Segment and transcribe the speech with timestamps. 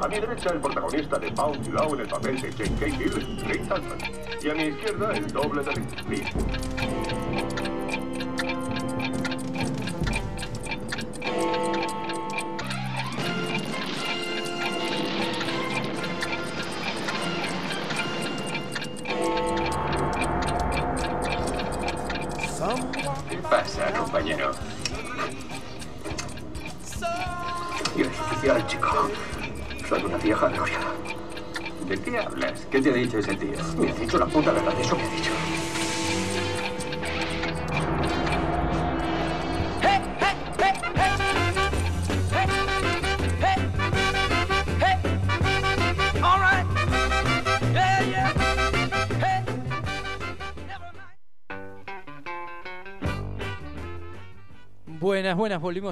[0.00, 3.42] A mi derecha, el protagonista de Pound y Law en el papel de Jane Cahill,
[3.46, 3.62] Rick.
[4.42, 5.72] Y a mi izquierda, el doble de
[6.08, 6.32] Rick,
[33.08, 33.58] dicho ese tío?
[33.78, 34.96] Me ha dicho la puta verdad, eso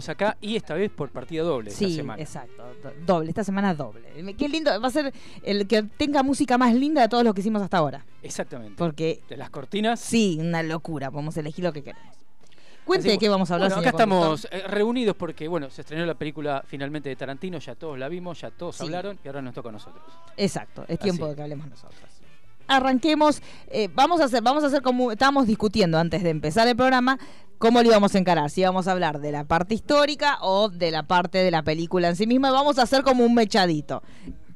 [0.09, 2.23] acá y esta vez por partida doble esta Sí, semana.
[2.23, 2.63] exacto.
[2.83, 4.35] do- Doble, esta semana doble.
[4.37, 7.41] Qué lindo, va a ser el que tenga música más linda de todos los que
[7.41, 8.05] hicimos hasta ahora.
[8.23, 8.75] Exactamente.
[8.77, 9.99] Porque, De las cortinas.
[10.01, 12.15] sí, una locura, podemos elegir lo que queremos.
[12.85, 13.71] Cuente de qué vamos a hablar.
[13.71, 17.75] Bueno, acá estamos eh, reunidos porque, bueno, se estrenó la película finalmente de Tarantino, ya
[17.75, 18.85] todos la vimos, ya todos Sí.
[18.85, 20.05] hablaron y ahora nos toca a nosotros.
[20.37, 21.31] Exacto, es tiempo Así.
[21.31, 21.99] de que hablemos nosotros.
[22.69, 26.75] Arranquemos, eh, vamos a hacer, vamos a hacer como estábamos discutiendo antes de empezar el
[26.75, 27.17] programa,
[27.59, 30.91] cómo lo íbamos a encarar, si íbamos a hablar de la parte histórica o de
[30.91, 34.03] la parte de la película en sí misma, vamos a hacer como un mechadito.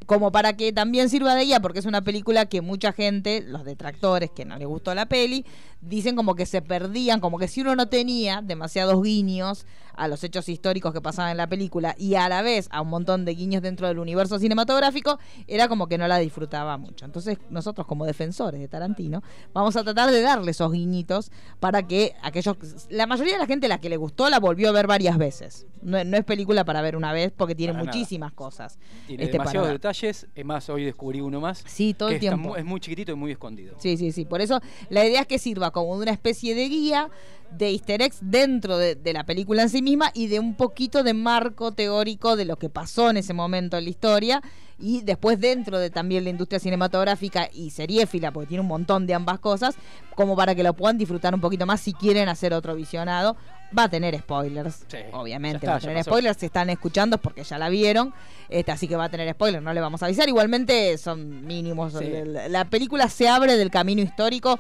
[0.07, 3.65] Como para que también sirva de guía, porque es una película que mucha gente, los
[3.65, 5.47] detractores que no les gustó la peli,
[5.81, 9.67] dicen como que se perdían, como que si uno no tenía demasiados guiños
[10.01, 12.89] a los hechos históricos que pasaban en la película y a la vez a un
[12.89, 17.05] montón de guiños dentro del universo cinematográfico, era como que no la disfrutaba mucho.
[17.05, 22.15] Entonces nosotros como defensores de Tarantino vamos a tratar de darle esos guiñitos para que
[22.23, 22.57] aquellos...
[22.89, 25.67] La mayoría de la gente la que le gustó la volvió a ver varias veces.
[25.83, 27.95] No, no es película para ver una vez porque tiene Para nada.
[27.95, 28.79] muchísimas cosas.
[29.07, 31.63] Tiene este, demasiados detalles, es más, hoy descubrí uno más.
[31.67, 32.57] Sí, todo que el tiempo.
[32.57, 33.75] es muy chiquitito y muy escondido.
[33.79, 34.25] Sí, sí, sí.
[34.25, 37.11] Por eso la idea es que sirva como una especie de guía
[37.51, 41.03] de easter eggs dentro de, de la película en sí misma y de un poquito
[41.03, 44.43] de marco teórico de lo que pasó en ese momento en la historia
[44.79, 49.15] y después dentro de también la industria cinematográfica y seriéfila, porque tiene un montón de
[49.15, 49.77] ambas cosas,
[50.15, 53.37] como para que lo puedan disfrutar un poquito más si quieren hacer otro visionado.
[53.77, 55.59] Va a tener spoilers, Sí, obviamente.
[55.59, 58.13] está, va a tener spoilers, si están escuchando es porque ya la vieron,
[58.49, 60.29] este, así que va a tener spoilers, no le vamos a avisar.
[60.29, 61.93] Igualmente son mínimos.
[61.93, 62.11] Sí.
[62.49, 64.59] La película se abre del camino histórico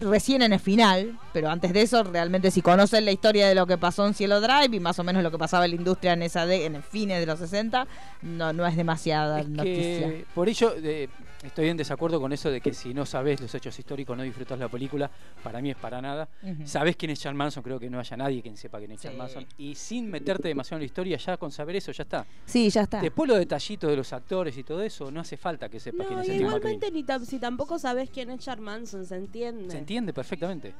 [0.00, 3.66] recién en el final, pero antes de eso, realmente si conocen la historia de lo
[3.66, 6.12] que pasó en Cielo Drive y más o menos lo que pasaba en la industria
[6.14, 7.86] en esa de, en el fines de los 60,
[8.22, 10.08] no, no es demasiada Es noticia.
[10.08, 11.08] que por ello eh,
[11.42, 14.58] estoy en desacuerdo con eso de que si no sabes los hechos históricos no disfrutas
[14.58, 15.10] la película.
[15.42, 16.28] Para mí es para nada.
[16.42, 16.66] Ujú.
[16.66, 19.16] Sabes quién es Charles Manson, creo que no haya nadie quien sepa quién es Charles
[19.16, 19.18] Sí.
[19.36, 19.46] Manson.
[19.58, 22.26] Y sin meterte demasiado en la historia, ya con saber eso ya está.
[22.44, 23.00] Sí, ya está.
[23.00, 26.16] Después los detallitos de los actores y todo eso, no hace falta que sepas quién
[26.18, 26.74] No, es y Steve McQueen.
[26.76, 26.90] igualmente
[27.20, 29.70] ni si tampoco sabes quién es Charles Manson, se entiende.
[29.70, 30.74] Se entiende perfectamente.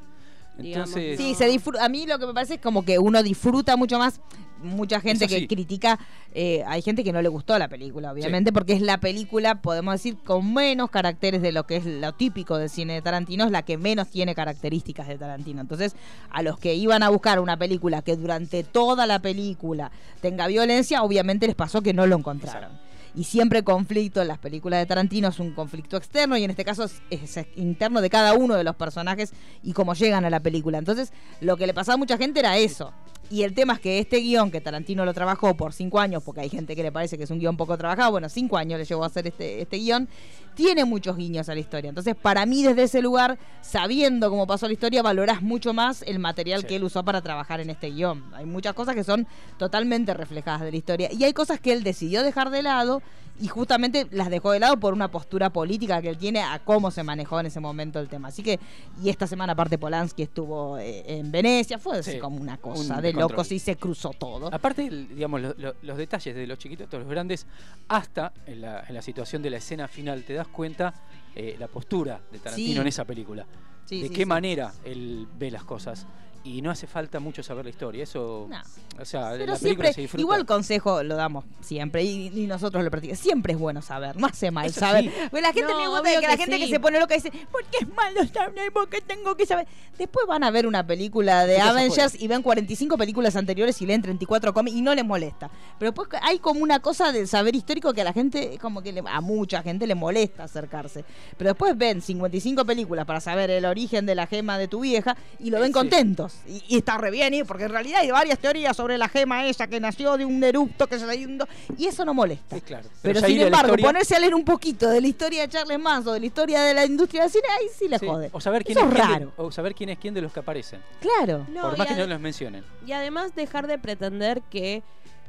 [0.58, 3.22] Digamos, Entonces, Sí, se disfru- a mí lo que me parece es como que uno
[3.22, 4.20] disfruta mucho más.
[4.62, 5.46] Mucha gente que sí.
[5.46, 5.98] critica,
[6.34, 9.94] eh, hay gente que no le gustó la película, obviamente, porque es la película, podemos
[9.94, 13.50] decir, con menos caracteres de lo que es lo típico del cine de Tarantino, es
[13.52, 15.62] la que menos tiene características de Tarantino.
[15.62, 15.96] Entonces,
[16.28, 19.90] a los que iban a buscar una película que durante toda la película
[20.20, 22.89] tenga violencia, obviamente les pasó que no lo encontraron.
[23.14, 26.64] Y siempre conflicto en las películas de Tarantino es un conflicto externo y en este
[26.64, 29.32] caso es, interno de cada uno de los personajes
[29.62, 30.78] y cómo llegan a la película.
[30.78, 32.92] Entonces, lo que le pasaba a mucha gente era eso.
[33.30, 36.40] Y el tema es que este guion, que Tarantino lo trabajó por cinco años, porque
[36.40, 38.84] hay gente que le parece que es un guion poco trabajado, bueno, cinco años le
[38.84, 40.08] llevó a hacer este, este guion,
[40.56, 41.88] tiene muchos guiños a la historia.
[41.90, 46.18] Entonces, para mí, desde ese lugar, sabiendo cómo pasó la historia, valorás mucho más el
[46.18, 46.66] material Sí.
[46.66, 48.24] que él usó para trabajar en este guion.
[48.34, 51.08] Hay muchas cosas que son totalmente reflejadas de la historia.
[51.12, 53.00] Y hay cosas que él decidió dejar de lado
[53.40, 56.90] y justamente las dejó de lado por una postura política que él tiene a cómo
[56.90, 58.28] se manejó en ese momento el tema.
[58.28, 58.60] Así que,
[59.02, 62.96] y esta semana aparte Polanski estuvo eh, en Venecia, fue así Sí, como una cosa
[62.96, 63.36] un de descontrol.
[63.38, 64.52] locos y se cruzó todo.
[64.52, 67.46] Aparte, digamos, lo- lo- los detalles de los chiquitos, todos los grandes,
[67.88, 70.94] hasta en la, en la situación de la escena final, te das cuenta
[71.34, 72.80] eh, la postura de Tarantino Sí.
[72.80, 73.46] en esa película.
[73.84, 76.06] Sí, de sí, qué manera él ve las cosas.
[76.42, 78.02] Y no hace falta mucho saber la historia.
[78.02, 78.56] Eso, No.
[78.98, 80.22] o sea, Pero la siempre, se disfruta.
[80.22, 83.20] igual consejo lo damos siempre y, y nosotros lo practicamos.
[83.20, 85.04] Siempre es bueno saber, no hace mal Eso saber.
[85.04, 85.10] sí.
[85.30, 87.14] Porque la gente No, me gusta obvio que la que gente que se pone loca
[87.14, 88.72] dice, ¿por qué es malo saber?
[88.72, 89.66] ¿Por qué tengo que saber?
[89.98, 93.86] Después van a ver una película de que Avengers y ven 45 películas anteriores y
[93.86, 95.50] leen 34 cómics y no les molesta.
[95.78, 98.92] Pero después hay como una cosa del saber histórico que a la gente, como que
[98.94, 101.04] le- a mucha gente le molesta acercarse.
[101.36, 105.18] Pero después ven 55 películas para saber el origen de la gema de tu vieja
[105.38, 105.74] y lo Eh, ven sí.
[105.74, 106.29] contentos.
[106.46, 107.44] Y, y está re bien, ¿eh?
[107.44, 110.86] porque en realidad hay varias teorías sobre la gema esa que nació de un erupto
[110.86, 111.46] que se le inundó.
[111.78, 112.56] Y eso no molesta.
[112.56, 112.88] Sí, claro.
[113.02, 115.78] Pero, sin la embargo, historia- ponerse a leer un poquito de la historia de Charles
[115.78, 118.30] Manson, de la historia de la industria del cine, ahí sí le Sí, jode.
[118.32, 119.32] O saber quién Eso es es quién de- raro.
[119.36, 120.80] o saber quién es quién de los que aparecen.
[121.00, 121.46] Claro.
[121.50, 122.64] No, por más que no los mencionen.
[122.86, 124.82] Y además dejar de pretender que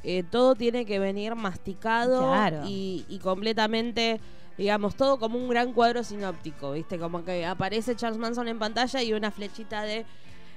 [0.04, 2.62] eh, todo tiene que venir masticado Claro.
[2.66, 4.20] y, y completamente,
[4.58, 6.98] digamos, todo como un gran cuadro sinóptico, ¿viste?
[6.98, 10.04] Como que aparece Charles Manson en pantalla y una flechita de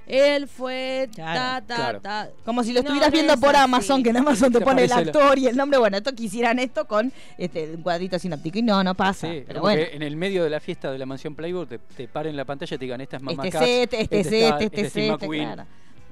[0.06, 2.00] él fue Claro, ta, ta, claro.
[2.00, 2.28] ta.
[2.44, 3.64] Como si lo estuvieras no viendo es por así.
[3.64, 5.78] Amazon, que en Amazon te Te pone el actor y el nombre.
[5.78, 8.58] Bueno, esto quisieran esto con este un cuadrito sinóptico.
[8.58, 9.28] Y no, no pasa.
[9.28, 9.82] Sí, pero bueno.
[9.92, 12.74] en el medio de la fiesta de la mansión Playboy te, te paren la pantalla
[12.74, 15.06] y te digan esta es Mamá Este Katz, set, este está- set, este es Steve
[15.06, 15.44] set, McQueen".
[15.54, 15.66] claro.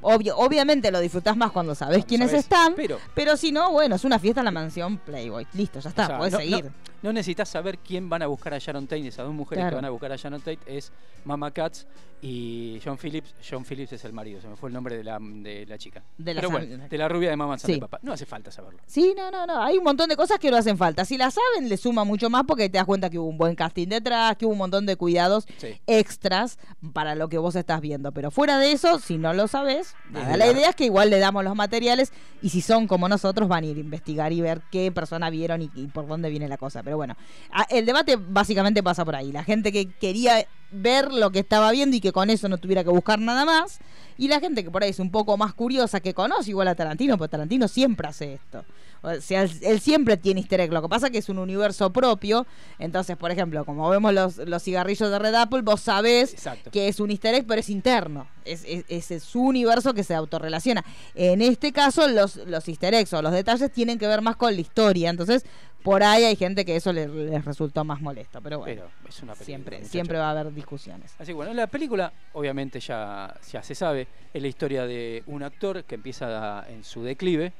[0.06, 3.73] Obvio, obviamente lo disfrutás más cuando sabés Cuando quiénes sabés, están, pero, Pero si no,
[3.73, 5.46] bueno, es una fiesta en la mansión Playboy.
[5.55, 6.70] Listo, ya está, o sea, podés no, seguir.
[7.04, 9.06] No, necesitas saber quién van a buscar a Sharon Tate.
[9.06, 9.70] Esas dos mujeres Claro.
[9.70, 10.90] que van a buscar a Sharon Tate es
[11.24, 11.84] Mama Katz
[12.22, 13.34] y John Phillips.
[13.48, 16.02] John Phillips es el marido, se me fue el nombre de la, de la chica.
[16.16, 17.72] De la Pero Sam- bueno, de la rubia de Mamá Sí.
[17.74, 17.98] de Papá.
[18.02, 18.80] No hace falta saberlo.
[18.86, 19.62] Sí, no, no, no.
[19.62, 21.04] Hay un montón de cosas que no hacen falta.
[21.04, 23.54] Si las saben, le suma mucho más porque te das cuenta que hubo un buen
[23.54, 25.78] casting detrás, que hubo un montón de cuidados Sí.
[25.86, 26.58] extras
[26.94, 28.12] para lo que vos estás viendo.
[28.12, 30.38] Pero fuera de eso, si no lo sabes, nada.
[30.38, 32.10] La la- idea es que igual le damos los materiales
[32.40, 35.60] y si son como nosotros, van a ir a investigar y ver qué persona vieron
[35.60, 36.82] y, y por dónde viene la cosa.
[36.82, 37.17] Pero bueno,
[37.50, 39.32] a- el debate básicamente pasa por ahí.
[39.32, 42.82] La gente que quería ver lo que estaba viendo y que con eso no tuviera
[42.84, 43.78] que buscar nada más.
[44.16, 46.75] Y la gente que por ahí es un poco más curiosa, que conoce igual a
[46.75, 48.64] Tarantino, porque Tarantino siempre hace esto.
[49.02, 50.72] O sea, él, siempre tiene easter egg.
[50.72, 52.46] Lo que pasa que es un universo propio.
[52.78, 56.70] Entonces, por ejemplo, como vemos los, los cigarrillos de Red Apple, vos sabés Exacto.
[56.70, 58.26] que es un easter egg, pero es interno.
[58.46, 60.84] Es, es, es- es su universo que se autorrelaciona.
[61.14, 64.55] En este caso, los, los easter eggs o los detalles tienen que ver más con
[64.55, 65.10] la historia.
[65.10, 65.44] Entonces,
[65.82, 68.40] por ahí hay gente que eso le- les resultó más molesto.
[68.40, 69.44] Pero bueno, Pero es una película.
[69.44, 69.93] siempre, muchacho.
[69.93, 71.14] siempre va a haber discusiones.
[71.18, 75.42] Así que bueno, la película obviamente ya, ya se sabe, es la historia de un
[75.42, 77.52] actor que empieza a- en su declive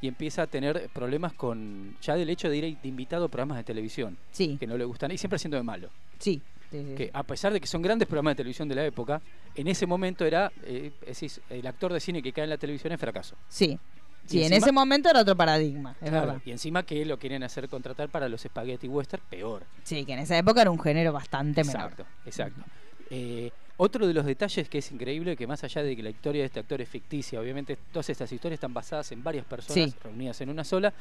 [0.00, 3.58] y empieza a tener problemas con ya del hecho de ir de invitado a programas
[3.58, 5.90] de televisión Sí, que no le gustan y siempre siendo de malo.
[6.18, 6.40] sí.
[6.70, 6.94] sí, sí.
[6.96, 9.20] Que a pesar de que son grandes programas de televisión de la época,
[9.54, 12.58] en ese momento era eh, es decir, el actor de cine que cae en la
[12.58, 13.36] televisión es fracaso.
[13.48, 13.78] Sí,
[14.26, 16.42] sí Y en ese momento era otro paradigma, es Claro, verdad.
[16.44, 19.64] Y encima que lo quieren hacer contratar para los spaghetti western, peor.
[19.84, 21.82] Sí, que en esa época era un género bastante menor.
[21.92, 22.62] Exacto, exacto.
[23.10, 26.40] Eh, otro de los detalles que es increíble, que más allá de que la historia
[26.42, 29.96] de este actor es ficticia, obviamente todas estas historias están basadas en varias personas Sí.
[30.02, 30.92] reunidas en una sola,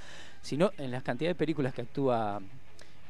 [0.42, 2.42] sino en las cantidades de películas que actúa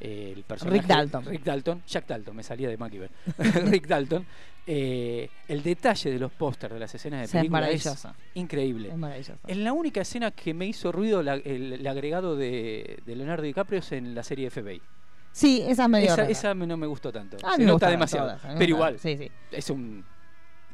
[0.02, 1.26] eh, el personaje Rick Dalton.
[1.26, 3.10] Rick Dalton, Jack Dalton, me salía de MacGyver.
[3.72, 4.26] Rick Dalton.
[4.68, 8.90] Eh, el detalle de los pósters de las escenas de Sí, película es, increíble.
[8.90, 9.40] Es maravilloso.
[9.48, 13.44] En la única escena que me hizo ruido la- el, el agregado de, de Leonardo
[13.44, 14.82] DiCaprio es en la serie FBI.
[15.32, 17.38] Sí, esa es medio Esa, me- no me gustó tanto.
[17.44, 18.28] A Se me nota demasiado.
[18.28, 19.30] todas, me pero igual, Sí, sí.
[19.52, 20.04] es un.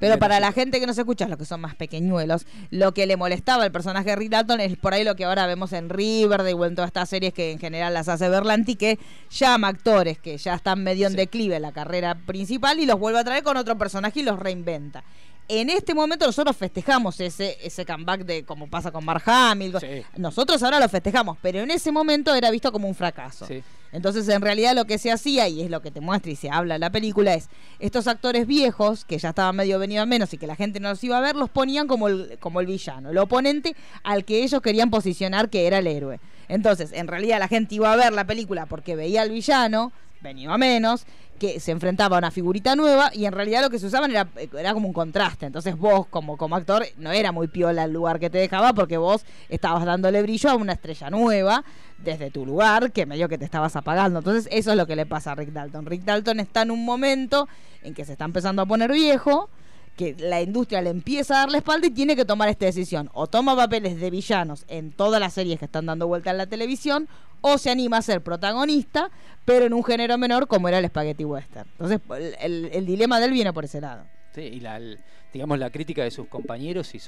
[0.01, 3.15] Pero para la gente que nos escucha, los que son más pequeñuelos, lo que le
[3.15, 6.53] molestaba al personaje de Rick Dalton es por ahí lo que ahora vemos en Riverdale
[6.53, 8.99] o en todas estas series que en general las hace Berlanti, que
[9.29, 11.17] llama actores que ya están medio en Sí.
[11.17, 14.37] declive en la carrera principal y los vuelve a traer con otro personaje y los
[14.39, 15.03] reinventa.
[15.47, 19.75] En este momento nosotros festejamos ese, ese comeback de como pasa con Mark Hamill.
[19.79, 20.03] Sí.
[20.17, 23.45] Nosotros ahora lo festejamos, pero en ese momento era visto como un fracaso.
[23.45, 23.61] Sí.
[23.91, 26.49] Entonces, en realidad lo que se hacía, y es lo que te muestra y se
[26.49, 27.49] habla en la película, es
[27.79, 30.89] estos actores viejos, que ya estaban medio venido a menos y que la gente no
[30.89, 34.43] los iba a ver, los ponían como el, como el villano, el oponente al que
[34.43, 36.19] ellos querían posicionar que era el héroe.
[36.47, 40.53] Entonces, en realidad la gente iba a ver la película porque veía al villano, venido
[40.53, 41.05] a menos,
[41.41, 44.27] que se enfrentaba a una figurita nueva y en realidad lo que se usaban era,
[44.59, 45.47] era como un contraste.
[45.47, 48.97] Entonces vos como, como actor no era muy piola el lugar que te dejaba porque
[48.97, 51.63] vos estabas dándole brillo a una estrella nueva
[51.97, 54.19] desde tu lugar que medio que te estabas apagando.
[54.19, 55.87] Entonces eso es lo que le pasa a Rick Dalton.
[55.87, 57.47] Rick Dalton está en un momento
[57.81, 59.49] en que se está empezando a poner viejo
[59.97, 63.09] que la industria le empieza a dar la espalda y tiene que tomar esta decisión.
[63.13, 66.45] O toma papeles de villanos en todas las series que están dando vuelta en la
[66.45, 67.09] televisión,
[67.41, 69.09] o se anima a ser protagonista,
[69.45, 71.67] pero en un género menor como era el Spaghetti Western.
[71.79, 71.99] Entonces,
[72.39, 74.05] el, dilema de él viene por ese lado.
[74.33, 74.99] Sí, y la, el-
[75.33, 76.99] digamos la crítica de sus compañeros y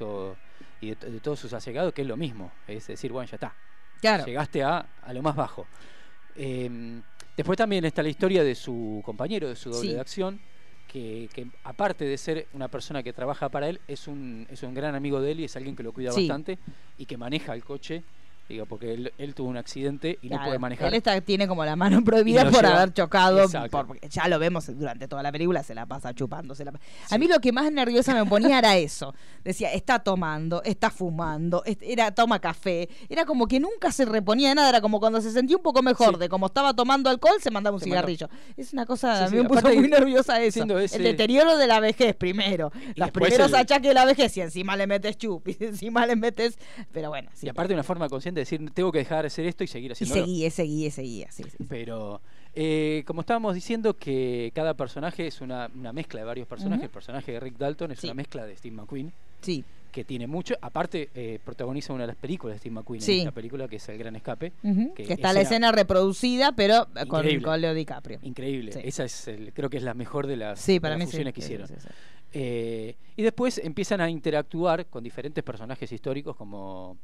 [0.88, 2.52] de, de todos sus allegados, que es lo mismo.
[2.68, 3.54] Es decir, bueno, ya está.
[4.02, 4.25] Claro.
[4.25, 5.66] Llegaste a, a lo más bajo.
[6.36, 7.02] Eh,
[7.38, 9.94] después también está la historia de su compañero, de su doble Sí.
[9.96, 10.42] de acción,
[10.88, 14.74] que, que aparte de ser una persona que trabaja para él, es un, es un
[14.74, 16.28] gran amigo de él y es alguien que lo cuida Sí.
[16.28, 16.60] bastante
[16.98, 18.04] y que maneja el coche
[18.50, 20.88] digo, porque él, él tuvo un accidente y no puede manejar.
[20.90, 23.48] Él está, tiene como la mano prohibida por lleva- haber chocado.
[23.70, 26.54] Por- ya lo vemos durante toda la película, se la pasa chupando.
[26.54, 29.14] se la pa- A mí lo que más nerviosa me ponía era eso.
[29.44, 32.90] Decía, está tomando, está fumando, era toma café.
[33.10, 34.70] Era como que nunca se reponía de nada.
[34.70, 36.20] Era como cuando se sentía un poco mejor Sí.
[36.20, 38.30] de como estaba tomando alcohol, se mandaba un Se cigarrillo.
[38.58, 40.64] Es una cosa, Sí, a mí me puso muy nerviosa eso.
[40.80, 42.72] ese- El deterioro de la vejez primero.
[42.96, 46.16] Los primeros el- achaques de la vejez y encima le metes chup y encima le
[46.16, 46.58] metes...
[46.92, 47.30] Pero bueno.
[47.42, 49.94] Y aparte una forma consciente decir, tengo que dejar de hacer esto y seguir Y
[49.94, 50.22] haciéndolo.
[50.26, 51.32] seguía, seguía, seguía.
[51.32, 51.44] Sí.
[51.68, 52.22] Pero
[52.54, 56.84] eh, como estábamos diciendo que cada personaje es una, una mezcla de varios personajes.
[56.86, 58.08] El personaje de Rick Dalton es Sí.
[58.08, 59.64] una mezcla de Steve McQueen, Sí.
[59.92, 60.56] que tiene mucho.
[60.62, 63.14] Aparte, eh, protagoniza una de las películas de Steve McQueen Sí.
[63.14, 64.52] en esta película, que es El Gran Escape.
[64.96, 67.26] Que que, está la escena- escena reproducida, pero con,
[67.62, 68.20] Leo DiCaprio.
[68.24, 68.72] Increíble.
[68.84, 71.42] Esa es, el- creo que es la mejor de las, Sí, de las fusiones que
[71.42, 71.68] hicieron.
[72.36, 76.98] Eh, y después empiezan a interactuar con diferentes personajes históricos como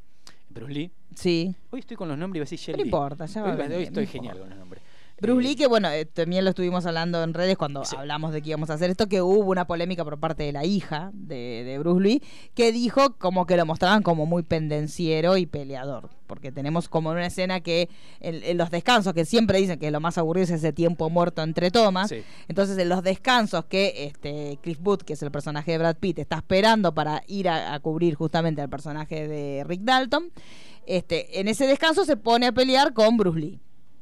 [0.50, 0.92] Bruce Lee.
[1.16, 1.56] Sí.
[1.72, 3.74] Hoy estoy con los nombres y iba a decir Jet No importa, ya va Hoy,
[3.74, 4.84] hoy estoy genial con los nombres.
[5.22, 7.96] Bruce Eh, Lee, que bueno, eh, también lo estuvimos hablando en redes cuando Sí.
[7.98, 10.66] hablamos de que íbamos a hacer esto, que hubo una polémica por parte de la
[10.66, 12.24] hija de, de Bruce Lee,
[12.56, 16.10] que dijo como que lo mostraban como muy pendenciero y peleador.
[16.28, 20.00] Porque tenemos como una escena que en, en los descansos, que siempre dicen que lo
[20.00, 22.10] más aburrido es ese tiempo muerto entre tomas.
[22.10, 22.22] Sí.
[22.48, 26.20] Entonces, en los descansos que este Cliff Booth, que es el personaje de Brad Pitt,
[26.20, 30.32] está esperando para ir a, a cubrir justamente al personaje de Rick Dalton,
[30.86, 33.60] este, en ese descanso se pone a pelear con Bruce Lee.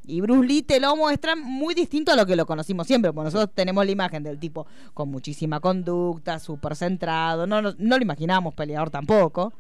[0.08, 3.26] Y Bruce Lee te lo muestran muy distinto a lo que lo conocimos siempre, porque
[3.26, 8.02] nosotros tenemos la imagen del tipo con muchísima conducta, súper centrado, no, no, no lo
[8.02, 9.52] imaginábamos peleador tampoco.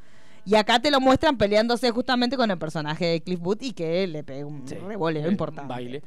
[0.45, 4.07] Y acá te lo muestran peleándose justamente con el personaje de Cliff Booth y que
[4.07, 5.67] le pega un Sí, revoleo importante.
[5.67, 6.01] Baile.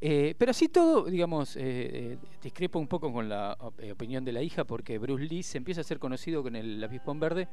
[0.00, 4.24] Eh, pero así todo, digamos, eh, eh, discrepo un poco con la op- eh, opinión
[4.24, 7.46] de la hija porque Bruce Lee se empieza a ser conocido con el avispón verde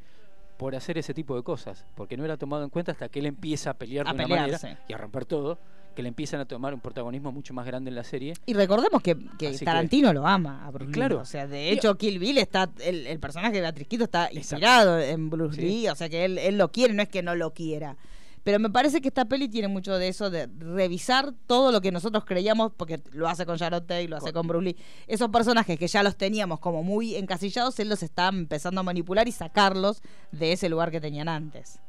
[0.58, 3.28] por hacer ese tipo de cosas, porque no era tomado en cuenta hasta que él
[3.28, 4.68] empieza a pelear A de una pelearse.
[4.68, 5.60] manera y a romper todo,
[5.96, 8.34] que le empiezan a tomar un protagonismo mucho más grande en la serie.
[8.46, 10.94] Y recordemos que, que Tarantino lo ama a Bruce Lee.
[10.94, 11.20] Claro.
[11.20, 12.70] O sea, de Y- hecho, Kill Bill está.
[12.80, 14.40] El, el personaje de Beatriz Quito está Exacto.
[14.40, 15.62] inspirado en Bruce Sí.
[15.62, 15.88] Lee.
[15.90, 17.98] O sea, que él, él lo quiere, no es que no lo quiera.
[18.44, 21.92] Pero me parece que esta peli tiene mucho de eso, de revisar todo lo que
[21.92, 24.76] nosotros creíamos, porque lo hace con Sharon Tate, lo hace Con- con Bruce Lee.
[25.06, 29.28] Esos personajes que ya los teníamos como muy encasillados, él los está empezando a manipular
[29.28, 31.80] y sacarlos de ese lugar que tenían antes.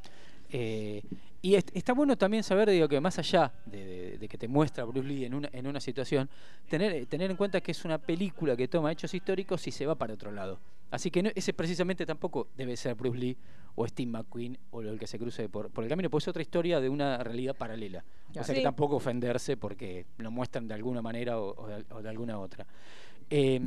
[0.51, 1.01] Eh,
[1.43, 4.47] y est- está bueno también saber, digo, que más allá de, de- de que te
[4.47, 6.27] muestra Bruce Lee en una, en una situación,
[6.69, 9.85] tener, eh, tener en cuenta que es una película que toma hechos históricos y se
[9.85, 10.59] va para otro lado.
[10.89, 13.37] Así que no- ese precisamente tampoco debe ser Bruce Lee
[13.75, 16.41] o Steve McQueen o el que se cruce por, por el camino, pues es otra
[16.43, 18.03] historia de una realidad paralela.
[18.29, 18.53] O sea Sí.
[18.53, 22.39] que tampoco ofenderse porque lo muestran de alguna manera o, o de, o de alguna
[22.39, 22.65] otra.
[23.29, 23.59] Eh,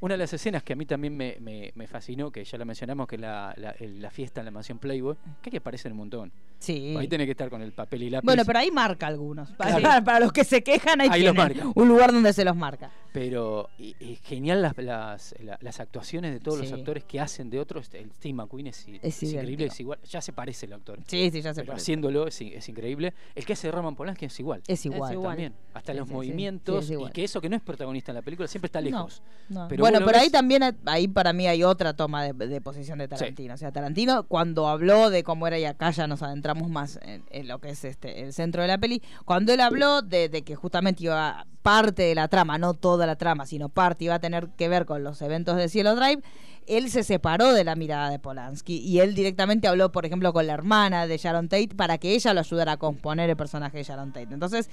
[0.00, 2.64] una de las escenas que a mí también me, me- me fascinó, que ya la
[2.64, 6.32] mencionamos, que es la, la- fiesta en la mansión Playboy, que ahí aparecen un montón.
[6.60, 6.96] Sí.
[6.98, 8.24] Ahí tiene que estar con el papel y lápiz.
[8.24, 9.50] Bueno, pero ahí marca algunos.
[9.52, 10.04] Para, Claro.
[10.04, 11.62] para los que se quejan, ahí, Ahí los marca.
[11.74, 12.90] un lugar donde se los marca.
[13.12, 16.64] Pero y- y genial las, las, la- las actuaciones de todos Sí.
[16.64, 17.88] los actores que hacen de otros.
[17.94, 19.98] El Steve McQueen es, i- Es es increíble, es igual.
[20.08, 20.98] Ya se parece el actor.
[21.06, 21.82] Sí, sí, ya se pero parece.
[21.84, 23.14] haciéndolo es, es increíble.
[23.34, 24.62] El que hace de Roman Polanski es igual.
[24.66, 25.12] Es igual.
[25.12, 25.30] igual.
[25.30, 25.54] También.
[25.74, 26.90] Hasta Sí, los sí, movimientos.
[26.90, 29.22] Y que eso que no es protagonista en la película siempre está lejos.
[29.48, 29.68] No, no.
[29.68, 33.08] Pero bueno, pero ahí también, ahí para mí hay otra toma de, de posición de
[33.08, 33.54] Tarantino.
[33.54, 37.24] O sea, Tarantino cuando habló de cómo era y acá ya nos adentramos más en,
[37.30, 40.42] en lo que es este el centro de la peli, cuando él habló de, de
[40.42, 44.20] que justamente iba parte de la trama, no toda la trama, sino parte iba a
[44.20, 46.22] tener que ver con los eventos de Cielo Drive,
[46.66, 50.46] él se separó de la mirada de Polanski y él directamente habló, por ejemplo, con
[50.46, 53.84] la hermana de Sharon Tate para que ella lo ayudara a componer el personaje de
[53.84, 54.32] Sharon Tate.
[54.32, 54.70] Entonces,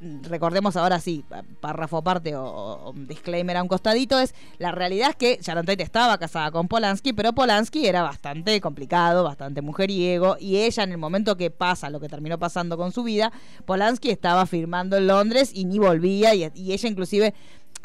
[0.00, 1.24] recordemos ahora sí,
[1.60, 6.18] párrafo aparte o, disclaimer a un costadito, es la realidad es que Sharon Tate estaba
[6.18, 11.36] casada con Polanski, pero Polanski era bastante complicado, bastante mujeriego, y ella en el momento
[11.36, 13.32] que pasa lo que terminó pasando con su vida,
[13.64, 17.34] Polanski estaba firmando en Londres y ni volvía, y ella inclusive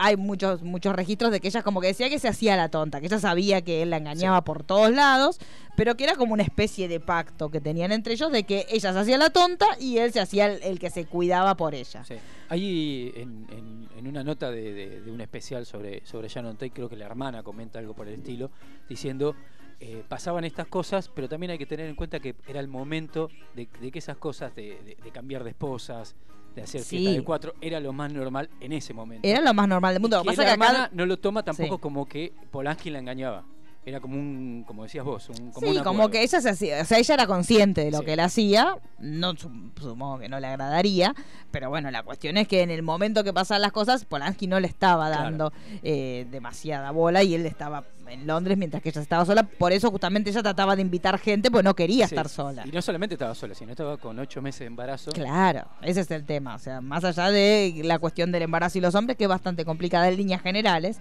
[0.03, 2.99] hay muchos muchos registros de que ella como que decía que se hacía la tonta,
[2.99, 5.39] que ella sabía que él la engañaba por todos lados,
[5.77, 8.93] pero que era como una especie de pacto que tenían entre ellos de que ella
[8.93, 12.03] se hacía la tonta y él se hacía el, el que se cuidaba por ella.
[12.03, 12.15] Sí.
[12.49, 16.71] Ahí en, en- en una nota de, de- de un especial sobre, sobre Shannon Tate,
[16.71, 18.49] creo que la hermana comenta algo por el estilo,
[18.89, 19.35] diciendo,
[19.79, 23.29] eh, pasaban estas cosas, pero también hay que tener en cuenta que era el momento
[23.55, 26.15] de, de que esas cosas de, de- de cambiar de esposas,
[26.55, 26.97] de hacer Sí.
[26.97, 29.27] fiesta de cuatro, era lo más normal en ese momento.
[29.27, 30.17] Era lo más normal del mundo.
[30.19, 31.81] Y que pasa la que acá hermana no lo toma tampoco Sí.
[31.81, 33.45] como que Polanski la engañaba.
[33.85, 36.81] Era como un, como decías vos, un, como sí, un como que ella se hacía,
[36.81, 38.05] o sea, ella era consciente de lo Sí.
[38.05, 41.15] que él hacía, no supongo que no le agradaría,
[41.49, 44.59] pero bueno, la cuestión es que en el momento que pasan las cosas, Polanski no
[44.59, 45.23] le estaba Claro.
[45.23, 49.71] dando eh, demasiada bola y él estaba en Londres mientras que ella estaba sola, por
[49.71, 52.13] eso justamente ella trataba de invitar gente, pues no quería Sí.
[52.15, 52.63] estar sola.
[52.67, 55.11] Y no solamente estaba sola, sino estaba con ocho meses de embarazo.
[55.11, 56.55] Claro, ese es el tema.
[56.55, 59.63] O sea, más allá de la cuestión del embarazo y los hombres, que es bastante
[59.65, 60.99] complicada en líneas generales.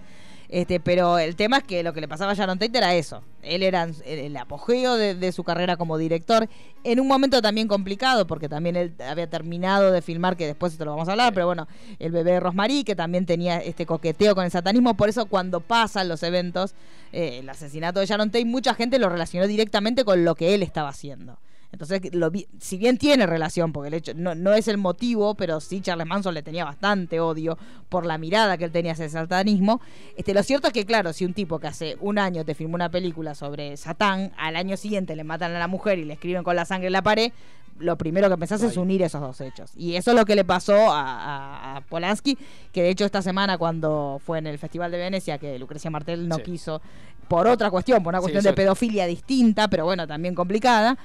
[0.51, 3.23] Este, pero el tema es que lo que le pasaba a Sharon Tate era eso.
[3.41, 6.49] Él era el, apogeo de, de su carrera como director.
[6.83, 10.83] En un momento también complicado, porque también él había terminado de filmar, que después esto
[10.83, 14.35] lo vamos a hablar, pero bueno, el bebé de Rosmarie, que también tenía este coqueteo
[14.35, 14.95] con el satanismo.
[14.95, 16.75] Por eso cuando pasan los eventos,
[17.13, 20.63] eh, el asesinato de Sharon Tate, mucha gente lo relacionó directamente con lo que él
[20.63, 21.39] estaba haciendo.
[21.71, 25.59] Entonces, lo si bien tiene relación, porque el hecho no, no es el motivo, pero
[25.61, 29.11] sí Charles Manson le tenía bastante odio por la mirada que él tenía hacia el
[29.11, 29.79] satanismo.
[30.17, 32.75] Este, lo cierto es que, claro, si un tipo que hace un año te filmó
[32.75, 36.43] una película sobre Satán, al año siguiente le matan a la mujer y le escriben
[36.43, 37.31] con la sangre en la pared,
[37.79, 39.71] lo primero que pensás es unir esos dos hechos.
[39.75, 42.37] Y eso es lo que le pasó a, a- a Polanski,
[42.73, 46.27] que de hecho esta semana cuando fue en el Festival de Venecia, que Lucrecia Martel
[46.27, 46.41] no Sí.
[46.43, 46.81] quiso,
[47.27, 50.97] por otra cuestión, por una cuestión de pedofilia distinta, pero bueno, también complicada,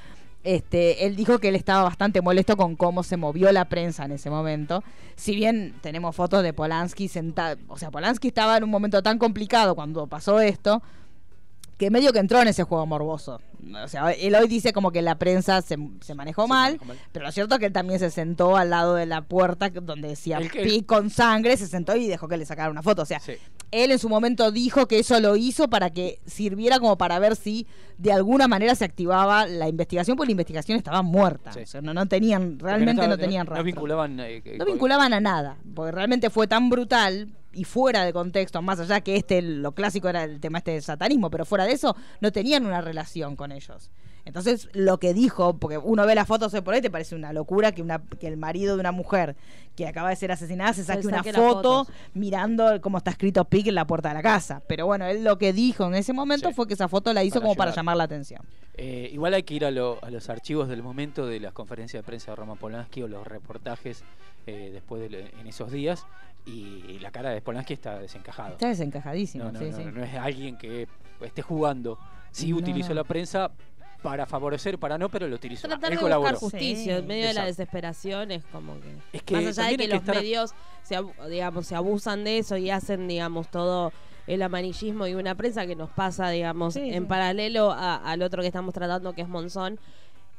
[0.47, 4.12] este, él dijo que él estaba bastante molesto con cómo se movió la prensa en
[4.12, 4.85] ese momento.
[5.17, 9.19] Si bien tenemos fotos de Polanski sentado, o sea, Polanski estaba en un momento tan
[9.19, 10.83] complicado cuando pasó esto,
[11.76, 13.41] que medio que entró en ese juego morboso.
[13.82, 16.85] O sea, él hoy dice como que la prensa se, se manejó Se mal, manejó
[16.85, 16.99] mal.
[17.12, 20.08] pero lo cierto es que él también se sentó al lado de la puerta donde
[20.08, 23.02] decía El pi con sangre, se sentó y dejó que le sacaran una foto.
[23.02, 23.32] O sea, Sí.
[23.70, 27.37] él en su momento dijo que eso lo hizo para que sirviera como para ver
[27.37, 27.66] si
[27.99, 31.52] de alguna manera se activaba la investigación, porque la investigación estaba muerta.
[31.52, 31.61] Sí.
[31.61, 33.64] O sea, no, no tenían, realmente no, estaba- tenían No rastro.
[33.64, 34.20] vinculaban.
[34.20, 38.60] eh, No con- vinculaban a nada, porque realmente fue tan brutal y fuera de contexto,
[38.62, 41.72] más allá que este, lo clásico era el tema este del satanismo, pero fuera de
[41.72, 43.90] eso, no tenían una relación con ellos.
[44.25, 47.32] Entonces, lo que dijo, porque uno ve las fotos de por ahí, te parece una
[47.32, 49.36] locura que, una, que el marido de una mujer
[49.76, 53.68] que acaba de ser asesinada se Se saque una foto mirando cómo está escrito PIC
[53.68, 54.62] en la puerta de la casa.
[54.66, 56.54] Pero bueno, él lo que dijo en ese momento Sí.
[56.54, 58.42] fue que esa foto la hizo Para como para llamar la atención.
[58.76, 62.02] Eh, igual hay que ir a, lo- a los archivos del momento de las conferencias
[62.02, 64.02] de prensa de Roman Polanski o los reportajes
[64.48, 66.04] eh, después de en esos días
[66.47, 68.53] y la cara de Polanski está desencajado.
[68.53, 69.85] Está desencajadísimo, No, no, sí, no, sí.
[69.93, 70.87] no es alguien que
[71.23, 71.99] esté jugando.
[72.31, 72.97] Sí utilizó no.
[72.97, 73.50] la prensa
[74.03, 75.67] para favorecer, para no, pero lo utilizó.
[75.67, 76.31] Tratar Él de colaboró.
[76.33, 77.00] buscar justicia Sí.
[77.00, 79.99] en medio de la desesperación es como que, Es que más allá de que los
[80.03, 83.93] estar- medios se abu- digamos se abusan de eso y hacen digamos todo
[84.29, 87.09] el amarillismo y una prensa que nos pasa digamos Sí, en sí.
[87.09, 89.81] paralelo a- al otro que estamos tratando que es Monzón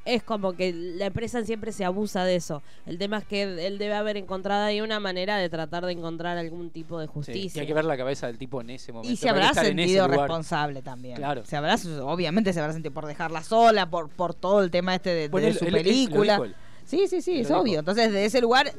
[0.08, 2.62] es como que la empresa siempre se abusa de eso.
[2.86, 6.38] El tema es que él debe haber encontrado ahí una manera de tratar de encontrar
[6.38, 7.60] algún tipo de Sí, justicia.
[7.60, 9.12] y hay que ver la cabeza del tipo en ese momento.
[9.12, 11.18] Y se habrá sentido responsable también.
[11.18, 11.44] Claro.
[11.46, 15.10] Se habrá, obviamente se habrá sentido por dejarla sola, por, por todo el tema este
[15.12, 16.36] de, Bueno, de él- su él- él lo película.
[16.44, 16.56] él.
[16.86, 17.80] Sí, sí, sí, es obvio.
[17.80, 18.72] Entonces, de ese lugar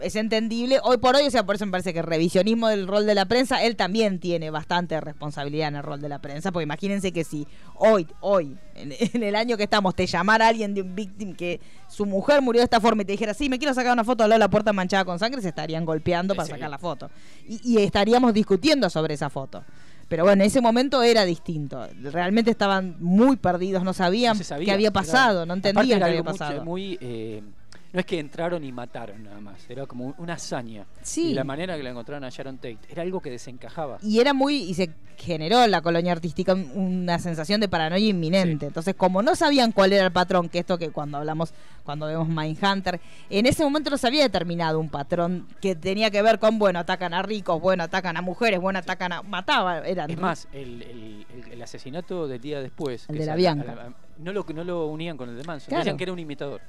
[0.00, 0.78] es entendible.
[0.82, 3.14] Hoy por hoy, o sea, por eso me parece que el revisionismo del rol de
[3.14, 7.12] la prensa, él también tiene bastante responsabilidad en el rol de la prensa, porque imagínense
[7.12, 10.94] que si hoy, hoy, en, en el año que estamos, te llamara alguien de un
[10.94, 13.92] víctima que su mujer murió de esta forma y te dijera, sí, me quiero sacar
[13.92, 16.52] una foto de la puerta manchada con sangre, se estarían golpeando para Sí.
[16.52, 17.10] sacar la foto.
[17.48, 19.62] Y, y estaríamos discutiendo sobre esa foto.
[20.08, 21.86] Pero bueno, en ese momento era distinto.
[22.02, 25.06] Realmente estaban muy perdidos, no sabían No sabía, qué había claro.
[25.06, 26.64] pasado, no entendían qué había mucho- pasado.
[26.64, 27.42] muy, eh,
[27.92, 30.86] no es que entraron y mataron nada más, era como una hazaña.
[31.02, 31.30] Sí.
[31.30, 33.98] Y la manera que la encontraron a Sharon Tate era algo que desencajaba.
[34.02, 38.06] y era muy y se generó en la colonia artística un- una sensación de paranoia
[38.08, 38.66] inminente Sí.
[38.68, 41.52] entonces como no sabían cuál era el patrón que esto que cuando hablamos
[41.84, 42.98] cuando vemos Mindhunter
[43.28, 46.78] en ese momento no se había determinado un patrón que tenía que ver con bueno
[46.78, 50.82] atacan a ricos bueno atacan a mujeres bueno atacan a mataban eran Es más, el,
[50.82, 53.04] el- el- el asesinato del día después.
[53.08, 53.74] El que de la Bianca.
[53.74, 55.68] la- no, lo, no lo unían con el de Manson.
[55.68, 55.80] Claro.
[55.84, 56.60] Decían que era un imitador.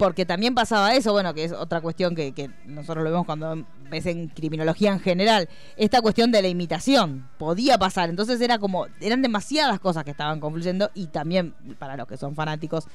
[0.00, 4.06] Porque también pasaba eso, bueno, que es otra cuestión que, nosotros lo vemos cuando ves
[4.06, 9.20] en criminología en general, esta cuestión de la imitación podía pasar, entonces era como, eran
[9.20, 12.86] demasiadas cosas que estaban confluyendo y también para los que son fanáticos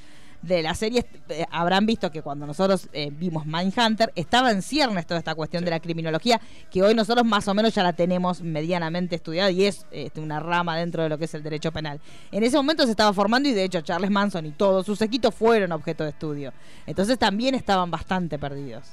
[0.42, 5.06] de la serie eh, habrán visto que cuando nosotros eh, vimos Mindhunter estaba en ciernes
[5.06, 8.40] toda esta cuestión de la criminología que hoy nosotros más o menos ya la tenemos
[8.42, 12.00] medianamente estudiada y es este, una rama dentro de lo que es el derecho penal.
[12.32, 15.34] En ese momento se estaba formando y de hecho Charles Manson y todos sus equitos
[15.34, 16.52] fueron objeto de estudio.
[16.86, 18.84] Entonces también estaban bastante perdidos.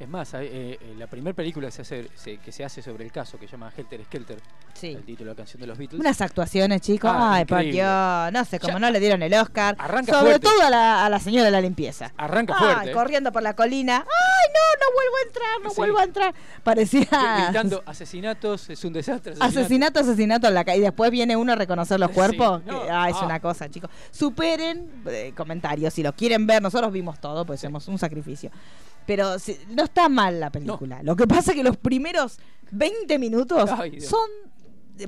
[0.00, 3.04] Es más, eh, eh, la primera película que se, hace, se- que se hace sobre
[3.04, 4.38] el caso, que se llama Helter Skelter,
[4.74, 4.88] Sí.
[4.88, 6.00] el título de la canción de los Beatles.
[6.00, 7.12] Unas actuaciones, chicos.
[7.14, 7.60] Ah, Ay, por.
[7.62, 8.32] Dios.
[8.32, 9.76] No sé, como Ya- no le dieron el Oscar.
[9.78, 10.48] Arranca Sobre fuerte.
[10.48, 12.12] todo a la, a la señora de la limpieza.
[12.16, 12.92] Arranca Ay, fuerte.
[12.92, 13.98] corriendo por la colina.
[13.98, 15.76] Ay, no, no vuelvo a entrar, no Sí.
[15.76, 16.34] vuelvo a entrar.
[16.64, 17.06] Parecía.
[17.46, 19.34] Gritando asesinatos, es un desastre.
[19.34, 19.60] asesinato".
[19.60, 20.78] Asesinato, asesinato en la calle.
[20.78, 22.64] Y después viene uno a reconocer los Sí, cuerpos.
[22.64, 23.24] no, que, ah, es ah.
[23.26, 23.90] una cosa, chicos.
[24.10, 25.94] Superen eh, comentarios.
[25.94, 28.50] Si lo quieren ver, nosotros vimos todo, pues hacemos un sacrificio.
[29.06, 31.02] Pero si- no está mal la película.
[31.02, 32.38] Lo que pasa es que los primeros
[32.70, 34.28] 20 minutos Ay, son.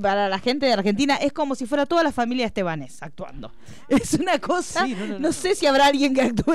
[0.03, 3.53] Para la gente de Argentina es como si fuera toda la familia Estebanés actuando.
[3.89, 4.85] Es una cosa.
[4.85, 5.33] Sí, no, no, no, no.
[5.33, 6.55] sé si habrá alguien que actúe.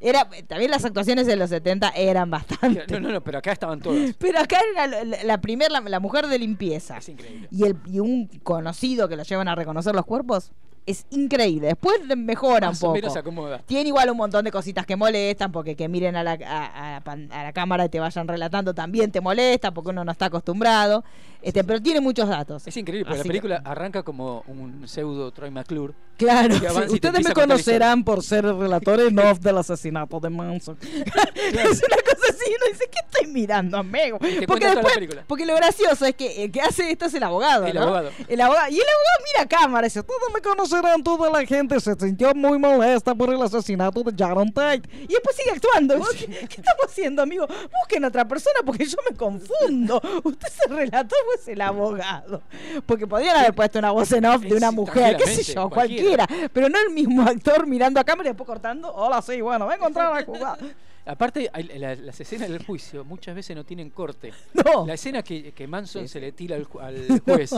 [0.00, 2.86] Era, también las actuaciones de los 70 eran bastante.
[2.90, 4.14] No, no, no, pero acá estaban todos.
[4.18, 6.96] Pero acá era la, la, la primer, la, la mujer de limpieza.
[6.96, 7.48] Es increíble.
[7.50, 10.50] Y, el, y un conocido que lo llevan a reconocer los cuerpos.
[10.86, 11.68] Es increíble.
[11.68, 12.94] Después mejora Más un o poco.
[12.96, 13.58] menos se acomoda.
[13.66, 17.02] Tiene igual un montón de cositas que molestan, porque que miren a la, a, a-
[17.04, 21.04] a la cámara y te vayan relatando también te molesta, porque uno no está acostumbrado.
[21.42, 22.66] Este, pero tiene muchos datos.
[22.66, 25.94] Es increíble, porque Así la que- película arranca como un pseudo Troy McClure.
[26.16, 26.94] Claro, sí.
[26.94, 30.76] ustedes me conocerán por ser relatores no del asesinato de Manson.
[30.82, 34.18] es una cosa así, uno dice, ¿qué estoy mirando, amigo?
[34.46, 34.94] Porque después,
[35.26, 37.82] porque lo gracioso es que el que hace esto es el abogado, El ¿no?
[37.84, 38.10] abogado.
[38.28, 38.68] El abogado.
[38.70, 41.94] Y el abogado mira a cámara y dice, todos me conocerán, toda la gente se
[41.94, 44.82] sintió muy molesta por el asesinato de Sharon Tate.
[44.92, 45.94] Y después sigue actuando.
[45.96, 47.46] Y vos, ¿Qué, qué estamos haciendo, amigo?
[47.80, 50.02] Busquen a otra persona porque yo me confundo.
[50.24, 52.42] Usted se relató, pues el abogado.
[52.86, 56.26] Porque podrían haber puesto una voz en off de una mujer, qué sé yo, cualquiera.
[56.26, 56.50] cualquiera.
[56.52, 58.92] Pero no el mismo actor mirando a cámara y después cortando.
[58.94, 60.58] Hola, sí, bueno, vengo a entrar a la jugada.
[61.06, 64.32] Aparte, hay- la- las escenas del juicio muchas veces no tienen corte.
[64.54, 64.86] No.
[64.86, 67.50] La escena que, que Manson Sí, se le tira al, al juez,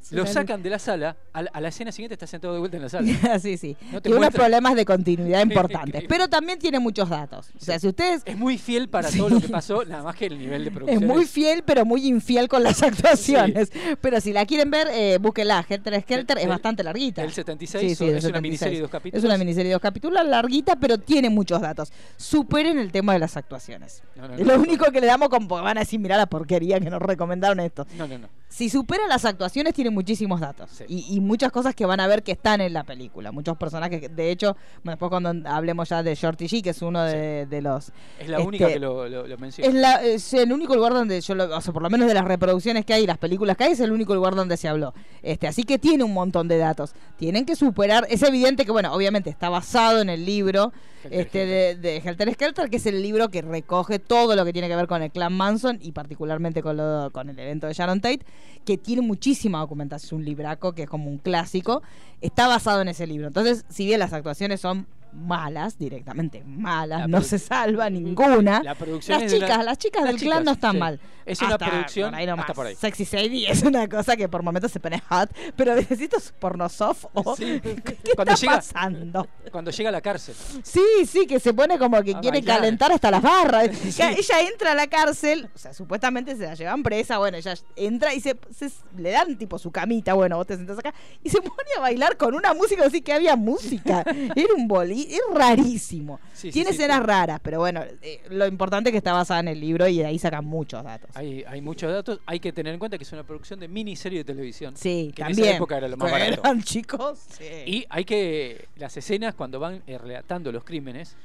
[0.00, 2.60] Sí, lo sacan de la sala, a la, a la escena siguiente está sentado de
[2.60, 3.38] vuelta en la sala.
[3.40, 3.76] sí, sí.
[3.92, 6.04] No Tiene unos problemas de continuidad importantes.
[6.08, 7.48] Pero también tiene muchos datos.
[7.60, 9.18] O sea, si ustedes Es muy fiel para Sí.
[9.18, 11.06] todo lo que pasó, nada más que el nivel de Es producción.
[11.06, 13.70] muy fiel, pero muy infiel con las actuaciones.
[14.00, 15.64] Pero si la quieren ver, eh, búsquenla.
[15.68, 17.22] Helter Skelter es bastante larguita.
[17.22, 18.42] del 76, Sí, sí, son- del es una 76.
[18.42, 19.22] miniserie de dos capítulos.
[19.24, 21.92] Es una miniserie de dos capítulos, larguita, pero tiene muchos datos.
[22.16, 24.02] Superen el tema de las actuaciones.
[24.16, 24.46] No, no, es no.
[24.56, 27.60] lo único que le damos como van a decir, mirá la porquería que nos recomendaron
[27.60, 27.86] esto.
[27.96, 28.28] No, no, no.
[28.48, 30.70] Si supera las actuaciones, tiene muchísimos datos.
[30.70, 30.84] Sí.
[30.88, 33.32] Y, y muchas cosas que van a ver que están en la película.
[33.32, 36.82] Muchos personajes que, de hecho, bueno, después cuando hablemos ya de Shorty G, que es
[36.82, 39.68] uno de, de los Es la Este, única que lo, lo, lo menciona.
[39.68, 42.14] es, la- es el único lugar donde yo, lo, o sea, por lo menos de
[42.14, 44.94] las reproducciones que hay las películas que hay, es el único lugar donde se habló.
[45.22, 46.94] Este, así que tiene un montón de datos.
[47.16, 48.06] Tienen que superar.
[48.10, 50.72] Es evidente que, bueno, obviamente está basado en el libro
[51.10, 54.68] Este, de, de Helter Skelter, que es el libro que recoge todo lo que tiene
[54.68, 58.00] que ver con el clan Manson y particularmente con, lo- con el evento de Sharon
[58.00, 58.20] Tate,
[58.64, 60.06] que tiene muchísima documentación.
[60.08, 61.82] Es un libraco que es como un clásico.
[62.20, 63.26] Está basado en ese libro.
[63.28, 68.62] Entonces, si bien las actuaciones son malas, directamente malas, La no se salva ninguna.
[68.62, 70.78] La producción Las una- chicas, las chicas las del clan no están sí.
[70.78, 71.00] mal.
[71.26, 72.42] Es una producción por ahí nomás.
[72.44, 72.74] hasta por ahí.
[72.74, 77.04] Sexy Sadie es una cosa que por momentos se pone hot, pero necesito porno soft
[77.12, 77.60] o Sí.
[77.62, 77.76] ¿qué
[78.16, 79.28] Cuando está llega- pasando?
[79.52, 80.34] Cuando llega a la cárcel.
[80.62, 82.56] Sí, sí, que se pone como que quiere bailar.
[82.58, 83.68] calentar hasta las barras.
[83.90, 84.02] Sí.
[84.02, 88.14] Ella entra a la cárcel, o sea, supuestamente se la llevan presa, bueno, ella entra
[88.14, 91.40] y se, se- le dan tipo su camita, bueno, vos te sentás acá, y se
[91.40, 94.04] pone a bailar con una música, así que había música.
[94.06, 94.68] Era un
[95.10, 96.20] es rarísimo.
[96.34, 97.06] Sí, Tiene sí, escenas sí.
[97.06, 100.06] raras, pero bueno, eh, lo importante es que está basada en el libro y de
[100.06, 101.10] ahí sacan muchos datos.
[101.14, 102.20] Hay, hay muchos datos.
[102.26, 104.76] Hay que tener en cuenta que es una producción de miniserie de televisión.
[104.76, 105.48] Sí, que En también.
[105.48, 106.40] esa época era lo más barato.
[106.42, 107.20] Eran chicos.
[107.66, 108.66] Y hay que.
[108.76, 111.16] Las escenas cuando van eh, relatando los crímenes,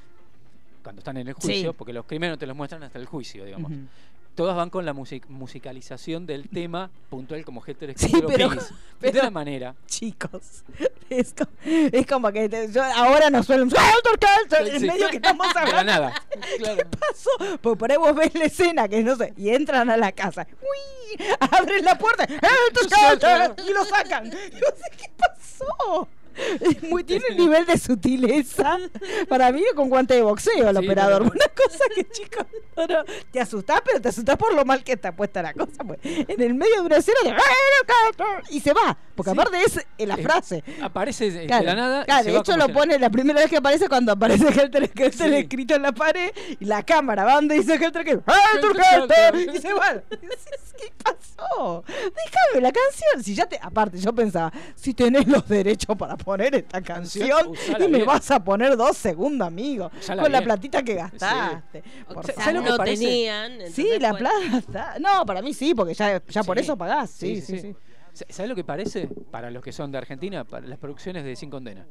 [0.83, 1.75] cuando están en el juicio, Sí.
[1.77, 3.71] porque los crímenes no te los muestran hasta el juicio, digamos.
[4.35, 8.49] Todas van con la music- musicalización del tema puntual como Helter Sí, Skelter o pero-
[8.99, 9.75] pero- De la manera.
[9.87, 10.63] chicos.
[11.09, 14.87] Es como, es como que te- yo- ahora nos suelen en Sí.
[14.87, 15.83] medio que estamos hablando.
[15.83, 16.13] nada.
[16.57, 16.77] Claro.
[16.77, 17.29] ¿Qué pasó?
[17.61, 20.47] Pues por ahí vos ves la escena que no sé, y entran a la casa.
[20.61, 21.25] ¡Uy!
[21.39, 24.23] Abren la puerta y lo sacan.
[24.29, 26.07] Vos decís, ¿qué pasó?
[26.89, 28.77] Muy, tiene un nivel de sutileza.
[29.29, 31.21] Para mí, con guante de boxeo, el Sí, operador.
[31.23, 32.45] Una cosa que, chicos,
[32.77, 35.83] no, no, te asustás, pero te asustás por lo mal que está puesta la cosa.
[35.85, 35.99] Pues.
[36.03, 37.37] En el medio de una escena.
[38.49, 38.97] Y se va.
[39.15, 39.37] Porque Sí.
[39.39, 40.63] aparte es eh, la frase.
[40.81, 42.05] Aparece de Claro, la nada.
[42.05, 45.35] claro, de hecho lo pone la primera vez que aparece cuando aparece Helter Skelter Sí.
[45.35, 50.01] escrito en la pared y la cámara va donde dice Helter Skelter y se va.
[50.09, 51.83] ¿Qué pasó?
[51.87, 53.23] Déjame la canción.
[53.23, 57.85] Si ya te, aparte yo pensaba, si tenés los derechos para poner esta canción usala
[57.85, 58.05] y me bien.
[58.07, 61.83] vas a poner dos segundos, amigo, Usala con la platita que gastaste.
[62.09, 63.03] O Por sea, ¿Sabes lo que no parece?
[63.05, 63.53] tenían.
[63.71, 64.95] Sí, la plata.
[64.99, 67.11] No, para mí sí, porque ya, ya por eso pagás.
[67.11, 67.75] Sí, sí, sí.
[68.11, 69.07] Sa- ¿Sabes lo que parece?
[69.29, 71.85] Para los que son de Argentina, para las producciones de Sin Condena.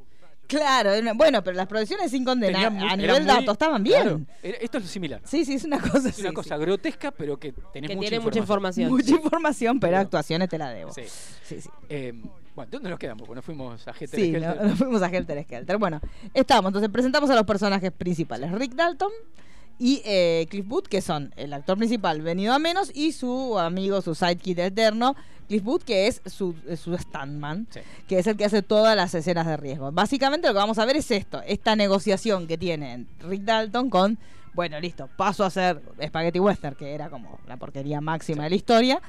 [0.46, 4.02] Claro, bueno, pero las producciones sin condena a nivel muy- datos estaban bien.
[4.02, 5.22] claro, esto es lo similar.
[5.24, 6.60] Sí, sí, es una cosa Es una sí, cosa sí.
[6.60, 8.88] grotesca, pero que tenés Que mucha tiene mucha información.
[8.88, 8.90] información.
[8.90, 10.92] Mucha información, pero actuaciones te la debo.
[10.92, 11.04] Sí.
[11.44, 11.70] Sí, sí.
[11.88, 12.12] Eh,
[12.54, 13.26] bueno, ¿dónde nos quedamos?
[13.26, 15.78] Porque nos fuimos a GT Sí, no- nos fuimos a Helter Skelter.
[15.78, 16.00] Bueno,
[16.32, 18.52] estábamos, entonces presentamos a los personajes principales.
[18.52, 19.10] Rick Dalton
[19.78, 24.00] y eh, Cliff Booth, que son el actor principal venido a menos, y su amigo,
[24.02, 25.16] su sidekick eterno,
[25.48, 27.80] Cliff Booth, que es su, su stuntman, Sí.
[28.08, 29.90] que es el que hace todas las escenas de riesgo.
[29.90, 34.16] Básicamente lo que vamos a ver es esto, esta negociación que tiene Rick Dalton con,
[34.54, 38.56] bueno, listo, paso a hacer Spaghetti Western, que era como la porquería máxima de la
[38.56, 39.02] historia,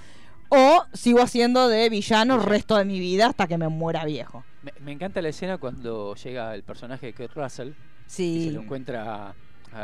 [0.50, 4.44] o sigo haciendo de villano el resto de mi vida hasta que me muera viejo.
[4.64, 7.74] Me, me encanta la escena cuando llega el personaje de Kurt Russell y
[8.08, 8.46] Sí.
[8.46, 9.34] se lo encuentra
[9.76, 9.84] a,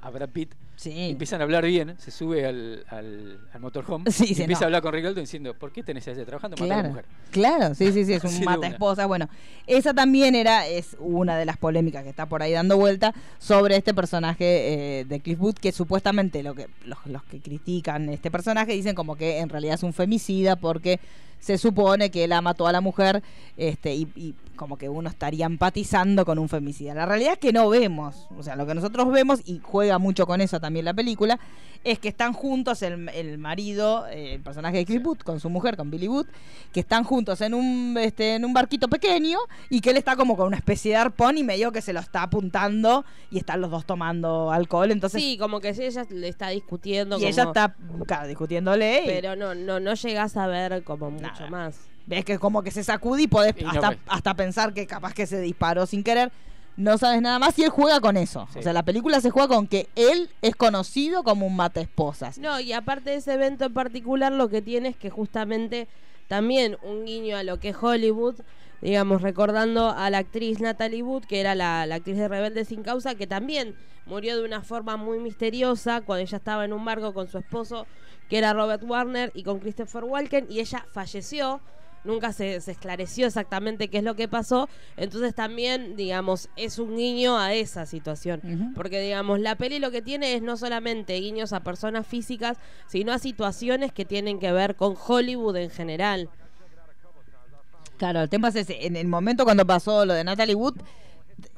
[0.00, 0.54] a- a Brad Pitt.
[0.76, 1.10] Sí.
[1.10, 4.64] empiezan a hablar bien, se sube al, al, al motorhome Sí, y empieza no.
[4.64, 6.56] a hablar con Rick Dalton diciendo, ¿por qué tenés ese trabajando?
[6.56, 7.04] Mata a la Claro, mujer.
[7.32, 9.06] claro, sí, sí, sí, es un mata esposa.
[9.06, 9.28] Bueno,
[9.66, 13.74] esa también era, es una de las polémicas que está por ahí dando vuelta sobre
[13.76, 18.30] este personaje eh, de Cliff Booth, que supuestamente lo que, los, los que critican este
[18.30, 21.00] personaje dicen como que en realidad es un femicida porque
[21.40, 23.22] se supone que él mató a la mujer
[23.56, 26.92] este, y, y como que uno estaría empatizando con un femicida.
[26.92, 30.26] La realidad es que no vemos, o sea, lo que nosotros vemos, y juega mucho
[30.26, 31.38] con eso también la película,
[31.84, 35.76] es que están juntos el, el marido, eh, el personaje de Booth, con su mujer,
[35.76, 36.26] con Billy Booth,
[36.72, 39.38] que están juntos en un, este, en un barquito pequeño
[39.70, 42.00] y que él está como con una especie de arpón y medio que se lo
[42.00, 45.22] está apuntando y están los dos tomando alcohol, entonces...
[45.22, 47.16] Sí, como que ella le está discutiendo.
[47.16, 47.74] y como- ella está
[48.06, 49.04] claro, discutiéndole.
[49.04, 51.50] y- Pero no, no, no llegás a ver como mucho Nada.
[51.50, 51.80] más.
[52.06, 55.12] Ves que como que se sacude y podés Y no hasta, hasta pensar que capaz
[55.14, 56.32] que se disparó sin querer.
[56.78, 58.46] No sabes nada más y él juega con eso.
[58.52, 58.60] Sí.
[58.60, 62.38] O sea, la película se juega con que él es conocido como un mata esposas.
[62.38, 65.88] No, y aparte de ese evento en particular, lo que tiene es que justamente
[66.28, 68.36] también un guiño a lo que es Hollywood,
[68.80, 72.84] digamos, recordando a la actriz Natalie Wood, que era la, la actriz de Rebelde sin
[72.84, 73.74] Causa, que también
[74.06, 77.88] murió de una forma muy misteriosa cuando ella estaba en un barco con su esposo,
[78.30, 81.60] que era Robert Warner, y con Christopher Walken, y ella falleció.
[82.04, 84.68] Nunca se, se esclareció exactamente qué es lo que pasó.
[84.96, 88.72] Entonces también, digamos, es un guiño a esa situación.
[88.74, 92.56] Porque, digamos, la peli lo que tiene es no solamente guiños a personas físicas,
[92.86, 96.28] sino a situaciones que tienen que ver con Hollywood en general.
[97.98, 98.86] Claro, el tema es ese.
[98.86, 100.76] En el momento cuando pasó lo de Natalie Wood,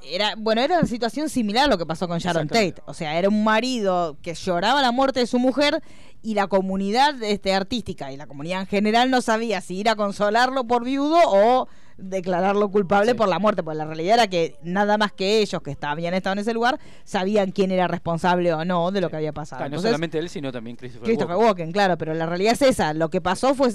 [0.03, 2.49] era, bueno, era una situación similar a lo que pasó con Sharon.
[2.49, 2.77] Tate.
[2.87, 5.83] O sea, era un marido que lloraba la muerte de su mujer
[6.23, 9.97] y la comunidad este, artística y la comunidad en general no sabía si ir a
[9.97, 13.17] consolarlo por viudo o declararlo culpable Sí.
[13.17, 16.15] por la muerte, porque la realidad era que nada más que ellos que estaban, habían
[16.15, 19.61] estado en ese lugar sabían quién era responsable o no de lo que había pasado.
[19.61, 21.47] Claro, no solamente él, sino también Christopher, Christopher Walken.
[21.49, 22.95] Walken, claro, pero la realidad es esa.
[22.95, 23.71] Lo que pasó fue.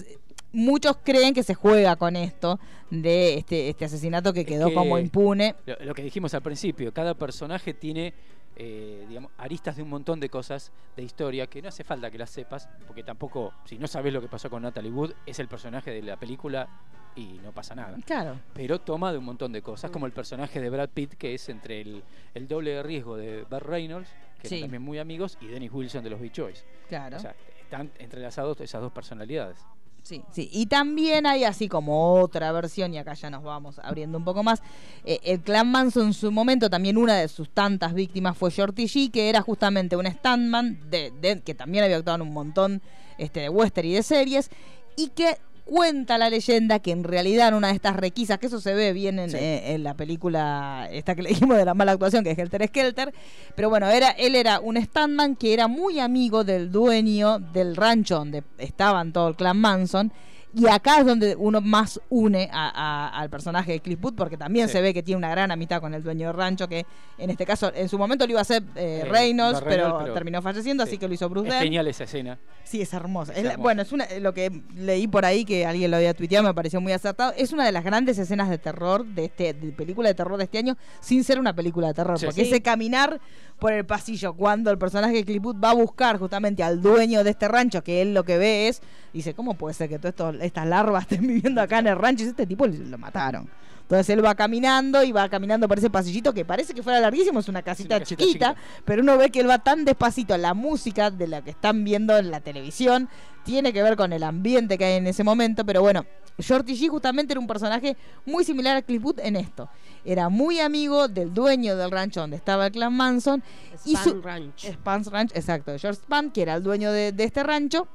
[0.55, 4.73] Muchos creen que se juega con esto de este, este asesinato que Es quedó que-
[4.73, 5.55] como impune.
[5.65, 8.13] Lo, lo que dijimos al principio, cada personaje tiene
[8.57, 12.17] eh, digamos, aristas de un montón de cosas de historia que no hace falta que
[12.17, 15.49] las sepas, porque tampoco, si no sabes lo que pasó con Natalie Wood, es el
[15.49, 16.69] personaje de la película
[17.17, 17.97] y no pasa nada.
[18.05, 18.39] Claro.
[18.53, 21.49] Pero toma de un montón de cosas, como el personaje de Brad Pitt, que es
[21.49, 22.01] entre el,
[22.33, 24.07] el doble de riesgo de Burt Reynolds,
[24.41, 24.55] que Sí.
[24.55, 26.63] eran también muy amigos, y Dennis Wilson de los Beach Boys.
[26.87, 27.17] Claro.
[27.17, 29.57] O sea, están entrelazados esas dos personalidades.
[30.05, 30.47] Sí, sí.
[30.53, 34.43] Y también hay así como otra versión, y acá ya nos vamos abriendo un poco
[34.43, 34.61] más.
[35.03, 38.83] eh, el clan Manson en su momento, también una de sus tantas víctimas fue Shorty
[38.85, 42.83] G, que era justamente un standman de, de- que también había actuado en un montón
[43.17, 44.51] este, de western y de series,
[44.95, 48.61] y que cuenta la leyenda que en realidad en una de estas requisas, que eso
[48.61, 49.37] se ve bien en, Sí.
[49.37, 52.67] eh, en la película esta que le dijimos de la mala actuación, que es Helter
[52.67, 53.13] Skelter,
[53.55, 58.15] pero bueno, era, él era un standman que era muy amigo del dueño del rancho
[58.19, 60.11] donde estaban todo el clan Manson.
[60.57, 64.37] Y acá es donde uno más une a- a- al personaje de Cliff Booth, porque
[64.37, 64.73] también Sí.
[64.73, 66.85] se ve que tiene una gran amistad con el dueño del rancho, que
[67.17, 70.41] en este caso, en su momento lo iba a hacer eh, Eh, Reynolds, pero, terminó
[70.41, 70.91] falleciendo, sí.
[70.91, 71.63] así que lo hizo Bruce Es Dern.
[71.65, 72.37] genial esa escena.
[72.63, 73.33] Sí, es hermosa.
[73.33, 73.63] Es Es la- hermosa.
[73.63, 76.79] bueno, es una, lo que leí por ahí que alguien lo había tuiteado, me pareció
[76.79, 77.33] muy acertado.
[77.35, 80.45] Es una de las grandes escenas de terror de este de película de terror de
[80.45, 82.25] este año, sin ser una película de terror, Sí.
[82.27, 83.19] porque ese caminar
[83.59, 87.31] por el pasillo cuando el personaje de Booth va a buscar justamente al dueño de
[87.31, 88.81] este rancho, que él lo que ve es
[89.13, 92.23] dice, ¿cómo puede ser que todas estas larvas estén viviendo acá en el rancho?
[92.23, 93.49] Y este tipo lo mataron.
[93.85, 97.39] Entonces él va caminando y va caminando por ese pasillito que parece que fuera larguísimo,
[97.39, 98.81] es una casita, casita chiquita, chiquita.
[98.83, 100.35] pero uno ve que él va tan despacito.
[100.37, 103.09] La música de la que están viendo en la televisión
[103.43, 106.03] tiene que ver con el ambiente que hay en ese momento, pero bueno,
[106.39, 109.69] Shorty G justamente era un personaje muy similar a Cliff Booth en esto.
[110.05, 113.43] Era muy amigo del dueño del rancho donde estaba el clan Manson.
[113.85, 114.71] y Span su- Ranch.
[114.71, 117.87] Spans Ranch, exacto, de George Span, que era el dueño de, de este rancho.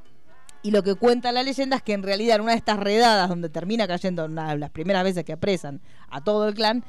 [0.62, 3.29] Y lo que cuenta la leyenda es que en realidad en una de estas redadas
[3.29, 6.85] donde termina cayendo una de las primeras veces que apresan a todo el clan,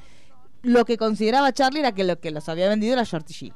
[0.64, 3.54] lo que consideraba Charlie era que lo que los había vendido era Shorty G.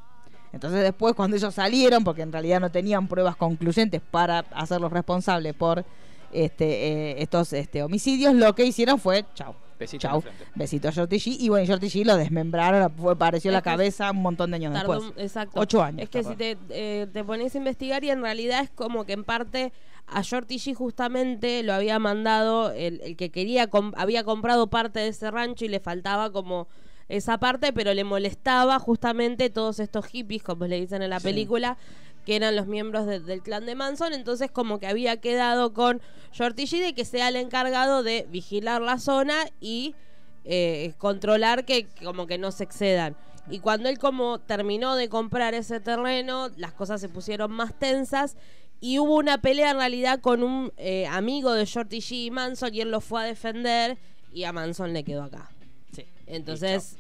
[0.54, 5.54] Entonces después cuando ellos salieron, porque en realidad no tenían pruebas concluyentes para hacerlos responsables
[5.54, 5.84] por
[6.32, 9.54] este, eh, estos este, homicidios, lo que hicieron fue, chao.
[9.80, 10.24] Besito Chau,
[10.56, 11.36] besito a Shorty G.
[11.40, 14.74] Y bueno, Shorty G lo desmembraron, fue, apareció Es la cabeza un montón de años
[14.74, 15.24] Tardó después.
[15.26, 15.60] exacto.
[15.60, 16.02] Ocho años.
[16.04, 19.14] Es que si te, eh, te pones a investigar y en realidad es como que
[19.14, 19.74] en parte
[20.08, 25.00] a Shorty G justamente lo había mandado el, el que quería, com- había comprado parte
[25.00, 26.68] de ese rancho y le faltaba como
[27.08, 31.78] esa parte, pero le molestaba justamente todos estos hippies, como le dicen en la película,
[32.26, 36.02] que eran los miembros de- del clan de Manson, entonces como que había quedado con
[36.34, 39.96] Shorty G de que sea el encargado de vigilar la zona y
[40.44, 43.16] eh, controlar que como que no se excedan.
[43.50, 48.36] Y cuando él como terminó de comprar ese terreno, las cosas se pusieron más tensas
[48.82, 52.74] y hubo una pelea en realidad con un eh, amigo de Shorty G y Manson
[52.76, 53.98] y él lo fue a defender
[54.34, 55.50] y a Manson le quedó acá.
[55.94, 56.06] Sí.
[56.28, 56.98] Entonces,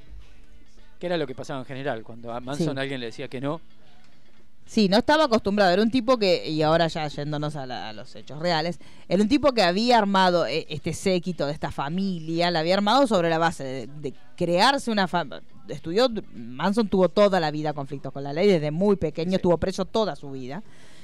[0.99, 2.03] Que era lo que pasaba en general.
[2.03, 2.79] Cuando a Manson Sí.
[2.79, 3.59] alguien le decía que no,
[4.65, 5.71] Sí, no estaba acostumbrado.
[5.71, 9.21] Era un tipo que, y ahora ya yéndonos a, la- a los hechos reales, era
[9.21, 13.29] un tipo que había armado eh, este séquito de esta familia, la había armado sobre
[13.29, 15.43] la base de, de crearse una familia.
[15.69, 19.35] Estudió, Manson tuvo toda la vida conflictos con la ley, desde muy pequeño Sí.
[19.35, 20.63] estuvo preso toda su vida.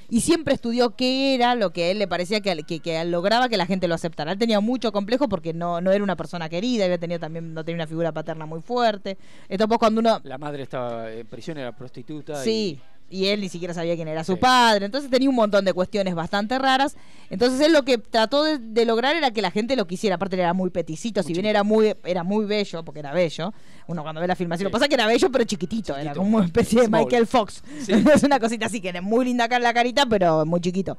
[0.09, 3.47] Y siempre estudió qué era lo que a él le parecía que, que, que lograba
[3.47, 4.33] que la gente lo aceptara.
[4.33, 7.63] Él tenía mucho complejo porque no, no era una persona querida, había tenido también, no
[7.63, 9.17] tenía una figura paterna muy fuerte.
[9.47, 12.43] Esto pues cuando uno la madre estaba en prisión, era prostituta.
[12.43, 12.77] Sí.
[12.81, 14.39] Y él ni siquiera sabía quién era su Sí.
[14.39, 14.85] padre.
[14.85, 16.95] Entonces tenía un montón de cuestiones bastante raras.
[17.29, 20.15] Entonces él lo que trató de, de lograr era que la gente lo quisiera.
[20.15, 23.53] Aparte él era muy peticito, si bien era muy, era muy bello, porque era bello.
[23.87, 24.63] Uno cuando ve la filmación, Sí.
[24.65, 25.95] lo pasa es que era bello, pero chiquitito.
[25.97, 27.03] Era como una especie de Small.
[27.05, 27.63] Michael Fox.
[27.85, 27.91] Sí.
[28.13, 30.97] es una cosita así, que era muy linda acá en la carita, pero muy chiquito.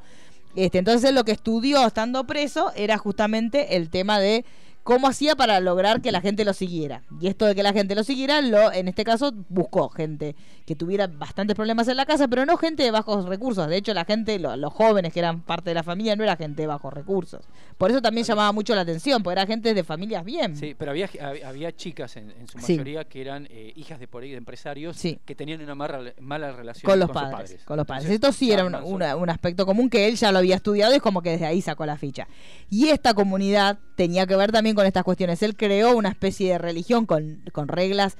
[0.54, 4.44] Este, entonces él lo que estudió estando preso era justamente el tema de
[4.82, 7.02] cómo hacía para lograr que la gente lo siguiera.
[7.20, 10.34] Y esto de que la gente lo siguiera, lo, en este caso buscó gente
[10.66, 13.68] que tuviera bastantes problemas en la casa, pero no gente de bajos recursos.
[13.68, 16.36] De hecho, la gente, lo- los jóvenes que eran parte de la familia, no era
[16.36, 17.44] gente de bajos recursos.
[17.82, 20.54] Por eso también llamaba mucho la atención, porque era gente de familias bien.
[20.56, 21.10] Sí, pero había,
[21.44, 22.74] había- chicas en, en su Sí.
[22.74, 25.18] mayoría que eran eh, hijas de por ahí de empresarios Sí.
[25.24, 28.04] que tenían una mala, mala relación Con los sus padres, con los padres.
[28.04, 30.92] Entonces, Esto sí era un, una- un aspecto común que él ya lo había estudiado
[30.92, 32.28] y es como que desde ahí sacó la ficha.
[32.70, 35.42] Y esta comunidad tenía que ver también con estas cuestiones.
[35.42, 38.16] Él creó una especie de religión con, con reglas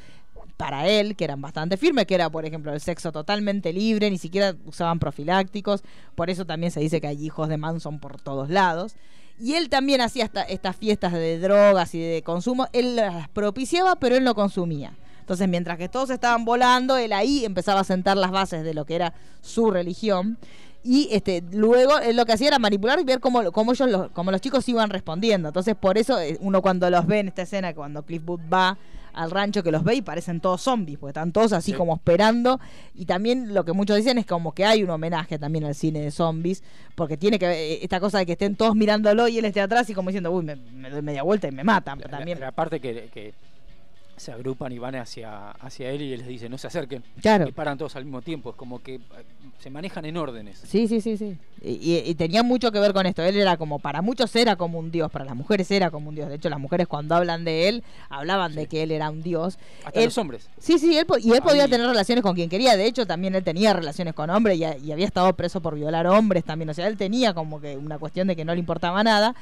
[0.57, 4.19] para él que eran bastante firmes, que era, por ejemplo, el sexo totalmente libre, ni
[4.19, 5.85] siquiera usaban profilácticos.
[6.17, 8.97] Por eso también se dice que hay hijos de Manson por todos lados.
[9.43, 12.69] Y él también hacía esta- estas fiestas de drogas y de consumo.
[12.73, 14.93] Él las propiciaba, pero él no consumía.
[15.19, 18.85] Entonces, mientras que todos estaban volando, él ahí empezaba a sentar las bases de lo
[18.85, 20.39] que era su religión.
[20.85, 24.11] Y este, luego él lo que hacía era manipular y ver cómo, cómo ellos los,
[24.13, 25.49] cómo los chicos iban respondiendo.
[25.49, 28.79] Entonces, por eso eh, uno cuando los ve en esta escena, cuando Cliff Booth va
[29.15, 31.77] al rancho que los ve y parecen todos zombies, porque están todos así Sí.
[31.77, 32.61] como esperando.
[32.95, 36.01] Y también lo que muchos dicen es como que hay un homenaje también al cine
[36.01, 36.63] de zombies,
[36.95, 39.61] porque tiene que ver eh, esta cosa de que estén todos mirándolo y él esté
[39.61, 41.99] atrás y como diciendo, uy, me, me doy media vuelta y me matan.
[42.01, 42.41] La, también.
[42.41, 43.35] la- la parte que, que
[44.17, 47.49] se agrupan y van hacia, hacia él y les dice no se acerquen Claro.
[47.49, 48.51] y paran todos al mismo tiempo.
[48.51, 49.01] Es como que eh,
[49.59, 50.61] se manejan en órdenes.
[50.65, 51.37] Sí, sí, sí, sí.
[51.63, 53.23] Y, y- y tenía mucho que ver con esto.
[53.23, 56.15] Él era como, para muchos era como un dios, para las mujeres era como un
[56.15, 56.29] dios.
[56.29, 59.59] De hecho, las mujeres cuando hablan de él, hablaban de que él era un dios.
[59.85, 60.49] Hasta Él- los hombres.
[60.59, 62.77] Sí, sí, él, y él podía tener relaciones con quien quería.
[62.77, 66.07] De hecho, también él tenía relaciones con hombres y, y había estado preso por violar
[66.07, 66.69] hombres también.
[66.71, 69.35] O sea, él tenía como que una cuestión de que no le importaba nada.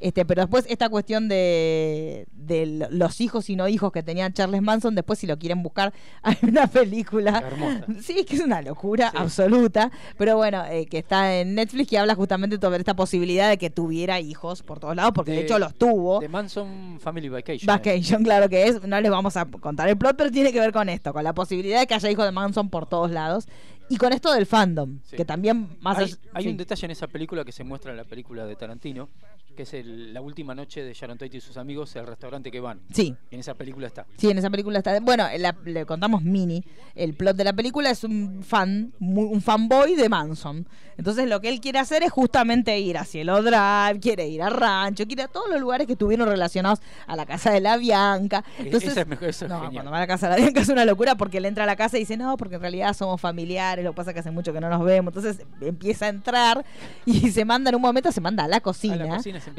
[0.00, 4.32] Este, pero después esta cuestión de, de lo- los hijos y no hijos que tenía
[4.32, 7.84] Charles Manson, después si lo quieren buscar, hay una película Hermosa.
[8.02, 9.16] Sí, que es una locura Sí.
[9.18, 9.90] absoluta.
[10.16, 13.70] Pero bueno, eh, que está en Netflix que habla justamente sobre esta posibilidad de que
[13.70, 16.20] tuviera hijos por todos lados, porque de, De- hecho los tuvo.
[16.20, 17.66] De Manson Family Vacation.
[17.66, 18.82] Vacation, claro que es.
[18.84, 21.34] No les vamos a contar el plot, pero tiene que ver con esto, con la
[21.34, 23.46] posibilidad de que haya hijos de Manson por todos lados.
[23.90, 25.16] Y con esto del fandom, Sí.
[25.16, 26.48] que también más hay, allá- hay sí.
[26.50, 29.08] un detalle en esa película que se muestra en la película de Tarantino,
[29.56, 32.60] que es el- la última noche de Sharon Tate y sus amigos, el restaurante que
[32.60, 32.80] van.
[32.92, 34.06] Sí, Y en esa película está.
[34.16, 35.00] Sí, en esa película está.
[35.00, 36.62] Bueno, la- le contamos mini.
[36.94, 40.68] El plot de la película es un fan, un fanboy de Manson.
[40.96, 44.50] Entonces lo que él quiere hacer es justamente ir a Cielo Drive, quiere ir a
[44.50, 47.76] Rancho, quiere ir a todos los lugares que estuvieron relacionados a la casa de la
[47.76, 48.44] Bianca.
[48.58, 49.72] E- Entonces, esa es mejor- eso es no, genial.
[49.74, 51.66] cuando va a la casa de la Bianca es una locura porque él entra a
[51.66, 54.20] la casa y dice, no, porque en realidad somos familiares, lo que pasa es que
[54.20, 55.14] hace mucho que no nos vemos.
[55.14, 56.64] Entonces empieza a entrar
[57.04, 58.96] y se manda en un momento, se manda a la cocina,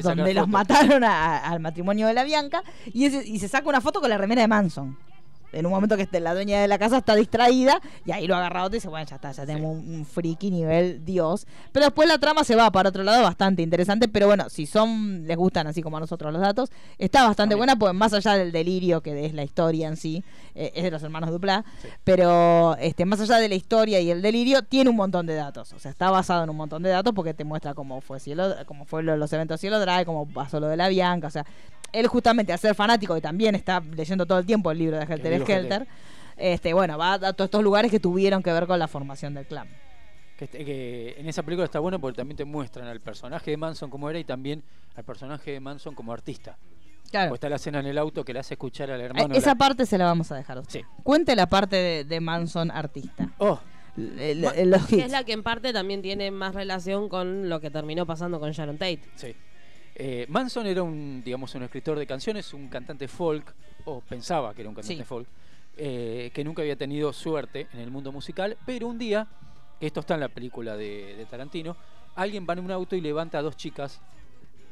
[0.04, 0.52] donde los fotos.
[0.52, 4.10] mataron a- al matrimonio de la Bianca y, ese- y se saca una foto con
[4.10, 4.98] la remera de Manson.
[5.52, 8.36] En un momento que esté- la dueña de la casa está distraída y ahí lo
[8.36, 11.48] agarra otro y dice, bueno, ya está, ya tenemos un, un friki nivel Dios.
[11.72, 15.26] Pero después la trama se va para otro lado, bastante interesante, pero bueno, si son,
[15.28, 18.52] les gustan así como a nosotros los datos, está bastante buena, pues más allá del
[18.52, 20.24] delirio que es la historia en sí,
[20.56, 21.64] eh, es de los hermanos Duplá,
[22.04, 25.74] pero este, más allá de la historia y el delirio, tiene un montón de datos.
[25.74, 28.56] O sea, está basado en un montón de datos porque te muestra cómo fue cielo,
[28.66, 31.46] cómo fue lo- los eventos Cielo Drive, cómo pasó lo de la Bianca, o sea,
[31.94, 35.04] él justamente al ser fanático y también está leyendo todo el tiempo el libro de
[35.04, 35.88] Helter Skelter,
[36.38, 39.46] este, bueno, va a todos estos lugares que tuvieron que ver con la formación del
[39.46, 39.68] clan.
[40.38, 43.58] Que, este- que en esa película está bueno porque también te muestran al personaje de
[43.58, 44.64] Manson como era y también
[44.96, 46.58] al personaje de Manson como artista.
[47.12, 47.32] Claro.
[47.32, 49.34] O está la escena en el auto que le hace escuchar al Eh, hermano.
[49.36, 50.80] Esa la- parte se la vamos a dejar a usted.
[50.82, 50.86] Sí.
[51.04, 53.30] Cuente la parte de, de Manson artista.
[53.40, 53.60] Oh,
[53.98, 55.06] los Que hits.
[55.06, 58.52] es la que en parte también tiene más relación con lo que terminó pasando con
[58.52, 59.02] Sharon Tate.
[59.16, 59.36] sí.
[60.02, 63.54] Eh, Manson era un, digamos, un escritor de canciones, un cantante folk,
[63.86, 65.04] o pensaba que era un cantante Sí.
[65.04, 65.28] folk,
[65.76, 69.28] eh, que nunca había tenido suerte en el mundo musical, pero un día,
[69.82, 71.76] esto está en la película de, de Tarantino,
[72.16, 74.00] alguien va en un auto y levanta a dos chicas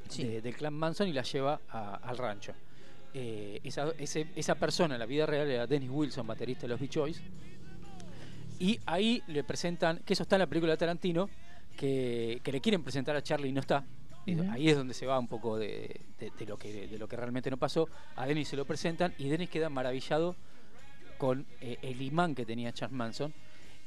[0.08, 0.24] Sí.
[0.24, 2.54] de- del clan Manson y las lleva a- al rancho.
[3.14, 6.80] Eh, esa, ese- esa persona en la vida real era Dennis Wilson, baterista de los
[6.80, 7.22] Beach Boys.
[8.60, 11.30] Y ahí le presentan, que eso está en la película de Tarantino,
[11.76, 13.84] que, que le quieren presentar a Charlie y no está.
[14.28, 14.52] Eh, Ujú.
[14.52, 17.16] Ahí es donde se va un poco de, de- de lo que, de lo que
[17.16, 17.88] realmente no pasó.
[18.18, 20.36] A Dennis se lo presentan y Dennis queda maravillado
[21.18, 23.34] con eh, el imán que tenía Charles Manson.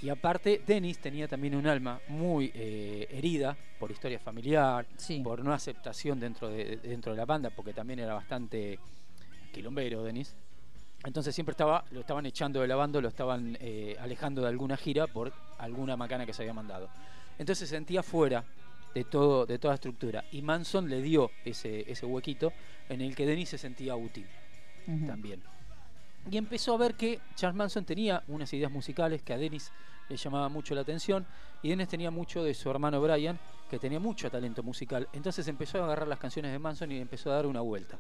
[0.03, 5.21] Y aparte, Dennis tenía también un alma muy eh, herida por historia familiar, Sí.
[5.21, 8.79] por no aceptación dentro de, dentro de la banda, porque también era bastante
[9.53, 10.35] quilombero, Denis.
[11.05, 14.77] Entonces siempre estaba, lo estaban echando de la banda, lo estaban eh, alejando de alguna
[14.79, 16.89] gira por alguna macana que se había mandado.
[17.39, 18.43] Entonces se sentía fuera
[18.95, 20.25] de todo, de toda estructura.
[20.33, 22.53] Y Manson le dio ese, ese huequito
[22.89, 24.27] en el que Denis se sentía útil
[25.07, 25.43] también.
[26.31, 29.71] Y empezó a ver que Charles Manson tenía unas ideas musicales que a Dennis
[30.09, 31.25] le llamaba mucho la atención
[31.63, 33.39] y Dennis tenía mucho de su hermano Brian,
[33.71, 35.09] que tenía mucho talento musical.
[35.13, 37.99] Entonces empezó a agarrar las canciones de Manson y empezó a dar una vuelta.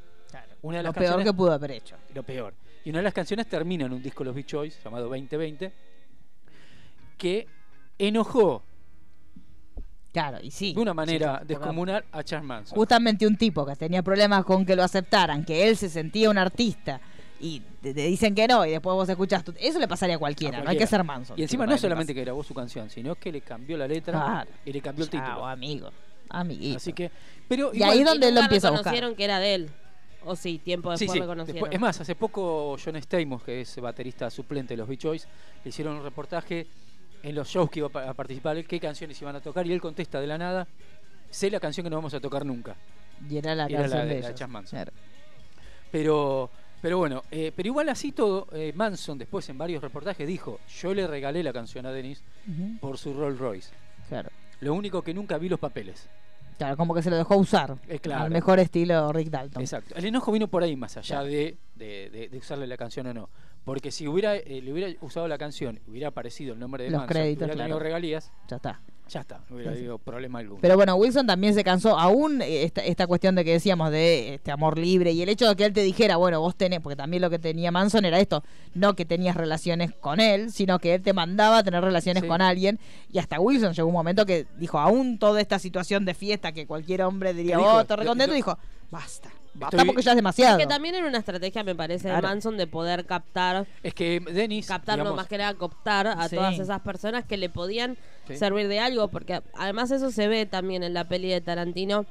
[0.62, 1.96] Una de Lo las peor canciones, que pudo haber hecho.
[2.12, 2.54] lo peor.
[2.84, 5.72] Y una de las canciones termina en un disco de los Beach Boys llamado 2020
[7.16, 7.46] que
[7.98, 8.64] enojó
[10.12, 10.72] Claro, y sí.
[10.74, 12.76] de una manera Sí, descomunal a Charles Manson.
[12.76, 16.36] Justamente un tipo que tenía problemas con que lo aceptaran, que él se sentía un
[16.38, 17.00] artista
[17.38, 20.18] y te, te dicen que no y después vos escuchás, tu- eso le pasaría a
[20.18, 21.38] cualquiera, A no hay que ser Manson.
[21.38, 24.50] Y encima no solamente que grabó su canción, sino que le cambió la letra Claro.
[24.64, 25.46] y le cambió el Chao, título.
[25.46, 25.90] amigo.
[26.28, 26.76] Amiguito.
[26.76, 27.10] Así que,
[27.48, 28.86] pero Y igual- ahí es donde lo empieza a buscar.
[28.92, 29.70] reconocieron que era de él.
[30.24, 31.20] O sí, tiempo Sí, después sí.
[31.20, 31.54] reconocieron.
[31.54, 35.26] Después- es más, hace poco John Stamos, que es baterista suplente de los Beach Boys,
[35.64, 36.66] le hicieron un reportaje
[37.22, 39.72] en los shows que iba a pa- a participar, qué canciones iban a tocar, y
[39.72, 40.66] él contesta de la nada,
[41.30, 42.74] sé la canción que no vamos a tocar nunca.
[43.28, 44.34] Y era la era canción de- de la de ellos.
[44.38, 44.76] Chas Manson.
[44.78, 44.92] Claro.
[45.90, 46.50] Pero,
[46.80, 50.94] pero bueno, eh, pero igual así todo, eh, Manson después en varios reportajes dijo, yo
[50.94, 53.70] le regalé la canción a Dennis Ujú, por su Rolls Royce.
[54.08, 54.30] Claro.
[54.60, 56.08] Lo único que nunca vi los papeles.
[56.58, 57.76] Claro, como que se lo dejó usar.
[57.88, 58.24] Eh, claro.
[58.24, 59.62] Al mejor estilo Rick Dalton.
[59.62, 59.94] Exacto.
[59.96, 61.24] El enojo vino por ahí, más allá Claro.
[61.26, 63.30] de, de- de- de usarle la canción o no.
[63.64, 67.00] Porque si hubiera eh, le hubiera usado la canción, hubiera aparecido el nombre de Los
[67.00, 67.84] Manson, créditos, hubiera tenido claro.
[67.84, 68.80] regalías, Ya está.
[69.08, 70.60] ya está, no hubiera habido problema alguno.
[70.62, 74.34] Pero bueno, Wilson también se cansó, aún eh, esta, esta cuestión de que decíamos de
[74.36, 76.96] este amor libre y el hecho de que él te dijera, bueno, vos tenés, porque
[76.96, 78.42] también lo que tenía Manson era esto,
[78.74, 82.28] no que tenías relaciones con él, sino que él te mandaba a tener relaciones Sí.
[82.28, 82.78] con alguien
[83.12, 86.66] y hasta Wilson llegó un momento que dijo, aún toda esta situación de fiesta que
[86.66, 88.56] cualquier hombre diría, dijo, oh, te recontento, dijo,
[88.90, 90.58] basta, basta Estoy- porque ya es demasiado.
[90.58, 92.16] Que también era una estrategia, me parece, Claro.
[92.16, 96.06] de Manson de poder captar, es que Dennis, captar no digamos, más que nada, cooptar
[96.06, 96.36] a Sí.
[96.36, 97.96] todas esas personas que le podían
[98.26, 98.36] Sí.
[98.36, 102.06] servir de algo, porque además eso se ve también en la peli de Tarantino,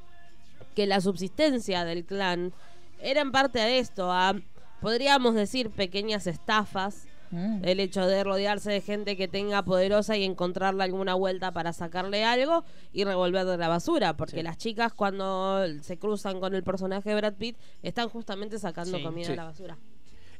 [0.75, 2.53] que la subsistencia del clan
[3.01, 4.35] era en parte a esto, a,
[4.81, 7.59] podríamos decir, pequeñas estafas, Mm.
[7.63, 12.23] el hecho de rodearse de gente que tenga poderosa y encontrarle alguna vuelta para sacarle
[12.25, 14.43] algo y revolver de la basura, porque Sí.
[14.43, 19.03] las chicas cuando se cruzan con el personaje de Brad Pitt están justamente sacando Sí.
[19.03, 19.31] comida Sí.
[19.31, 19.77] de la basura.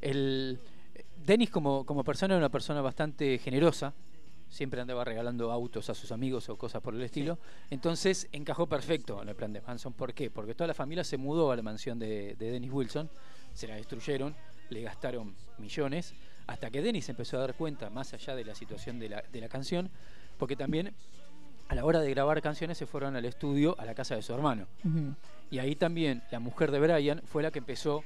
[0.02, 0.60] el
[1.26, 3.94] Dennis como, como persona era una persona bastante generosa,
[4.48, 7.38] siempre andaba regalando autos a sus amigos o cosas por el estilo,
[7.70, 9.94] entonces encajó perfecto en el plan de Manson.
[9.94, 10.32] ¿Por qué?
[10.32, 13.10] Porque toda la familia se mudó a la mansión de, de Dennis Wilson,
[13.54, 14.36] se la destruyeron,
[14.70, 16.14] le gastaron millones,
[16.50, 19.40] hasta que Dennis empezó a dar cuenta, más allá de la situación de la, de
[19.42, 19.90] la canción,
[20.38, 20.94] porque también
[21.68, 24.34] a la hora de grabar canciones se fueron al estudio, a la casa de su
[24.34, 24.66] hermano.
[25.52, 28.04] Y ahí también la mujer de Brian fue la que empezó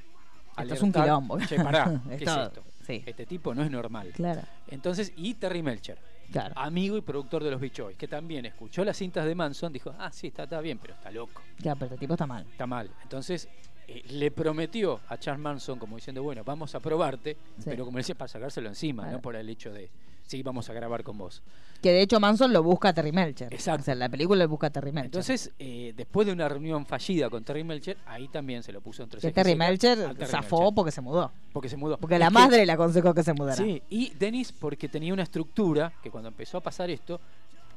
[0.56, 1.38] a Esto es un quilombo.
[1.40, 2.62] Che, pará, ¿qué es esto?
[2.86, 3.02] sí.
[3.06, 4.10] Este tipo no es normal.
[4.14, 5.98] Claro, Entonces, y Terry Melcher,
[6.30, 6.52] claro.
[6.58, 9.94] amigo y productor de los Beach Boys, que también escuchó las cintas de Manson, dijo,
[9.98, 12.44] ah, sí, está, está bien, pero está loco, Claro, pero este tipo está mal.
[12.50, 12.90] está mal.
[13.02, 13.48] Entonces,
[13.88, 17.64] eh, le prometió a Charles Manson, como diciendo, bueno, vamos a probarte, Sí.
[17.66, 19.18] pero como decía, para sacárselo encima, Claro.
[19.18, 19.90] no por el hecho de,
[20.26, 21.42] sí, vamos a grabar con vos.
[21.82, 23.52] Que de hecho Manson lo busca a Terry Melcher.
[23.52, 23.82] Exacto.
[23.82, 25.06] O sea, la película lo busca a Terry Melcher.
[25.06, 29.02] Entonces, eh, después de una reunión fallida con Terry Melcher, ahí también se lo puso
[29.02, 31.30] entre que Terry Melcher Terry zafó Melcher, porque se mudó.
[31.52, 31.98] porque se mudó.
[31.98, 33.56] Porque Es la que- madre le aconsejó que se mudara.
[33.62, 37.20] Sí, y Dennis porque tenía una estructura que cuando empezó a pasar esto,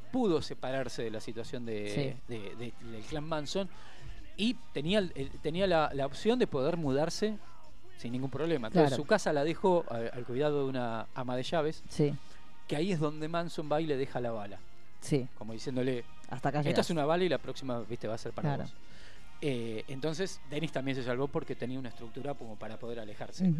[0.09, 1.89] pudo separarse de la situación de,
[2.27, 2.33] Sí.
[2.33, 3.67] de- de- del clan Manson
[4.37, 5.03] y tenía,
[5.41, 7.37] tenía la, la opción de poder mudarse
[7.97, 8.67] sin ningún problema.
[8.67, 9.03] Entonces Claro.
[9.03, 12.13] su casa la dejó al, al cuidado de una ama de llaves, Sí,
[12.67, 14.59] que ahí es donde Manson va y le deja la bala,
[15.01, 15.27] sí.
[15.35, 18.33] como diciéndole, Hasta acá esta es una bala y la próxima viste va a ser
[18.33, 18.63] para Claro.
[18.63, 18.73] vos.
[19.41, 23.51] Eh, entonces Dennis también se salvó porque tenía una estructura como para poder alejarse.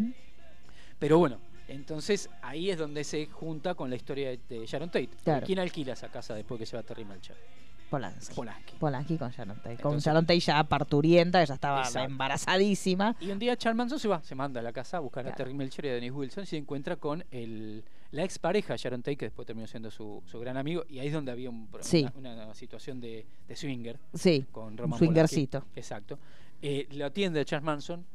[0.99, 5.09] Pero bueno, entonces ahí es donde se junta con la historia de, de Sharon Tate.
[5.23, 5.45] Claro.
[5.45, 7.35] ¿Quién alquila esa casa después que se va Terry Melcher?
[7.89, 8.35] Polanski.
[8.35, 8.73] Polanski.
[8.77, 9.77] Polanski con Sharon Tate.
[9.77, 12.09] Con Sharon Tate ya parturienta, ella estaba Exacto.
[12.09, 13.15] embarazadísima.
[13.19, 15.33] Y un día Charles Manson se va, se manda a la casa a buscar a.
[15.35, 19.17] Terry Melcher y a Dennis Wilson y se encuentra con el, la expareja Sharon Tate,
[19.17, 20.83] que después terminó siendo su, su gran amigo.
[20.89, 22.07] Y ahí es donde había un Sí.
[22.15, 25.59] una, una situación de, de swinger Sí, con Roman swingercito.
[25.59, 25.79] Polanski.
[25.79, 26.19] Exacto.
[26.61, 28.05] Eh, lo atiende Charles Manson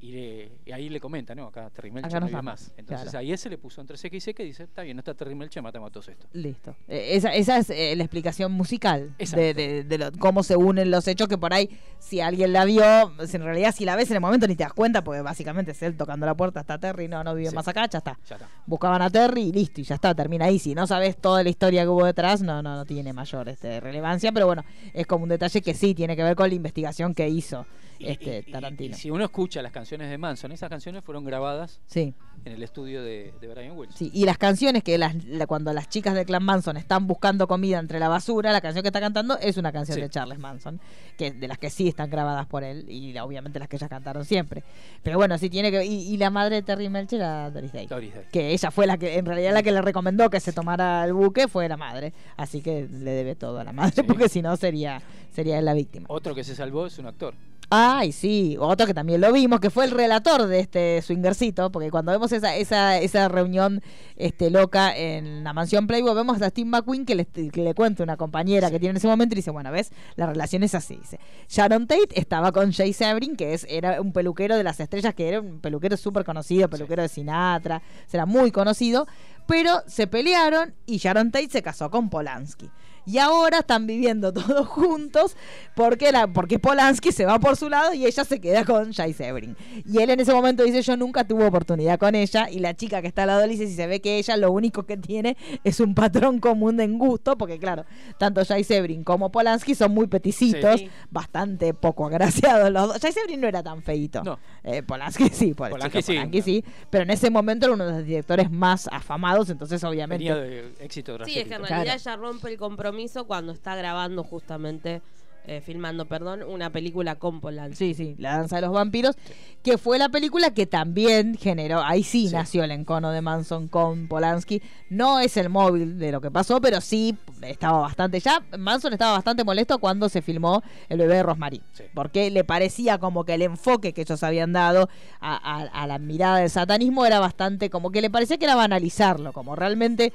[0.00, 1.46] y, le- y ahí le comenta, ¿no?
[1.48, 2.72] Acá Terry Melcher Acá no vive más.
[2.76, 3.18] Entonces claro.
[3.18, 5.12] ahí él se le puso entre seca y seca y dice, está bien, no está
[5.14, 6.28] Terry Melcher, matamos todos estos.
[6.32, 6.76] Listo.
[6.86, 10.90] Eh, esa, esa es eh, la explicación musical de, de- de lo- cómo se unen
[10.92, 11.68] los hechos, que por ahí,
[11.98, 12.84] si alguien la vio,
[13.16, 15.72] pues, en realidad si la ves en el momento ni te das cuenta, porque básicamente
[15.72, 17.54] es él tocando la puerta, está Terry, no, no vive Sí.
[17.56, 18.16] más acá, ya está.
[18.28, 18.48] Ya está.
[18.66, 20.58] Buscaban a Terry y listo, y ya está, termina ahí.
[20.60, 23.80] Si no sabes toda la historia que hubo detrás, no, no, no tiene mayor este,
[23.80, 27.14] relevancia, pero bueno, es como un detalle que sí tiene que ver con la investigación
[27.14, 27.66] que hizo
[28.06, 28.94] este y- y- Tarantino.
[28.94, 32.14] y si uno escucha las canciones de Manson, esas canciones fueron grabadas Sí.
[32.44, 33.96] en el estudio de, de Brian Wilson.
[33.96, 37.46] Sí, y las canciones que las, la- cuando las chicas de Clan Manson están buscando
[37.48, 40.00] comida entre la basura, la canción que está cantando es una canción Sí.
[40.02, 40.80] de Charles Manson,
[41.16, 44.24] que de las que sí están grabadas por él y obviamente las que ellas cantaron
[44.24, 44.62] siempre.
[45.02, 47.86] Pero bueno, sí tiene que y, y la madre de Terry Melcher era Doris Day.
[47.86, 48.24] Doris Day.
[48.30, 51.12] Que ella fue la que en realidad la que le recomendó que se tomara el
[51.12, 54.02] buque fue la madre, así que le debe todo a la madre Sí.
[54.02, 55.00] porque si no sería
[55.32, 56.06] sería él la víctima.
[56.08, 57.34] Otro que se salvó es un actor.
[57.70, 61.90] Ay, sí, otro que también lo vimos, que fue el relator de este swingercito, porque
[61.90, 63.82] cuando vemos esa, esa, esa reunión
[64.16, 68.02] este, loca en la mansión Playboy, vemos a Steve McQueen que le, que le cuenta
[68.02, 70.96] una compañera que tiene en ese momento y dice, bueno, ves, la relación es así.
[70.96, 75.14] Dice, Sharon Tate estaba con Jay Sabrin, que es, era un peluquero de las estrellas,
[75.14, 79.06] que era un peluquero súper conocido, peluquero de Sinatra, era muy conocido,
[79.46, 82.70] pero se pelearon y Sharon Tate se casó con Polanski.
[83.08, 85.34] Y ahora están viviendo todos juntos
[85.74, 89.12] porque, la, porque Polanski se va por su lado y ella se queda con Jay
[89.14, 89.56] Sebring.
[89.86, 92.50] Y él en ese momento dice, yo nunca tuve oportunidad con ella.
[92.50, 94.52] Y la chica que está al lado él dice, si se ve que ella lo
[94.52, 97.84] único que tiene es un patrón común de en gusto, porque claro,
[98.18, 100.90] tanto Jay Sebring como Polanski son muy peticitos, Sí.
[101.10, 102.98] bastante poco agraciados los dos.
[103.00, 104.22] Jay Sebring no era tan feito.
[104.22, 104.38] No.
[104.64, 106.12] Eh, Polanski sí, por Polanski sí.
[106.12, 110.24] Polanski sí, pero en ese momento era uno de los directores más afamados, entonces obviamente...
[110.24, 112.00] Venía de éxito Sí, es que en realidad Claro.
[112.00, 115.02] ella rompe el compromiso cuando está grabando justamente,
[115.46, 117.76] eh, filmando, perdón, una película con Polanski.
[117.76, 119.16] Sí, sí, La Danza de los Vampiros,
[119.62, 122.34] que fue la película que también generó, ahí sí, Sí.
[122.34, 124.60] nació el encono de Manson con Polanski.
[124.90, 129.12] No es el móvil de lo que pasó, pero sí estaba bastante, ya Manson estaba
[129.12, 131.84] bastante molesto cuando se filmó El bebé de Rosemary, Sí.
[131.94, 134.90] porque le parecía como que el enfoque que ellos habían dado
[135.20, 138.54] a, a- a la mirada del satanismo era bastante, como que le parecía que era
[138.56, 140.12] banalizarlo, como realmente...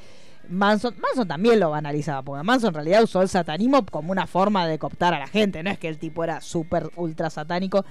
[0.50, 4.68] Manson, Manson también lo banalizaba, porque Manson en realidad usó el satanismo como una forma
[4.68, 7.86] de cooptar a la gente, no es que el tipo era súper ultra satánico.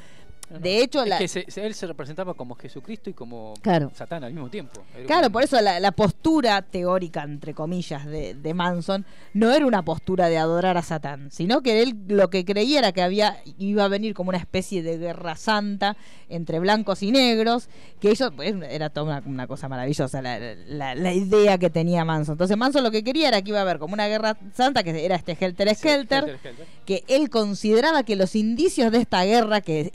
[0.52, 0.62] No, no.
[0.62, 3.90] De hecho, Es la, que se- se- él se representaba como Jesucristo y como Claro.
[3.94, 4.82] Satán al mismo tiempo.
[4.96, 9.50] Era Claro, un- por eso la, la postura teórica, entre comillas, de, de Manson no
[9.52, 13.02] era una postura de adorar a Satán, sino que él lo que creía era que
[13.02, 15.96] había iba a venir como una especie de guerra santa
[16.28, 17.68] entre blancos y negros,
[18.00, 22.04] que ellos, pues, era toda una, una cosa maravillosa la, la- la idea que tenía
[22.04, 22.34] Manson.
[22.34, 25.04] Entonces Manson lo que quería era que iba a haber como una guerra santa, que
[25.04, 29.60] era este Helter Sí, Skelter, Helter que él consideraba que los indicios de esta guerra,
[29.60, 29.90] que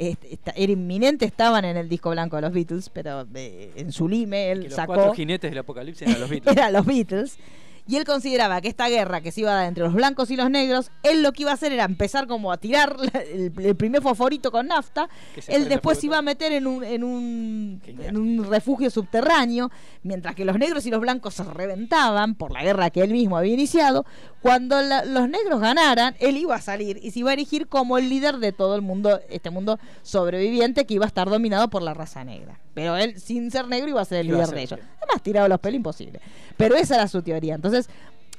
[0.55, 4.61] era inminente, estaban en el disco blanco de los Beatles, pero en su lime él
[4.63, 6.55] Que los sacó cuatro jinetes del apocalipsis eran los Beatles.
[6.57, 7.37] eran los Beatles.
[7.87, 10.35] Y él consideraba que esta guerra que se iba a dar entre los blancos y
[10.35, 12.95] los negros, él lo que iba a hacer era empezar como a tirar
[13.31, 15.07] el, el primer fosforito con nafta.
[15.47, 18.09] Él después se iba a meter en un, en un, Genial.
[18.09, 19.71] en un refugio subterráneo,
[20.03, 23.37] mientras que los negros y los blancos se reventaban por la guerra que él mismo
[23.37, 24.05] había iniciado.
[24.41, 27.97] Cuando la- los negros ganaran, él iba a salir y se iba a erigir como
[27.97, 31.81] el líder de todo el mundo, este mundo sobreviviente que iba a estar dominado por
[31.81, 32.59] la raza negra.
[32.73, 34.79] Pero él, sin ser negro, iba a ser el Iba líder ser, de ellos.
[35.01, 36.19] Además, tirado los pelos, imposible.
[36.57, 37.55] Pero esa era su teoría.
[37.55, 37.76] Entonces,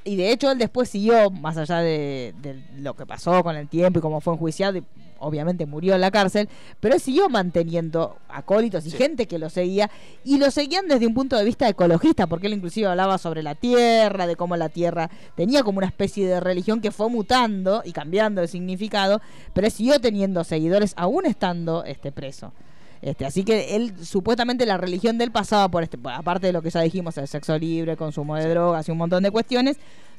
[0.03, 3.67] y de hecho él después siguió, más allá de, de lo que pasó con el
[3.67, 4.83] tiempo y cómo fue enjuiciado, y
[5.19, 9.91] obviamente murió en la cárcel, pero él siguió manteniendo acólitos y gente que lo seguía,
[10.23, 13.55] y lo seguían desde un punto de vista ecologista, porque él inclusive hablaba sobre la
[13.55, 17.91] tierra, de cómo la tierra tenía como una especie de religión que fue mutando y
[17.91, 19.21] cambiando de significado,
[19.53, 22.53] pero él siguió teniendo seguidores aún estando este preso.
[23.01, 26.61] Este, así que él, supuestamente la religión de él pasaba por este, aparte de lo
[26.61, 29.77] que ya dijimos, el sexo libre, consumo de drogas y un montón de cuestiones,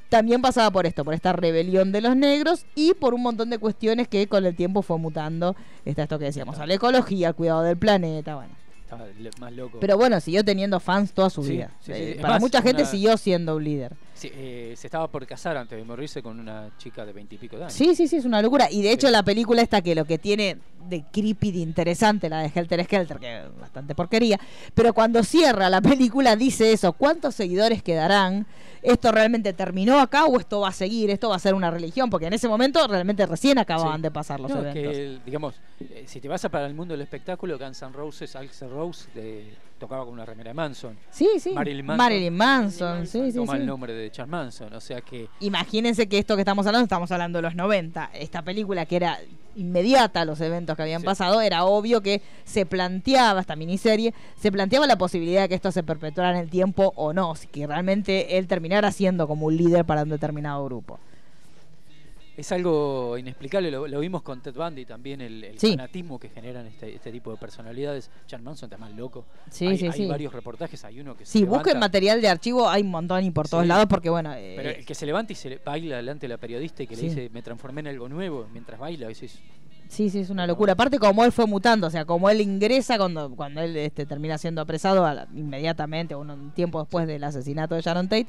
[0.08, 3.58] también pasaba por esto, por esta rebelión de los negros y por un montón de
[3.58, 5.54] cuestiones que con el tiempo fue mutando.
[5.84, 8.54] Está esto que decíamos, a la ecología, al cuidado del planeta, bueno.
[9.38, 9.78] Más loco.
[9.80, 11.70] Pero bueno, siguió teniendo fans toda su Sí, vida.
[11.80, 12.02] sí, sí.
[12.02, 13.92] Eh, Para más, mucha gente una- siguió siendo un líder.
[14.20, 17.62] Sí, eh, se estaba por casar antes de morirse con una chica de veintipico de
[17.64, 17.72] años.
[17.72, 18.70] Sí, sí, sí, es una locura.
[18.70, 19.12] Y de hecho Sí.
[19.14, 20.58] la película esta que lo que tiene
[20.90, 24.38] de creepy, de interesante, la de Helter Skelter, que es bastante porquería,
[24.74, 28.46] pero cuando cierra la película dice eso, ¿cuántos seguidores quedarán?
[28.82, 31.08] ¿Esto realmente terminó acá o esto va a seguir?
[31.10, 32.10] ¿Esto va a ser una religión?
[32.10, 34.02] Porque en ese momento realmente recién acababan Sí.
[34.02, 34.82] de pasar los No, eventos.
[34.92, 38.36] que, digamos, eh, si te vas a para el mundo del espectáculo, Guns N' Roses,
[38.36, 39.50] Axl Rose de-
[39.80, 40.96] tocaba con una remera de Manson.
[41.10, 41.50] Sí, sí.
[41.52, 42.04] Marilyn Manson.
[42.04, 43.58] Marilyn Manson, sí, sí, Toma sí.
[43.58, 47.10] el nombre de Charles Manson, o sea que Imagínense que esto que estamos hablando, estamos
[47.10, 48.10] hablando de los 90.
[48.14, 49.18] Esta película que era
[49.56, 51.06] inmediata a los eventos que habían Sí.
[51.06, 55.72] pasado, era obvio que se planteaba, esta miniserie, se planteaba la posibilidad de que esto
[55.72, 59.56] se perpetuara en el tiempo o no, si que realmente él terminara siendo como un
[59.56, 61.00] líder para un determinado grupo.
[62.40, 63.70] Es algo inexplicable.
[63.70, 65.70] Lo, lo vimos con Ted Bundy también, el, el Sí.
[65.70, 68.10] fanatismo que generan este, este tipo de personalidades.
[68.26, 69.24] Charles Manson está más loco.
[69.50, 70.06] Sí, hay, sí, hay sí.
[70.06, 73.24] varios reportajes, hay uno que se Sí, levanta, busquen material de archivo, hay un montón
[73.24, 74.32] y por todos lados, porque bueno...
[74.34, 76.86] eh, Pero el que se levanta y se le baila delante de la periodista y
[76.86, 79.38] que le dice, me transformé en algo nuevo, mientras baila, decís,
[79.88, 80.74] Sí, sí, es una locura.
[80.74, 84.38] Aparte como él fue mutando, o sea, como él ingresa cuando, cuando él este, termina
[84.38, 88.28] siendo apresado a inmediatamente, un, un tiempo después del asesinato de Sharon Tate,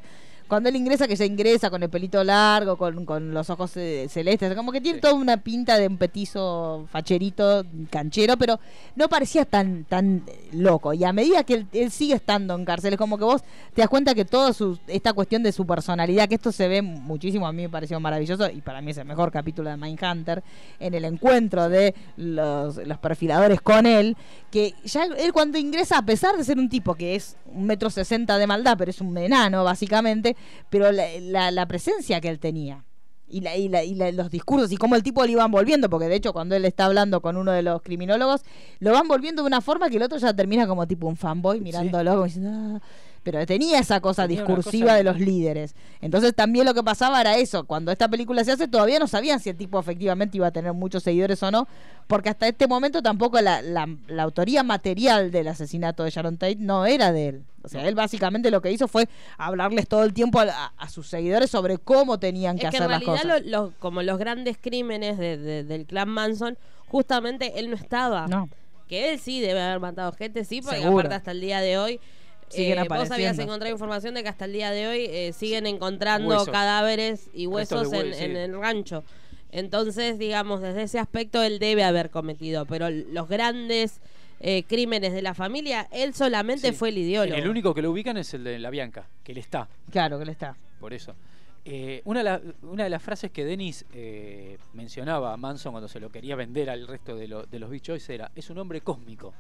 [0.51, 4.07] cuando él ingresa, que ya ingresa con el pelito largo, con, con los ojos eh,
[4.09, 5.01] celestes, como que tiene Sí.
[5.01, 8.59] toda una pinta de un petizo facherito, canchero, pero
[8.97, 10.93] no parecía tan tan eh, loco.
[10.93, 13.41] Y a medida que él, él sigue estando en cárcel, es como que vos
[13.73, 16.81] te das cuenta que toda su, esta cuestión de su personalidad, que esto se ve
[16.81, 20.43] muchísimo, a mí me pareció maravilloso, y para mí es el mejor capítulo de Mindhunter,
[20.81, 24.17] en el encuentro de los, los perfiladores con él,
[24.51, 27.89] que ya él cuando ingresa, a pesar de ser un tipo que es un metro
[27.89, 30.35] sesenta de maldad, pero es un enano básicamente,
[30.69, 32.85] pero la, la- la presencia que él tenía.
[33.33, 35.89] Y, la, y, la- y la- los discursos y cómo el tipo le iban volviendo,
[35.89, 38.41] porque de hecho cuando él está hablando con uno de los criminólogos,
[38.79, 41.61] lo van volviendo de una forma que el otro ya termina como tipo un fanboy
[41.61, 42.81] mirándolo, como diciendo, "Ah".
[43.23, 45.75] Pero tenía esa cosa Tenía discursiva cosa- de los líderes.
[46.01, 49.39] Entonces también lo que pasaba era eso, cuando esta película se hace todavía no sabían
[49.39, 51.67] si el tipo efectivamente iba a tener muchos seguidores o no,
[52.07, 56.55] porque hasta este momento tampoco la, la- la autoría material del asesinato de Sharon Tate
[56.57, 57.43] no era de él.
[57.63, 59.07] O sea, él básicamente lo que hizo fue
[59.37, 62.77] hablarles todo el tiempo a, a- a sus seguidores sobre cómo tenían que es que
[62.77, 63.25] hacer en las cosas.
[63.25, 66.57] lo- lo- como los grandes crímenes de- de- del clan Manson,
[66.87, 68.27] justamente él no estaba.
[68.27, 68.49] No.
[68.87, 70.99] Que él sí debe haber matado gente, sí, porque Seguro.
[70.99, 71.99] aparte hasta el día de hoy.
[72.51, 73.41] Siguen eh, vos habías apareciendo.
[73.43, 76.49] encontrado información de que hasta el día de hoy eh, siguen encontrando Huesos.
[76.49, 78.23] cadáveres y huesos en, hue- sí.
[78.23, 79.03] en el rancho.
[79.51, 83.99] Entonces, digamos, desde ese aspecto él debe haber cometido, pero los grandes
[84.39, 86.73] eh, crímenes de la familia, él solamente Sí.
[86.73, 87.37] fue el ideólogo.
[87.37, 90.23] el único que lo ubican es el de la Bianca, que él está, Claro que
[90.23, 90.55] él está.
[90.79, 91.15] por eso.
[91.63, 95.87] Eh, una, de la- una de las frases que Dennis eh, mencionaba a Manson cuando
[95.87, 98.57] se lo quería vender al resto de, lo- de los Beach Boys era, es un
[98.57, 99.31] hombre cósmico.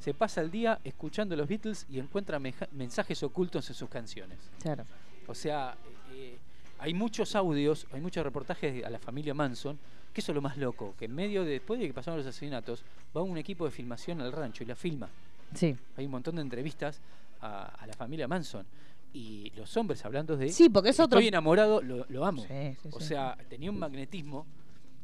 [0.00, 2.38] Se pasa el día escuchando los Beatles y encuentra
[2.72, 4.38] mensajes ocultos en sus canciones.
[4.62, 4.84] Claro.
[5.26, 5.76] O sea,
[6.14, 6.36] eh,
[6.78, 9.78] hay muchos audios, hay muchos reportajes a la familia Manson,
[10.12, 12.26] que eso es lo más loco, que en medio de, después de que pasaron los
[12.26, 12.82] asesinatos,
[13.16, 15.08] va un equipo de filmación al rancho y la filma.
[15.54, 15.76] Sí.
[15.96, 17.00] Hay un montón de entrevistas
[17.42, 18.66] a, a la familia Manson.
[19.12, 22.42] Y los hombres hablando de Sí, porque es otro- estoy enamorado, lo, lo amo.
[22.42, 23.06] Sí, sí, o sí.
[23.08, 24.46] sea, tenía un magnetismo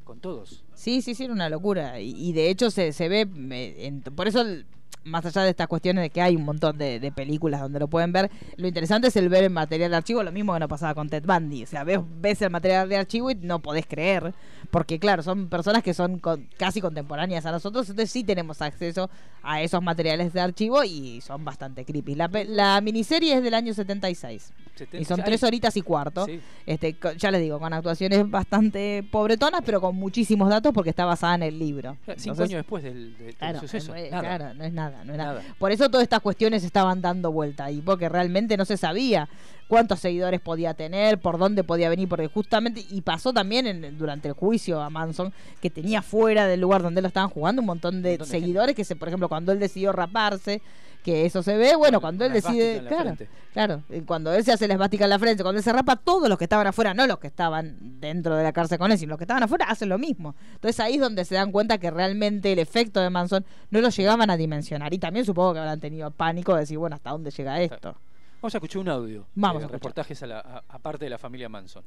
[0.04, 0.62] con todos.
[0.74, 2.00] Sí, sí, sí, era una locura.
[2.00, 4.64] Y, y de hecho se, se ve, eh, en- por eso, el-
[5.06, 7.88] más allá de estas cuestiones de que hay un montón de, de películas donde lo
[7.88, 10.68] pueden ver, lo interesante es el ver el material de archivo, lo mismo que no
[10.68, 11.62] pasaba con Ted Bundy.
[11.62, 14.34] O sea, ves, ves el material de archivo y no podés creer,
[14.70, 19.08] porque claro, son personas que son con- casi contemporáneas a nosotros, entonces sí tenemos acceso
[19.42, 22.14] a esos materiales de archivo y son bastante creepy.
[22.16, 24.52] La, la miniserie es del año 76.
[24.76, 26.26] Seten- Y son tres horitas y cuarto.
[26.26, 26.38] Sí.
[26.66, 31.36] Este, ya les digo, con actuaciones bastante pobretonas, pero con muchísimos datos porque está basada
[31.36, 31.96] en el libro.
[32.04, 33.94] Cinco Entonces, años después del, del- Claro, suceso.
[33.94, 35.42] eh, claro, no es nada, no nada.
[35.58, 39.28] Por eso todas estas cuestiones estaban dando vuelta ahí, porque realmente no se sabía
[39.68, 44.28] cuántos seguidores podía tener, por dónde podía venir, porque justamente, y pasó también en- durante
[44.28, 48.02] el juicio a Manson, que tenía fuera del lugar donde lo estaban jugando un montón
[48.02, 50.62] de Un montón de seguidores, que se, por ejemplo, cuando él decidió raparse,
[51.06, 53.28] que eso se ve, bueno, cuando él decide, claro, frente.
[53.52, 55.94] claro, eh, cuando él se hace la esvástica en la frente, cuando él se rapa,
[55.94, 58.98] todos los que estaban afuera, no los que estaban dentro de la cárcel con él,
[58.98, 60.34] sino los que estaban afuera, hacen lo mismo.
[60.54, 63.88] Entonces ahí es donde se dan cuenta que realmente el efecto de Manson no lo
[63.90, 64.92] llegaban a dimensionar.
[64.92, 67.94] Y también supongo que habrán tenido pánico de decir, bueno, ¿hasta dónde llega esto?
[68.42, 69.26] Vamos a escuchar un audio.
[69.36, 69.72] Vamos de a escuchar.
[69.80, 71.84] reportajes a la, a- aparte de la familia Manson.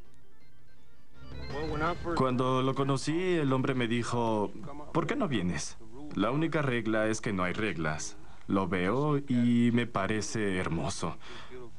[2.15, 4.51] Cuando lo conocí, el hombre me dijo,
[4.93, 5.77] ¿por qué no vienes?
[6.15, 8.17] La única regla es que no hay reglas.
[8.49, 11.15] Lo veo y me parece hermoso.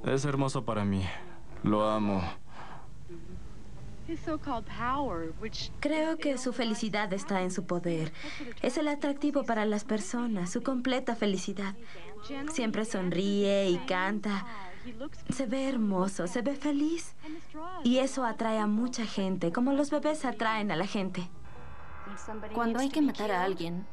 [0.05, 1.05] Es hermoso para mí.
[1.65, 2.23] Lo amo.
[5.81, 8.13] Creo que su felicidad está en su poder.
[8.63, 11.75] Es el atractivo para las personas, su completa felicidad.
[12.53, 14.47] Siempre sonríe y canta.
[15.29, 17.17] Se ve hermoso, se ve feliz.
[17.83, 21.29] Y eso atrae a mucha gente, como los bebés atraen a la gente.
[22.55, 23.89] Cuando hay que matar a alguien,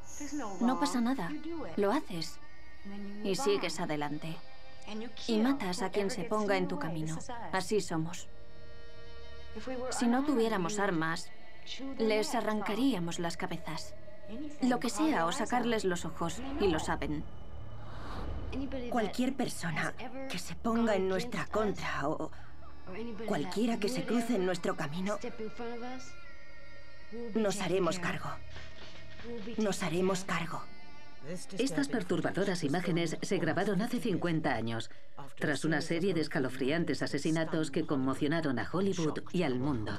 [0.61, 1.32] no pasa nada.
[1.75, 2.39] Lo haces.
[3.23, 4.36] Y sigues adelante.
[5.28, 7.17] Y matas a quien se ponga en tu camino.
[7.51, 8.28] Así somos.
[9.91, 11.30] Si no tuviéramos armas,
[11.97, 13.93] les arrancaríamos las cabezas.
[14.61, 17.23] Lo que sea, o sacarles los ojos, y lo saben.
[18.89, 19.93] Cualquier persona
[20.30, 22.32] que se ponga en nuestra contra o
[23.28, 25.17] cualquiera que se cruce en nuestro camino,
[27.36, 28.30] nos haremos cargo.
[29.57, 30.63] Nos haremos cargo.
[31.57, 34.89] Estas perturbadoras imágenes se grabaron hace 50 años,
[35.39, 39.91] tras una serie de escalofriantes asesinatos que conmocionaron a Hollywood y al mundo.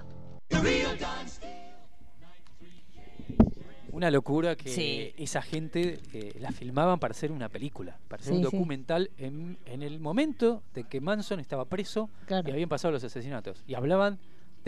[3.90, 5.12] Una locura que Sí.
[5.16, 8.44] esa gente eh, la filmaban para hacer una película, para hacer un sí.
[8.44, 12.48] documental en, en el momento de que Manson estaba preso Claro.
[12.48, 13.64] y habían pasado los asesinatos.
[13.66, 14.18] Y hablaban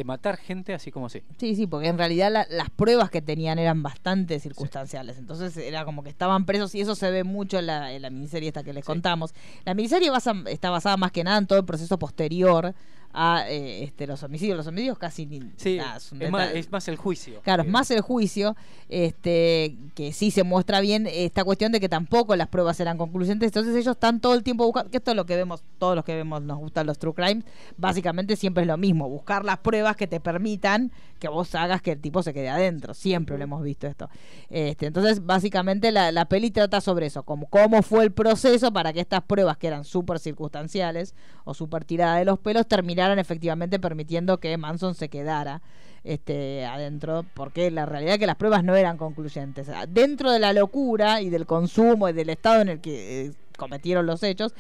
[0.01, 1.23] de matar gente así como así.
[1.39, 5.19] Sí, sí, porque en realidad la- las pruebas que tenían eran bastante circunstanciales.
[5.19, 8.11] Entonces era como que estaban presos y eso se ve mucho en la, en la
[8.11, 9.35] miniserie esta que les contamos.
[9.65, 12.75] La miniserie basa- está basada más que nada en todo el proceso posterior
[13.13, 14.57] a eh, este, los homicidios.
[14.57, 15.41] Los homicidios casi ni...
[15.57, 16.59] Sí, nada, es es, más, detalle.
[16.59, 17.41] es más el juicio.
[17.43, 18.57] Claro, es más el juicio,
[18.89, 23.49] este, que sí se muestra bien esta cuestión de que tampoco las pruebas eran concluyentes,
[23.49, 26.05] entonces ellos están todo el tiempo buscando, que esto es lo que vemos, todos los
[26.05, 27.45] que vemos nos gustan los true crimes,
[27.77, 31.93] básicamente siempre es lo mismo, buscar las pruebas que te permitan que vos hagas que
[31.93, 34.09] el tipo se quede adentro, siempre lo hemos visto esto.
[34.49, 38.93] Este, entonces, básicamente la, la peli trata sobre eso, como cómo fue el proceso para
[38.93, 43.79] que estas pruebas que eran súper circunstanciales o súper tiradas de los pelos terminaran efectivamente
[43.79, 45.63] permitiendo que Manson se quedara
[46.05, 49.69] este, adentro, porque la realidad es que las pruebas no eran concluyentes.
[49.89, 54.07] Dentro de la locura y del consumo y del estado en el que eh, cometieron
[54.07, 54.55] los hechos,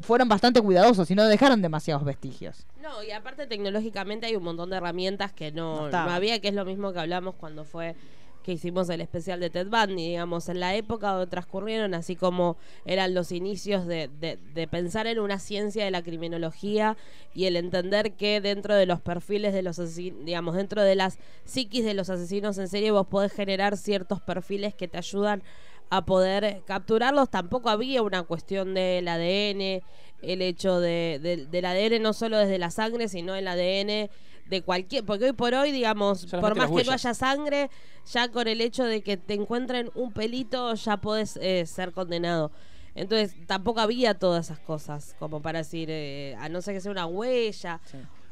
[0.00, 2.66] fueron bastante cuidadosos y no dejaron demasiados vestigios.
[2.80, 6.54] No, y aparte tecnológicamente hay un montón de herramientas que no, No había, que es
[6.54, 7.94] lo mismo que hablamos cuando fue
[8.42, 12.56] que hicimos el especial de Ted Bundy, digamos, en la época donde transcurrieron, así como
[12.86, 16.96] eran los inicios de, de- de pensar en una ciencia de la criminología
[17.34, 21.18] y el entender que dentro de los perfiles de los asesinos, digamos, dentro de las
[21.44, 25.42] psiquis de los asesinos en serie, vos podés generar ciertos perfiles que te ayudan
[25.90, 27.28] a poder capturarlos.
[27.30, 29.82] Tampoco había una cuestión del ADN,
[30.22, 34.08] el hecho de, de- del ADN no solo desde la sangre, sino el ADN
[34.50, 37.70] de cualquier, porque hoy por hoy, digamos, Solamente por más que no haya sangre,
[38.12, 42.50] ya con el hecho de que te encuentren un pelito, ya podés eh, ser condenado.
[42.96, 46.90] Entonces, tampoco había todas esas cosas, como para decir, eh, a no ser que sea
[46.90, 47.80] una huella,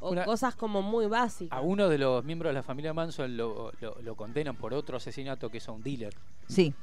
[0.01, 1.57] o Una- cosas como muy básicas.
[1.57, 4.97] A uno de los miembros de la familia Manson lo, lo- lo condenan por otro
[4.97, 6.13] asesinato que es a un dealer,
[6.49, 6.75] Sí,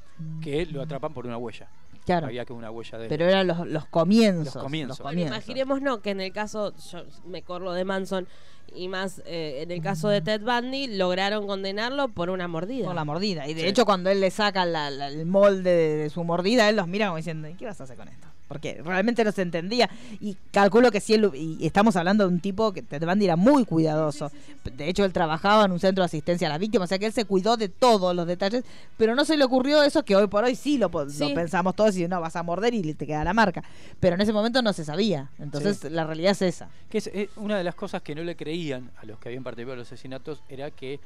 [0.41, 1.67] que lo atrapan por una huella.
[2.05, 2.27] Claro.
[2.27, 4.53] Había que una huella de pero eran los, los comienzos.
[4.55, 4.99] Los comienzos.
[4.99, 5.35] los Bueno, comienzos.
[5.37, 8.27] imaginemos no que en el caso, yo me corro de Manson
[8.75, 12.85] y más eh, en el caso de Ted Bundy, lograron condenarlo por una mordida.
[12.85, 13.47] Por la mordida.
[13.47, 13.67] Y de Sí.
[13.67, 16.87] hecho, cuando él le saca la- la- el molde de, de su mordida, él los
[16.87, 18.27] mira como diciendo, ¿y qué vas a hacer con esto?
[18.47, 19.89] Porque realmente no se entendía.
[20.21, 23.35] Y calculo que si él, y estamos hablando de un tipo que Ted Bundy era
[23.35, 24.31] muy cuidadoso.
[24.63, 27.07] De hecho, él trabajaba en un centro de asistencia a las víctimas, o sea que
[27.07, 28.63] él se cuidó de todos los detalles,
[28.97, 32.07] pero no se le ocurrió eso que hoy por hoy sí lo, pensamos todos y
[32.07, 33.63] no, vas a morder y te queda la marca.
[33.99, 35.29] Pero en ese momento no se sabía.
[35.39, 35.89] Entonces, Sí.
[35.89, 36.69] la realidad es esa.
[36.89, 39.43] Que es, eh, una de las cosas que no le creían a los que habían
[39.43, 40.99] participado en los asesinatos era que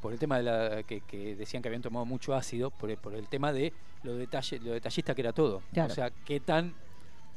[0.00, 2.96] por el tema de la que, que decían que habían tomado mucho ácido, por, el-
[2.96, 3.72] por el tema de
[4.02, 5.62] lo detalle, lo detallista que era todo.
[5.72, 5.90] Claro.
[5.92, 6.74] O sea, qué tan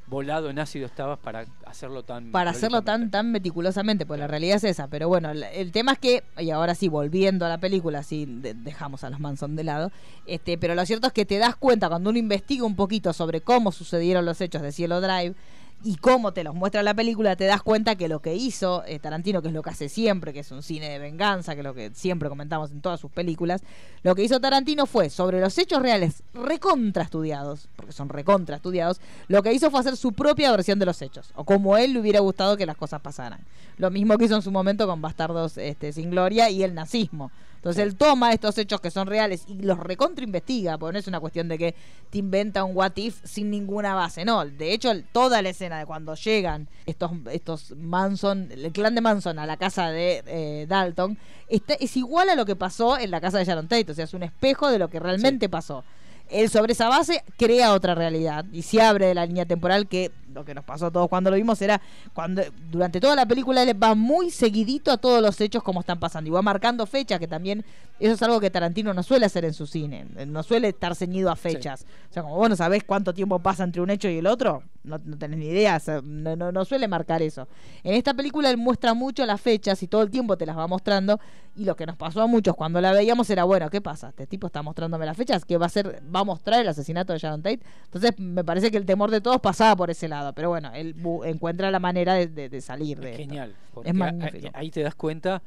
[0.09, 4.57] volado en ácido estabas para hacerlo tan para hacerlo tan tan meticulosamente, pues la realidad
[4.57, 4.87] es esa.
[4.87, 8.25] Pero bueno, el, el tema es que, y ahora sí, volviendo a la película, sí,
[8.27, 9.91] de- dejamos a los Manson de lado,
[10.25, 13.41] este, pero lo cierto es que te das cuenta cuando uno investiga un poquito sobre
[13.41, 15.35] cómo sucedieron los hechos de Cielo Drive,
[15.83, 18.99] y cómo te los muestra la película, te das cuenta que lo que hizo eh,
[18.99, 21.63] Tarantino, que es lo que hace siempre, que es un cine de venganza, que es
[21.63, 23.61] lo que siempre comentamos en todas sus películas,
[24.03, 28.99] lo que hizo Tarantino fue, sobre los hechos reales recontra estudiados, porque son recontra estudiados,
[29.27, 31.99] lo que hizo fue hacer su propia versión de los hechos, o como él le
[31.99, 33.39] hubiera gustado que las cosas pasaran.
[33.77, 37.31] Lo mismo que hizo en su momento con Bastardos este, sin Gloria y el nazismo.
[37.59, 41.07] Entonces él toma estos hechos que son reales y los recontra investiga, porque no es
[41.07, 41.75] una cuestión de que
[42.09, 44.45] te inventa un what if sin ninguna base, no.
[44.45, 49.39] De hecho, toda la escena de cuando llegan estos, estos Manson, el clan de Manson
[49.39, 51.17] a la casa de eh, Dalton,
[51.49, 54.05] está, es igual a lo que pasó en la casa de Sharon Tate, o sea,
[54.05, 55.83] es un espejo de lo que realmente pasó.
[56.29, 60.11] Él sobre esa base crea otra realidad y se abre de la línea temporal que
[60.33, 61.81] lo que nos pasó a todos cuando lo vimos era
[62.13, 65.99] cuando durante toda la película él va muy seguidito a todos los hechos como están
[65.99, 67.65] pasando y va marcando fechas que también
[67.99, 71.29] eso es algo que Tarantino no suele hacer en su cine no suele estar ceñido
[71.29, 71.85] a fechas.
[72.09, 74.63] O sea como vos no sabés cuánto tiempo pasa entre un hecho y el otro
[74.83, 77.47] no, no tenés ni idea no, no, no suele marcar eso.
[77.83, 80.67] En esta película él muestra mucho las fechas y todo el tiempo te las va
[80.67, 81.19] mostrando
[81.55, 84.27] y lo que nos pasó a muchos cuando la veíamos era bueno qué pasa este
[84.27, 87.19] tipo está mostrándome las fechas que va a ser va a mostrar el asesinato de
[87.19, 90.49] Sharon Tate entonces me parece que el temor de todos pasaba por ese lado pero
[90.49, 90.95] bueno, él
[91.25, 93.55] encuentra la manera de, salir de Genial.
[93.83, 94.49] Es magnífico.
[94.53, 95.41] Ahí te das cuenta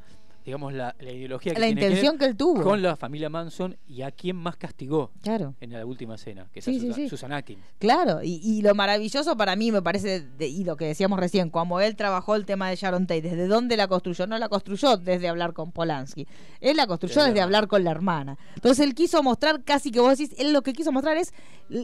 [0.44, 4.10] digamos, la, ideología que la intención que, él tuvo con la familia Manson y a
[4.10, 5.54] quién más castigó claro.
[5.60, 7.60] en la última escena, que es Susan, Atkins.
[7.78, 11.96] Claro, y, lo maravilloso para mí me parece, y lo que decíamos recién, como él
[11.96, 14.26] trabajó el tema de Sharon Tate, ¿desde dónde la construyó?
[14.26, 16.26] No la construyó desde hablar con Polanski,
[16.60, 18.38] él la construyó desde hablar con la hermana.
[18.54, 21.32] Entonces él quiso mostrar, casi que vos decís, él lo que quiso mostrar es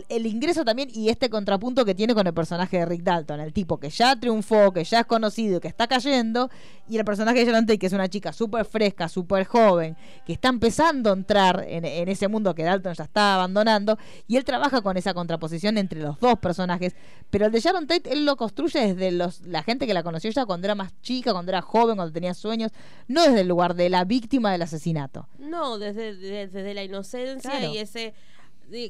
[0.08, 3.52] el ingreso también y este contrapunto que tiene con el personaje de Rick Dalton, el
[3.52, 6.50] tipo que ya triunfó, que ya es conocido, que está cayendo,
[6.88, 9.96] y el personaje de Sharon Tate, que es una chica súper fresca, súper joven,
[10.26, 14.44] que está empezando a entrar en, ese mundo que Dalton ya está abandonando, y él
[14.44, 16.94] trabaja con esa contraposición entre los dos personajes,
[17.30, 20.30] pero el de Sharon Tate él lo construye desde los, la gente que la conoció
[20.30, 22.72] ya cuando era más chica, cuando era joven, cuando tenía sueños,
[23.06, 25.28] no desde el lugar de la víctima del asesinato.
[25.38, 28.14] No, desde, desde, la inocencia y ese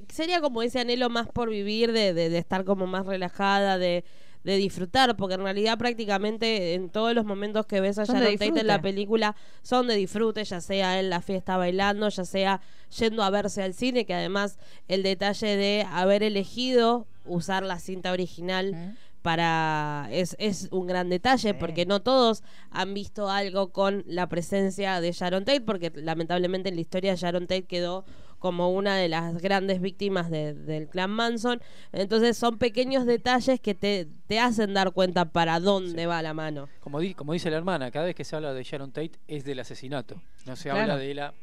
[0.08, 4.04] sería como ese anhelo más por vivir, de, de, de estar como más relajada, de,
[4.44, 8.60] de disfrutar, porque en realidad prácticamente en todos los momentos que ves a Sharon Tate
[8.60, 12.60] en la película son de disfrute, ya sea en la fiesta bailando, ya sea
[12.98, 18.12] yendo a verse al cine, que además el detalle de haber elegido usar la cinta
[18.12, 18.96] original.
[19.22, 25.00] para es, es un gran detalle porque no todos han visto algo con la presencia
[25.00, 28.04] de Sharon Tate porque lamentablemente en la historia Sharon Tate quedó
[28.38, 31.60] como una de las grandes víctimas del clan Manson.
[31.92, 36.68] Entonces son pequeños detalles que te, te hacen dar cuenta para dónde va la mano.
[36.80, 39.60] Como, como dice la hermana, cada vez que se habla de Sharon Tate es del
[39.60, 41.34] asesinato, no se habla de la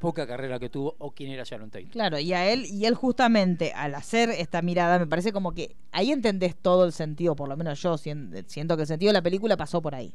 [0.00, 1.88] poca carrera que tuvo o quién era Sharon Tate.
[1.88, 5.76] Claro, y a él y él justamente al hacer esta mirada me parece como que
[5.92, 9.22] ahí entendés todo el sentido, por lo menos yo siento que el sentido de la
[9.22, 10.14] película pasó por ahí.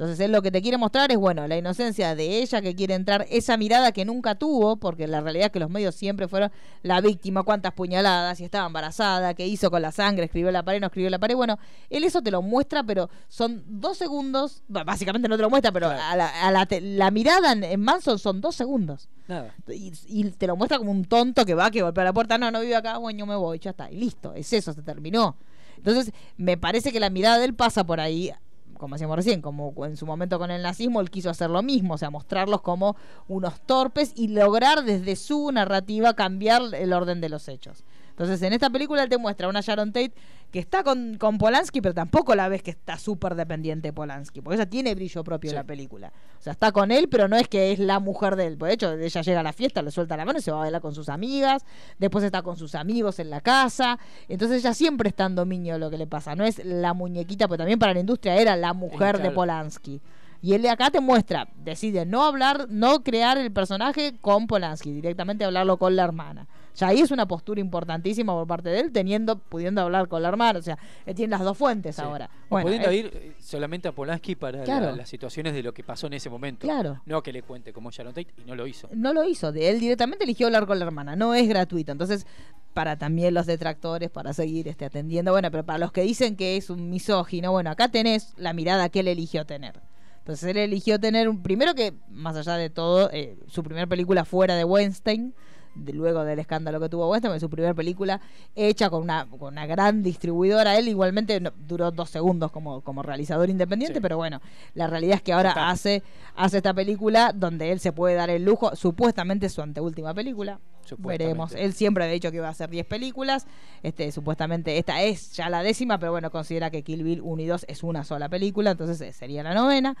[0.00, 2.94] Entonces él lo que te quiere mostrar es, bueno, la inocencia de ella que quiere
[2.94, 6.50] entrar, esa mirada que nunca tuvo, porque la realidad es que los medios siempre fueron
[6.82, 10.80] la víctima, cuántas puñaladas, si estaba embarazada, qué hizo con la sangre, escribió la pared,
[10.80, 11.36] no escribió la pared.
[11.36, 11.58] Bueno,
[11.90, 15.90] él eso te lo muestra, pero son dos segundos, básicamente no te lo muestra, pero
[15.90, 19.10] a, la, mirada en, Manson son dos segundos.
[19.28, 19.54] Nada.
[19.68, 22.62] Y, te lo muestra como un tonto que va, que golpea la puerta, no, no
[22.62, 25.36] vive acá, bueno, yo me voy, ya está, y listo, es eso, se terminó.
[25.76, 28.32] Entonces, me parece que la mirada de él pasa por ahí
[28.80, 31.94] como decíamos recién, como en su momento con el nazismo, él quiso hacer lo mismo,
[31.94, 32.96] o sea, mostrarlos como
[33.28, 37.84] unos torpes y lograr desde su narrativa cambiar el orden de los hechos.
[38.20, 40.12] Entonces, en esta película él te muestra una Sharon Tate
[40.50, 44.42] que está con, con Polanski, pero tampoco la ves que está súper dependiente de Polanski,
[44.42, 46.12] porque ella tiene brillo propio en la película.
[46.38, 48.58] O sea, está con él, pero no es que es la mujer de él.
[48.58, 50.60] Por hecho, ella llega a la fiesta, le suelta la mano y se va a
[50.60, 51.64] bailar con sus amigas,
[51.98, 53.98] después está con sus amigos en la casa.
[54.28, 56.36] Entonces ella siempre está en dominio de lo que le pasa.
[56.36, 60.02] No es la muñequita, pero también para la industria era la mujer de Polanski.
[60.42, 64.92] Y él de acá te muestra, decide no hablar, no crear el personaje con Polanski,
[64.92, 66.46] directamente hablarlo con la hermana.
[66.80, 70.28] Ya ahí es una postura importantísima por parte de él, teniendo, pudiendo hablar con la
[70.28, 70.58] hermana.
[70.58, 72.30] O sea, él tiene las dos fuentes ahora.
[72.48, 76.14] Bueno, pudiendo ir eh, solamente a Polanski para las situaciones de lo que pasó en
[76.14, 76.66] ese momento.
[76.66, 77.02] Claro.
[77.04, 78.88] No que le cuente como Sharon Tate y no lo hizo.
[78.94, 79.52] No lo hizo.
[79.52, 81.16] De él directamente eligió hablar con la hermana.
[81.16, 81.92] No es gratuito.
[81.92, 82.26] Entonces,
[82.72, 85.32] para también los detractores, para seguir este, atendiendo.
[85.32, 88.88] Bueno, pero para los que dicen que es un misógino, bueno, acá tenés la mirada
[88.88, 89.82] que él eligió tener.
[90.20, 94.24] Entonces él eligió tener un primero que, más allá de todo, eh, su primera película
[94.24, 95.34] fuera de Weinstein,
[95.74, 98.20] luego del escándalo que tuvo Western, su primera película
[98.54, 100.78] hecha con una, con una gran distribuidora.
[100.78, 104.40] Él igualmente duró dos segundos como, como realizador independiente, pero bueno,
[104.74, 106.02] la realidad es que ahora hace,
[106.34, 110.60] hace esta película donde él se puede dar el lujo, supuestamente su anteúltima película.
[110.98, 111.52] Veremos.
[111.54, 113.46] Él siempre había dicho que iba a hacer 10 películas.
[113.82, 117.46] Este, supuestamente esta es ya la décima, pero bueno, considera que Kill Bill 1 y
[117.46, 119.96] 2 es una sola película, entonces eh, sería la novena.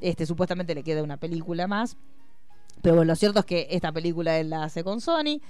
[0.00, 1.96] Este, supuestamente le queda una película más.
[2.82, 5.40] Pero bueno, lo cierto es que esta película él la hace con Sony.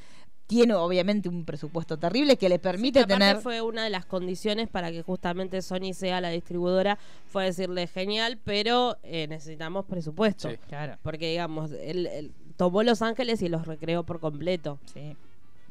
[0.47, 3.37] Tiene obviamente un presupuesto terrible que le permite Aparte tener.
[3.39, 8.39] fue una de las condiciones para que justamente Sony sea la distribuidora, fue decirle genial,
[8.45, 10.49] pero eh, necesitamos presupuesto.
[10.49, 10.99] Sí, claro.
[11.03, 14.79] Porque digamos, él, él tomó Los Ángeles y los recreó por completo.
[14.95, 15.17] Sí.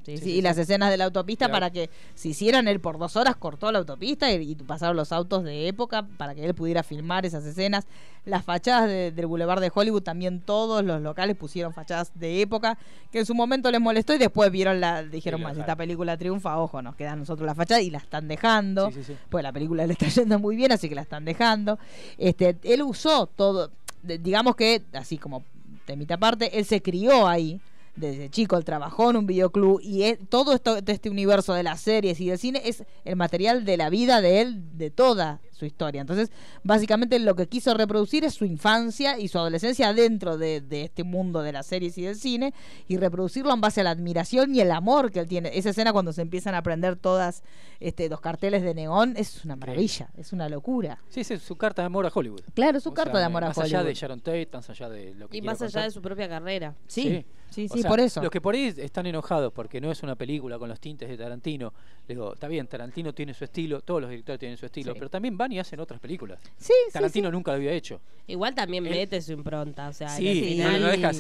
[0.06, 1.54] Sí, Sí, sí, y las escenas de la autopista Claro.
[1.54, 5.12] para que se hicieran él por dos horas cortó la autopista y, y pasaron los
[5.12, 7.88] autos de época para que él pudiera filmar esas escenas.
[8.26, 12.78] Las fachadas de- del Boulevard de Hollywood también todos los locales pusieron fachadas de época
[13.12, 16.18] que en su momento les molestó y después vieron la dijeron más si esta película
[16.18, 18.92] triunfa ojo nos queda a nosotros la fachada y la están dejando
[19.30, 21.78] pues la película le está yendo muy bien así que la están dejando
[22.18, 23.70] este él usó todo
[24.04, 25.44] de- digamos que así como
[25.88, 27.62] de mitad parte él se crió ahí
[27.96, 31.80] desde chico él trabajó en un videoclub y es- todo esto este universo de las
[31.82, 35.66] series y del cine es el material de la vida de él de toda su
[35.66, 36.30] historia entonces
[36.64, 41.04] básicamente lo que quiso reproducir es su infancia y su adolescencia dentro de, de este
[41.04, 42.54] mundo de las series y del cine
[42.88, 45.94] y reproducirlo en base a la admiración y el amor que él tiene esa escena
[45.94, 47.44] cuando se empiezan a prender todas
[47.80, 51.82] este los carteles de neón es una maravilla es una locura Sí, sí, su carta
[51.82, 52.42] de amor a Hollywood.
[52.54, 53.88] Claro, su O carta sea, de amor a más allá Hollywood.
[53.88, 55.84] de Sharon Tate, más allá de lo que Y más allá contar.
[55.86, 56.76] de su propia carrera.
[56.88, 58.22] Sí, sí, Sí, sea, por eso.
[58.22, 61.16] Los que por ahí están enojados porque no es una película con los tintes de
[61.18, 61.74] Tarantino,
[62.08, 65.00] les digo, está bien, Tarantino tiene su estilo, todos los directores tienen su estilo, Sí.
[65.00, 66.40] pero también van y hacen otras películas.
[66.58, 68.02] Sí, Tarantino nunca lo había hecho.
[68.28, 71.12] Igual también Él- mete su impronta, o sea, Sí, final- no deja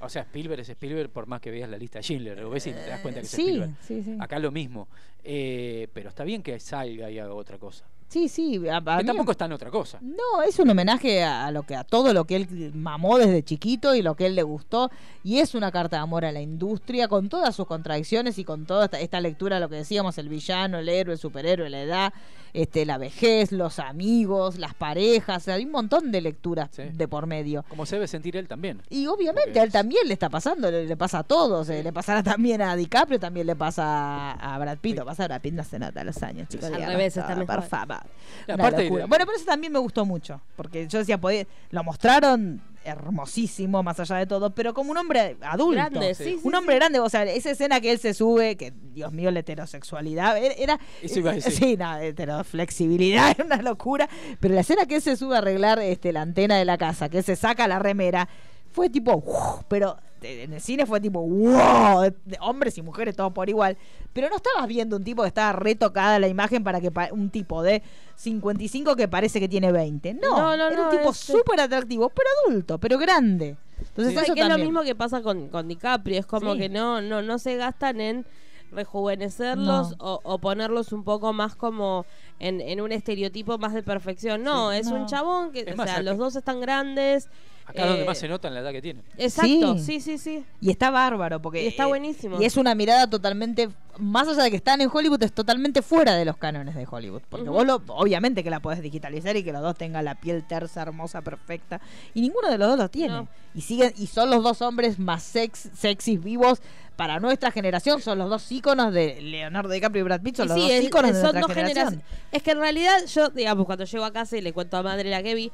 [0.00, 2.66] O sea, Spielberg es Spielberg por más que veas la lista de Schindler, lo ves
[2.66, 3.70] y te das cuenta que es sí, Spielberg.
[3.80, 4.16] sí, sí.
[4.20, 4.88] Acá lo mismo.
[5.24, 7.84] Eh, pero está bien que salga y haga otra cosa.
[8.08, 8.60] Sí, sí.
[8.68, 9.98] a- a Que mí- tampoco está en otra cosa.
[10.00, 13.42] No, es un homenaje a, a lo que a todo lo que él mamó desde
[13.42, 14.90] chiquito y lo que él le gustó
[15.22, 18.64] y es una carta de amor a la industria con todas sus contradicciones y con
[18.64, 22.12] toda esta, esta lectura lo que decíamos el villano, el héroe, el superhéroe, la edad,
[22.54, 27.62] este la vejez, los amigos, las parejas, hay un montón de lecturas de por medio.
[27.68, 28.80] Como se debe sentir él también.
[28.88, 31.92] Y obviamente a él también le está pasando, le, le pasa a todos, eh, le
[31.92, 35.40] pasará también a DiCaprio, también le pasa a, Brad Pitt, lo que pasa a Brad
[35.42, 36.64] Pitt no se nota los años, chicos.
[36.68, 37.54] Al digamos, revés, todo, está mejor.
[37.56, 37.97] por favor.
[38.46, 39.06] Y Una aparte- locura.
[39.06, 44.00] Bueno, pero eso también me gustó mucho, porque yo decía, podía- lo mostraron hermosísimo, más
[44.00, 45.72] allá de todo, pero como un hombre adulto.
[45.72, 48.72] Grande, sí, sí, un hombre grande, o sea, esa escena que él se sube, que
[48.94, 50.54] Dios mío, la heterosexualidad, era...
[50.54, 50.78] era.
[51.06, 54.08] Sí, no, heteroflexibilidad, era una locura,
[54.40, 57.08] pero la escena que él se sube a arreglar este, la antena de la casa,
[57.08, 58.28] que él se saca la remera,
[58.72, 59.62] fue tipo, ¡uf!
[59.68, 63.76] pero en el cine fue tipo, wow, de- de hombres y mujeres todos por igual.
[64.12, 67.30] Pero no estabas viendo un tipo que estaba retocada la imagen para que pa- un
[67.30, 67.82] tipo de
[68.16, 70.14] 55 que parece que tiene 20.
[70.14, 73.56] No, No, no, era no, un tipo súper atractivo, pero adulto, pero grande.
[73.78, 76.58] Entonces Sí, eso que es lo mismo que pasa con, con DiCaprio, es como Sí.
[76.60, 78.26] que no, no, no se gastan en
[78.72, 79.96] rejuvenecerlos No.
[80.04, 82.04] o, o ponerlos un poco más como
[82.38, 84.42] en, en un estereotipo más de perfección.
[84.42, 84.78] No, Sí.
[84.78, 84.96] es No.
[84.96, 87.28] un chabón que, Es o sea, los dos están grandes.
[87.68, 89.02] Acá es donde eh, más se nota en la edad que tiene.
[89.18, 89.84] Exacto, Sí.
[89.84, 90.44] sí, sí, sí.
[90.60, 91.62] Y está bárbaro, porque.
[91.64, 92.40] Y está eh, buenísimo.
[92.40, 93.68] Y es una mirada totalmente.
[93.98, 97.20] Más allá de que están en Hollywood, es totalmente fuera de los cánones de Hollywood.
[97.28, 100.46] Porque vos, lo, obviamente, que la podés digitalizar y que los dos tengan la piel
[100.46, 101.80] tersa, hermosa, perfecta.
[102.14, 103.14] Y ninguno de los dos lo tiene.
[103.14, 103.28] No.
[103.54, 106.60] Y siguen y son los dos hombres más sex, sexys vivos
[106.96, 108.00] para nuestra generación.
[108.00, 110.36] Son los dos íconos de Leonardo DiCaprio y Brad Pitt.
[110.36, 111.84] Son Y los sí, dos es- íconos de son nuestra dos generación.
[111.86, 112.06] generaciones.
[112.32, 115.10] Es que en realidad yo, digamos, cuando llego a casa y le cuento a madre
[115.10, 115.50] la que vi,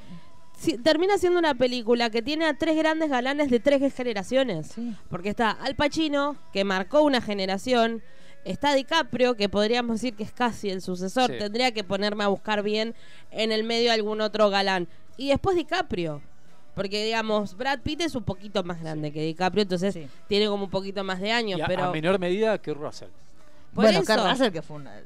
[0.57, 4.69] si- termina siendo una película que tiene a tres grandes galanes de tres generaciones.
[4.75, 4.95] Sí.
[5.09, 8.03] Porque está Al Pacino, que marcó una generación.
[8.45, 11.31] Está DiCaprio, que podríamos decir que es casi el sucesor.
[11.31, 11.39] Sí.
[11.39, 12.95] Tendría que ponerme a buscar bien
[13.31, 14.87] en el medio algún otro galán.
[15.17, 16.21] Y después DiCaprio.
[16.75, 20.09] Porque, digamos, Brad Pitt es un poquito más grande que DiCaprio, entonces Sí.
[20.29, 21.59] tiene como un poquito más de años.
[21.59, 23.09] Y a, pero a menor medida que Russell.
[23.73, 25.01] por bueno, eso, Russell que fue una-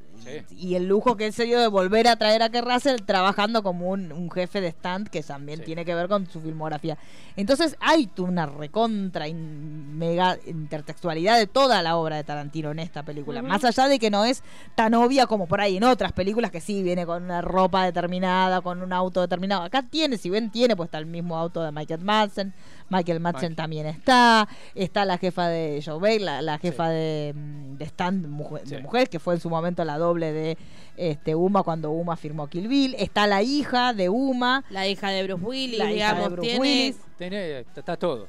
[0.48, 0.56] Sí.
[0.56, 3.88] y el lujo que se dio de volver a traer a Kurt Russell trabajando como
[3.90, 5.64] un, un jefe de stand que también Sí.
[5.66, 6.98] tiene que ver con su filmografía.
[7.36, 13.02] Entonces hay una recontra y mega intertextualidad de toda la obra de Tarantino en esta
[13.02, 13.42] película.
[13.42, 14.42] Más allá de que no es
[14.74, 18.60] tan obvia como por ahí en otras películas que sí viene con una ropa determinada,
[18.60, 19.62] con un auto determinado.
[19.62, 22.54] Acá tiene, si ven tiene, pues está el mismo auto de Michael Madsen.
[22.90, 23.56] Michael Madsen Mike.
[23.56, 24.48] también está.
[24.74, 28.80] Está la jefa de Joe Bale, la, la jefa de, mm, de stand mujer, de
[28.80, 30.58] mujer, que fue en su momento la doble de
[30.96, 32.94] este Uma cuando Uma firmó Kill Bill.
[32.98, 34.64] Está la hija de Uma.
[34.70, 36.60] la hija de Bruce Willis, La hija de digamos, Bruce tiene...
[36.60, 36.96] Willis.
[37.16, 38.28] Tiene, está, está todo.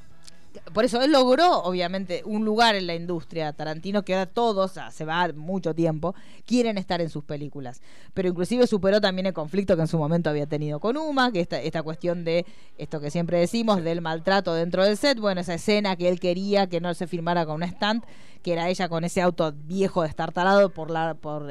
[0.72, 3.52] Por eso él logró, obviamente, un lugar en la industria.
[3.52, 7.82] Tarantino que ahora todos, hace va mucho tiempo, quieren estar en sus películas.
[8.14, 11.40] Pero inclusive superó también el conflicto que en su momento había tenido con Uma, que
[11.40, 12.44] esta, esta cuestión de
[12.78, 16.66] esto que siempre decimos, del maltrato dentro del set, bueno, esa escena que él quería
[16.66, 18.04] que no se filmara con un stand,
[18.42, 21.48] que era ella con ese auto viejo destartalado por la por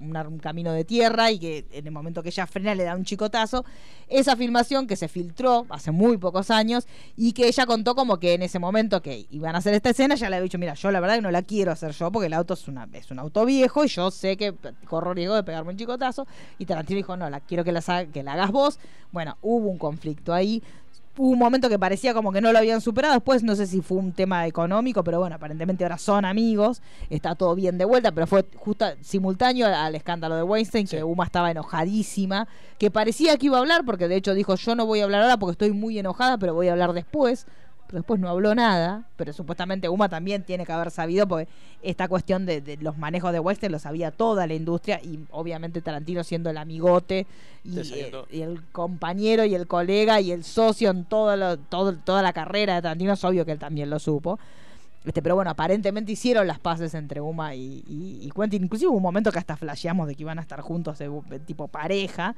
[0.00, 2.94] una- un camino de tierra y que en el momento que ella frena le da
[2.94, 3.64] un chicotazo.
[4.08, 6.86] Esa filmación que se filtró hace muy pocos años
[7.16, 10.14] y que ella contó como que en ese momento que iban a hacer esta escena,
[10.14, 12.26] ya le había dicho, mira, yo la verdad que no la quiero hacer yo porque
[12.26, 14.54] el auto es, una, es un auto viejo y yo sé que
[14.86, 16.26] corro riesgo de pegarme un chicotazo.
[16.58, 18.78] Y Tarantino dijo, no, la quiero que la, que la hagas vos.
[19.12, 20.62] Bueno, hubo un conflicto ahí.
[21.18, 23.14] Hubo un momento que parecía como que no lo habían superado.
[23.14, 26.80] Después no sé si fue un tema económico, pero bueno, aparentemente ahora son amigos.
[27.10, 31.02] Está todo bien de vuelta, pero fue justo simultáneo al, al escándalo de Weinstein, que
[31.02, 32.46] Uma estaba enojadísima,
[32.78, 35.22] que parecía que iba a hablar, porque de hecho dijo, yo no voy a hablar
[35.22, 37.46] ahora porque estoy muy enojada, pero voy a hablar después.
[37.88, 41.48] Pero después no habló nada, pero supuestamente Uma también tiene que haber sabido, porque
[41.82, 45.80] esta cuestión de, de los manejos de Weinstein lo sabía toda la industria y obviamente
[45.80, 47.26] Tarantino siendo el amigote
[47.64, 51.94] y, eh, y el compañero y el colega y el socio en todo lo- todo,
[51.96, 54.38] toda la carrera de Tarantino, es obvio que él también lo supo.
[55.06, 58.64] Este, pero bueno, aparentemente hicieron las paces entre Uma y, y, y Quentin.
[58.64, 61.38] Inclusive hubo un momento que hasta flasheamos de que iban a estar juntos de, de
[61.38, 62.34] tipo pareja.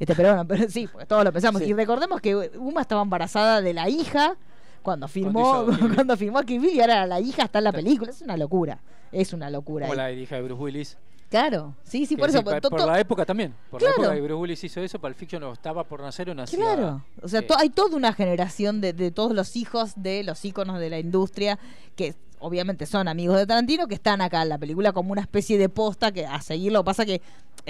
[0.00, 1.60] Este, pero bueno, pero sí, porque todos lo pensamos.
[1.60, 1.68] Sí.
[1.68, 4.36] Y recordemos que Uma estaba embarazada de la hija
[4.84, 5.32] cuando Bill.
[5.96, 8.10] cuando filmó Kill Bill y ahora la hija está en la película.
[8.12, 8.78] Es una locura.
[9.10, 9.86] Es una locura.
[9.86, 10.98] Como la hija de Bruce Willis.
[11.30, 12.44] Claro, sí, sí, por eso.
[12.44, 13.54] por to- la época también.
[13.70, 13.94] Por Claro.
[13.96, 16.58] la época que Bruce Willis hizo eso, Pulp Fiction no estaba por nacer o nacía.
[16.60, 20.22] Claro, o sea, eh, to- hay toda una generación de, de todos los hijos de
[20.22, 21.58] los íconos de la industria
[21.96, 25.56] que obviamente son amigos de Tarantino que están acá en la película como una especie
[25.58, 27.20] de posta que a seguir lo que pasa que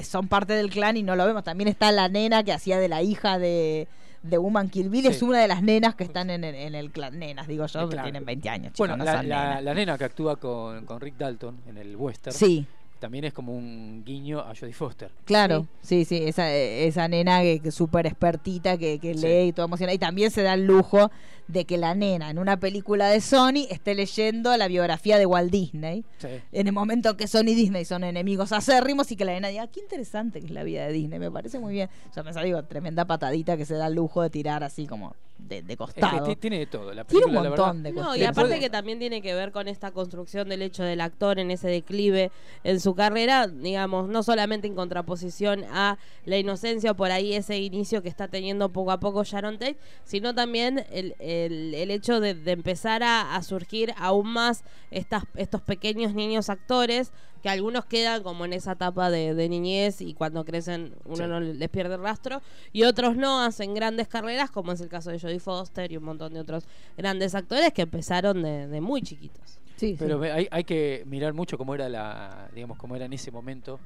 [0.02, 1.44] son parte del clan y no lo vemos.
[1.44, 3.86] También está la nena que hacía de la hija de,
[4.25, 5.09] de Woman Kill Bill, Sí.
[5.09, 7.18] es una de las nenas que están en el, en el clan.
[7.18, 8.07] Nenas, digo yo, que Claro.
[8.07, 8.72] tienen 20 años.
[8.72, 11.95] chicos, Bueno, no la, la- la nena que actúa con, con Rick Dalton en el
[11.97, 12.35] western.
[12.35, 12.66] Sí.
[13.05, 15.11] También es como un guiño a Jodie Foster.
[15.26, 19.20] Claro, sí, sí, esa, esa nena que, que súper expertita, que, que Sí.
[19.26, 19.92] lee y todo emocionada.
[19.94, 21.11] Y también se da el lujo
[21.46, 25.52] de que la nena en una película de Sony esté leyendo la biografía de Walt
[25.52, 26.02] Disney.
[26.16, 26.28] Sí.
[26.52, 29.66] En el momento que Sony y Disney son enemigos acérrimos y que la nena diga,
[29.66, 31.90] qué interesante que es la vida de Disney, me parece muy bien.
[32.09, 35.14] O sea, me digo, tremenda patadita que se da el lujo de tirar así como
[35.49, 36.24] de, de Es que costado.
[36.24, 36.92] ti- tiene de todo.
[36.95, 38.18] La Tiene un película, la montón verdad, de No, cosas.
[38.18, 41.51] y aparte que también tiene que ver con esta construcción del hecho del actor en
[41.51, 42.30] ese declive
[42.64, 47.59] en su carrera, digamos, no solamente en contraposición a la inocencia o por ahí ese
[47.59, 52.20] inicio que está teniendo poco a poco Sharon Tate, sino también el, el- el hecho
[52.20, 57.12] de, de empezar a, a surgir aún más estas, estos pequeños niños actores
[57.45, 61.22] que algunos quedan como en esa etapa de, de niñez y cuando crecen uno Sí.
[61.26, 62.40] no les pierde el rastro
[62.72, 66.05] y otros no hacen grandes carreras como es el caso de Jodie Foster y un
[66.05, 66.64] montón de otros
[66.97, 69.59] grandes actores que empezaron de, de muy chiquitos.
[69.76, 73.12] Sí, Pero ve- hay, hay que mirar mucho cómo era la, digamos, cómo era en
[73.12, 73.78] ese momento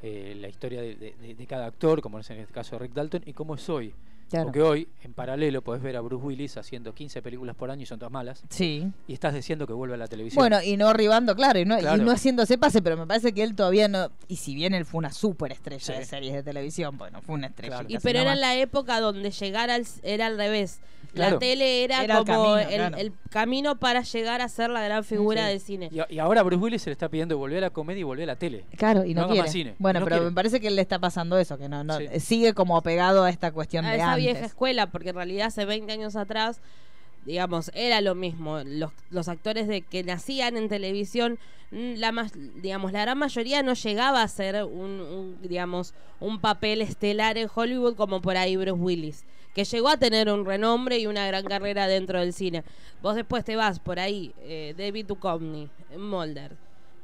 [0.00, 2.94] eh, la historia de, de- de- de cada actor, como es en este caso Rick
[2.94, 3.92] Dalton, y cómo es hoy.
[4.32, 4.46] Claro.
[4.46, 7.86] Porque hoy, en paralelo, podés ver a Bruce Willis haciendo 15 películas por año y
[7.86, 8.42] son todas malas.
[8.48, 8.90] Sí.
[9.06, 10.40] Y estás diciendo que vuelve a la televisión.
[10.40, 13.42] Bueno, y no arribando, claro, y no, y no haciéndose pase, pero me parece que
[13.42, 14.10] él todavía no.
[14.28, 15.92] Y si bien él fue una súper estrella Sí.
[15.92, 17.84] de series de televisión, bueno, fue una estrella.
[17.86, 20.80] Y pero era en la época donde llegar al era al revés.
[21.14, 21.34] Claro.
[21.34, 22.96] La tele era, Era el como camino, el, claro.
[22.96, 25.48] el camino para llegar a ser la gran figura Sí.
[25.50, 25.90] del cine.
[26.08, 28.32] Y, ahora Bruce Willis se le está pidiendo volver a la comedia y volver a
[28.32, 28.64] la tele.
[28.76, 29.42] Claro, y no, quiere.
[29.42, 29.74] más cine.
[29.78, 30.30] Bueno, no pero quiere.
[30.30, 32.08] me parece que le está pasando eso, que no, no Sí.
[32.20, 34.24] sigue como pegado a esta cuestión a de esa antes.
[34.24, 36.60] vieja escuela, porque en realidad hace 20 años atrás,
[37.26, 38.60] digamos, era lo mismo.
[38.64, 41.38] Los, los actores de que nacían en televisión,
[41.72, 42.32] mm, la más,
[42.62, 47.48] digamos, la gran mayoría no llegaba a ser un, un, digamos, un papel estelar en
[47.54, 49.24] Hollywood como por ahí Bruce Willis,
[49.54, 52.64] que llegó a tener un renombre y una gran carrera dentro del cine.
[53.02, 56.56] Vos después te vas por ahí, eh, David Duchovny, Mulder.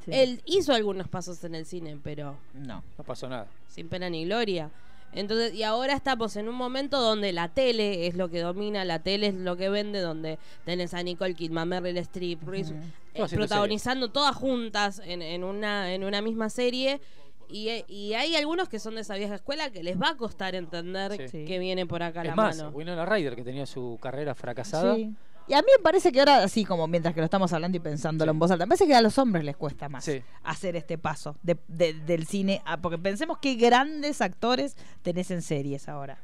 [0.05, 0.11] Sí.
[0.13, 2.83] Él hizo algunos pasos en el cine, pero No.
[2.97, 3.47] No pasó nada.
[3.67, 4.71] sin pena ni gloria.
[5.11, 8.99] Entonces, y ahora estamos en un momento donde la tele es lo que domina, la
[8.99, 12.75] tele es lo que vende, donde tenés a Nicole Kidman, Meryl Streep, Reese-
[13.15, 17.01] eh, protagonizando todas juntas en, en una, en una misma serie.
[17.49, 20.17] Y, eh, y hay algunos que son de esa vieja escuela que les va a
[20.17, 21.45] costar entender Sí.
[21.45, 22.69] que viene por acá Es la más, mano.
[22.69, 24.95] Winona Ryder, que tenía su carrera fracasada.
[24.95, 25.13] Sí.
[25.47, 27.79] Y a mí me parece que ahora, así como mientras que lo estamos hablando y
[27.79, 28.35] pensándolo Sí.
[28.35, 30.21] en voz alta, me parece que a los hombres les cuesta más Sí.
[30.43, 32.61] hacer este paso de- de- del cine.
[32.65, 36.19] a- porque pensemos qué grandes actores tenés en series ahora.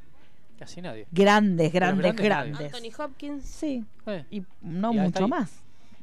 [0.60, 1.08] Casi nadie.
[1.12, 2.72] Grandes, grandes, grandes.
[2.74, 3.44] Anthony Hopkins.
[3.46, 3.84] Sí.
[4.06, 5.30] Eh, Y no Y mucho ahí.
[5.30, 5.52] más.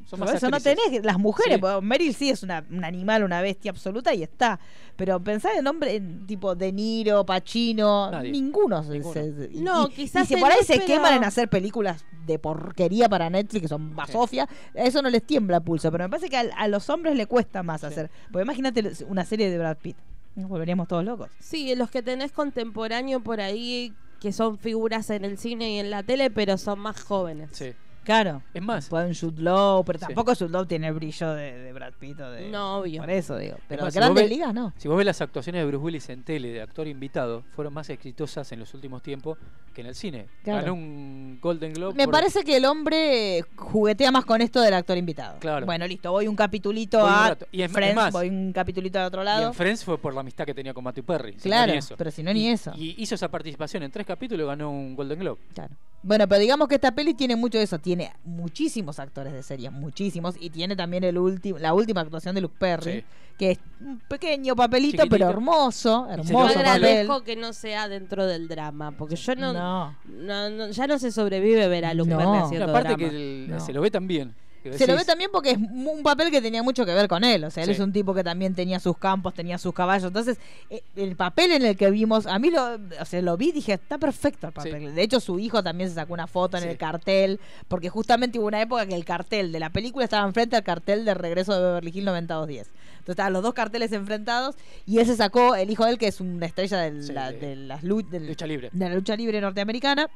[0.05, 1.67] Son más eso no tenés las mujeres, Sí.
[1.83, 4.59] Meryl sí es una, un animal, una bestia absoluta y está.
[4.97, 8.31] Pero pensá en nombre en tipo De Niro, Pacino, Nadie.
[8.33, 8.83] ninguno.
[8.83, 9.13] se- Ninguno.
[9.15, 12.05] se- y- No, y- quizás Y si por ahí se pero- queman en hacer películas
[12.27, 15.91] de porquería para Netflix, que son basofia, eso no les tiembla el pulso.
[15.91, 18.11] Pero me parece que a, a los hombres le cuesta más hacer.
[18.31, 19.97] Porque imagínate una serie de Brad Pitt.
[20.35, 21.31] Nos volveríamos todos locos.
[21.41, 25.91] Sí, los que tenés contemporáneo por ahí que son figuras en el cine y en
[25.91, 27.51] la tele, pero son más jóvenes.
[27.53, 27.73] Sí.
[28.05, 28.43] Claro.
[28.53, 28.89] Es más.
[28.89, 32.31] Pueden Jude Law, pero tampoco Jude Law tiene el brillo de, de Brad Pitt o
[32.31, 32.49] de...
[32.49, 33.01] No, obvio.
[33.01, 33.57] Por eso digo.
[33.69, 34.73] Pero más, grandes ves- ligas no.
[34.77, 37.89] Si vos ves las actuaciones de Bruce Willis en tele de actor invitado, fueron más
[37.91, 39.39] exitosas en los últimos tiempos
[39.73, 40.27] que en el cine.
[40.43, 40.61] Claro.
[40.63, 41.95] Ganó un Golden Globe.
[41.95, 45.39] Me por- parece que el hombre juguetea más con esto del actor invitado.
[45.41, 45.65] Claro.
[45.67, 47.39] Bueno, listo, voy un capitulito Voy un a.
[47.53, 49.47] Y es Friends, más, voy un capitulito al otro Y lado.
[49.49, 51.33] en Friends fue por la amistad que tenía con Matthew Perry.
[51.39, 51.95] si no Claro, ni eso.
[51.97, 52.73] pero si no ni Y- eso.
[52.77, 55.41] Y hizo esa participación en tres capítulos y ganó un Golden Globe.
[55.55, 55.75] Claro.
[56.05, 57.79] Bueno, pero digamos que esta peli tiene mucho de eso.
[57.79, 57.92] Tiene
[58.25, 60.35] muchísimos actores de serie, muchísimos.
[60.41, 63.05] Y tiene también el último, la última actuación de Luke Perry, Sí.
[63.39, 65.11] que es un pequeño papelito, Chiquitito.
[65.11, 66.07] pero hermoso.
[66.09, 66.67] Yo Hermoso papel.
[66.67, 69.97] agradezco que no sea dentro del drama, porque yo no, No.
[70.07, 72.19] no- no- ya no se sobrevive ver a Luke No.
[72.19, 72.99] Perry haciendo aparte drama.
[73.11, 73.61] que el- No.
[73.61, 74.35] se lo ve tan bien.
[74.77, 77.45] Se lo ve también porque es un papel que tenía mucho que ver con él.
[77.45, 77.73] O sea, él Sí.
[77.75, 80.09] es un tipo que también tenía sus campos, tenía sus caballos.
[80.09, 80.39] Entonces,
[80.71, 83.53] eh, el papel en el que vimos, a mí lo, o sea, lo vi y
[83.53, 84.95] dije, está perfecto el papel.
[84.95, 86.69] De hecho, su hijo también se sacó una foto en Sí.
[86.69, 90.57] el cartel, porque justamente hubo una época que el cartel de la película estaba enfrente
[90.57, 92.69] al cartel de regreso de Beverly Hills 90210.
[92.93, 94.55] Entonces estaban los dos carteles enfrentados
[94.87, 97.39] y él se sacó, el hijo de él, que es una estrella Sí, la- de-
[97.39, 98.71] de, las libre.
[98.73, 100.09] de la lucha libre norteamericana.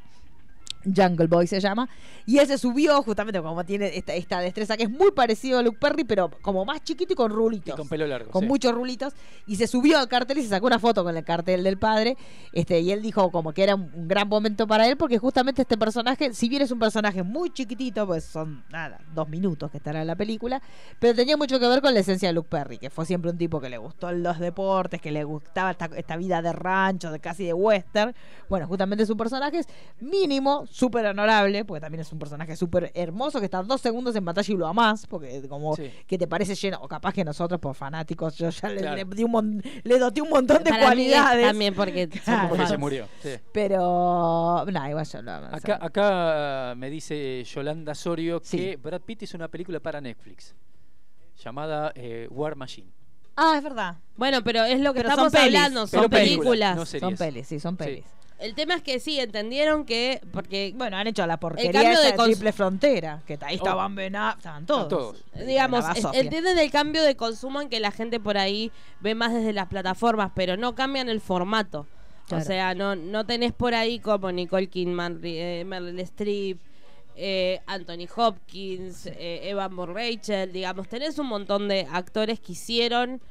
[0.94, 1.88] Jungle Boy se llama.
[2.24, 5.62] Y él se subió justamente como tiene esta, esta destreza que es muy parecido a
[5.62, 7.74] Luke Perry, pero como más chiquito y con rulitos.
[7.74, 8.30] Y con pelo largo.
[8.30, 8.48] con sí.
[8.48, 9.14] muchos rulitos.
[9.46, 12.16] Y se subió al cartel y se sacó una foto con el cartel del padre.
[12.52, 15.62] Este, y él dijo como que era un, un gran momento para él, porque justamente
[15.62, 19.78] este personaje, si bien es un personaje muy chiquitito, pues son nada, dos minutos que
[19.78, 20.62] estará en la película,
[20.98, 23.38] pero tenía mucho que ver con la esencia de Luke Perry, que fue siempre un
[23.38, 27.20] tipo que le gustó los deportes, que le gustaba esta, esta vida de rancho, de
[27.20, 28.14] casi de western.
[28.48, 29.66] Bueno, justamente su personaje es
[30.00, 34.24] mínimo, súper honorable, porque también es un personaje súper hermoso, que está dos segundos en
[34.26, 35.90] pantalla y lo amás, porque como Sí.
[36.06, 38.96] que te parece lleno, o capaz que nosotros por fanáticos, yo ya le, Claro.
[38.96, 41.46] le di un mon- le doté un montón de Para mí es cualidades.
[41.46, 42.48] también porque Claro.
[42.50, 43.08] Porque se murió.
[43.22, 43.30] sí.
[43.52, 48.58] Pero, no, igual yo lo amo, Acá, acá me dice Yolanda Sorio Sí.
[48.58, 50.54] que Brad Pitt hizo una película para Netflix
[51.42, 52.90] llamada eh, War Machine.
[53.36, 53.96] Ah, es verdad.
[54.16, 56.76] Bueno, pero es lo que Pero estamos son hablando, son películas, películas.
[56.76, 57.00] no series.
[57.02, 58.04] Son pelis, sí, son pelis.
[58.38, 60.20] El tema es que sí, entendieron que.
[60.32, 63.58] Porque, Bueno, han hecho la porquería cambio esa de triple frontera, que ahí Oh.
[63.64, 64.88] estaban Ben Aff- estaban todos.
[64.88, 65.24] todos.
[65.46, 66.20] digamos, es- basofia.
[66.20, 69.68] entienden el cambio de consumo en que la gente por ahí ve más desde las
[69.68, 71.86] plataformas, pero no cambian el formato.
[72.28, 72.42] Claro.
[72.42, 76.58] O sea, no, no tenés por ahí como Nicole Kidman, eh, Meryl Streep,
[77.14, 83.22] eh, Anthony Hopkins, eh, Evan Moore Rachel, digamos, tenés un montón de actores que hicieron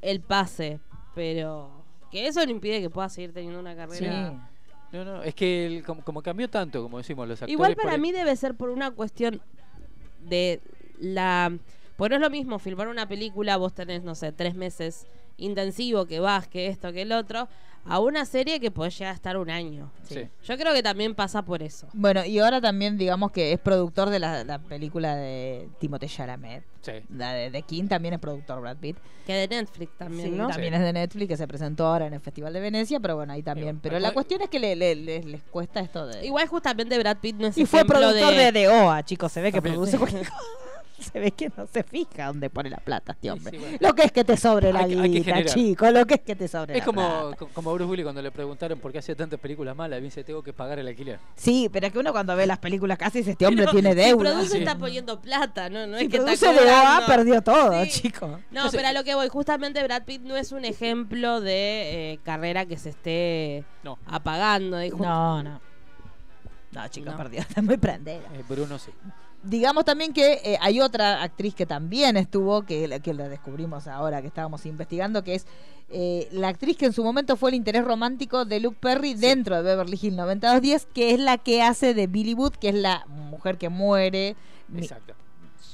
[0.00, 0.80] el pase,
[1.14, 1.77] pero
[2.10, 3.76] que eso no impide que puedas seguir teniendo una Sí.
[3.76, 4.48] carrera.
[4.90, 7.52] No, no, es que el- como, como cambió tanto, como decimos los actores.
[7.52, 9.40] Igual para ahí- mí debe ser por una cuestión
[10.20, 10.60] de
[10.98, 11.56] la...
[11.96, 15.06] Porque no es lo mismo filmar una película, vos tenés, no sé, tres meses
[15.36, 17.48] intensivo, que vas, que esto, que el otro,
[17.88, 19.90] a una serie que podés llegar a estar un año.
[20.04, 20.28] Sí.
[20.44, 21.86] Yo creo que también pasa por eso.
[21.92, 26.64] Bueno, y ahora también digamos que es productor de la, la película de Timothée Chalamet.
[26.82, 26.92] Sí.
[27.14, 28.96] La de King también es productor Brad Pitt.
[29.26, 30.48] Que de Netflix también, Sí, ¿no?
[30.48, 30.78] también Sí.
[30.78, 33.42] es de Netflix, que se presentó ahora en el Festival de Venecia, pero bueno, ahí
[33.42, 33.78] también.
[33.78, 36.24] Pero- Pero pero- la cuestión es que le, le- le- les cuesta esto de...
[36.26, 38.38] Igual justamente Brad Pitt no es Y fue productor de...
[38.44, 38.52] de...
[38.52, 39.74] de OA, chicos, se ve que También.
[39.74, 40.38] produce cualquier cosa.
[41.12, 43.52] Se ve que no se fija dónde pone la plata este hombre.
[43.52, 43.78] sí, bueno.
[43.80, 46.74] Lo que es que te sobre la Hay chico, lo que es que te sobre
[46.74, 47.36] Es la como, plata.
[47.36, 50.42] co- como Bruce Willis cuando le preguntaron por qué hacía tantas películas malas, dice, tengo
[50.42, 51.18] que pagar el alquiler.
[51.36, 53.90] Sí, pero es que uno cuando ve las películas casi dice, este hombre Pero tiene
[53.92, 54.30] Si deuda.
[54.32, 54.58] produce Sí.
[54.58, 55.86] está poniendo plata, ¿no?
[55.86, 57.06] No Si es que está produce de OA, cobrando.
[57.06, 57.90] perdió todo, Sí.
[58.02, 58.26] chico.
[58.28, 62.12] No, Entonces- pero a lo que voy, justamente Brad Pitt no es un ejemplo de
[62.14, 63.98] eh, carrera que se esté No.
[64.06, 64.82] apagando.
[64.82, 65.60] y No, no.
[66.72, 67.16] No, chico, No.
[67.16, 67.40] perdió.
[67.48, 68.24] Está muy prendera.
[68.34, 68.90] Eh, Bruno sí.
[69.44, 73.86] Digamos también que eh, hay otra actriz que también estuvo, que, la- que la descubrimos
[73.86, 75.46] ahora que estábamos investigando, que es
[75.90, 79.56] eh, la actriz que en su momento fue el interés romántico de Luke Perry dentro
[79.56, 83.06] de Beverly Hills 90210, que es la que hace de Billy Wood, que es la
[83.06, 84.34] mujer que muere.
[84.68, 85.14] mi- Exacto.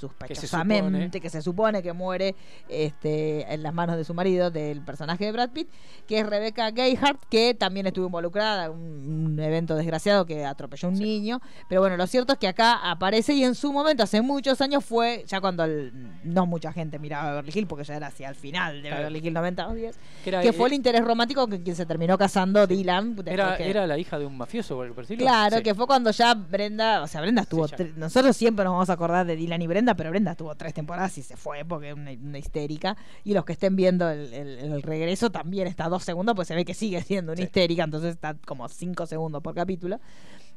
[0.09, 2.35] Sospechosamente, que se supone que muere
[2.69, 5.69] este, en las manos de su marido, del personaje de Brad Pitt,
[6.07, 10.91] que es Rebecca Gayhart, que también estuvo involucrada en un, evento desgraciado que atropelló a
[10.93, 11.41] un niño.
[11.69, 14.85] Pero bueno, lo cierto es que acá aparece y en su momento, hace muchos años,
[14.85, 15.93] fue ya cuando el-
[16.25, 18.91] no mucha gente miraba Beverly Hills, porque ya era hacia el final de.
[18.91, 22.67] Beverly Hills 90210, Que era, que fue el interés romántico con quien se terminó casando
[22.67, 23.17] Dylan.
[23.27, 25.19] era, que- era la hija de un mafioso o por el?
[25.19, 25.63] Claro, Sí.
[25.63, 27.67] que fue cuando ya Brenda, o sea, Brenda estuvo,
[27.97, 31.17] nosotros siempre nos vamos a acordar de Dylan y Brenda, pero Brenda estuvo tres temporadas
[31.19, 32.97] y se fue porque es una, una histérica.
[33.25, 36.55] Y los que estén viendo el, el- el regreso también está dos segundos, pues se
[36.55, 37.45] ve que sigue siendo una Sí.
[37.45, 40.01] histérica, entonces está como cinco segundos por capítulo.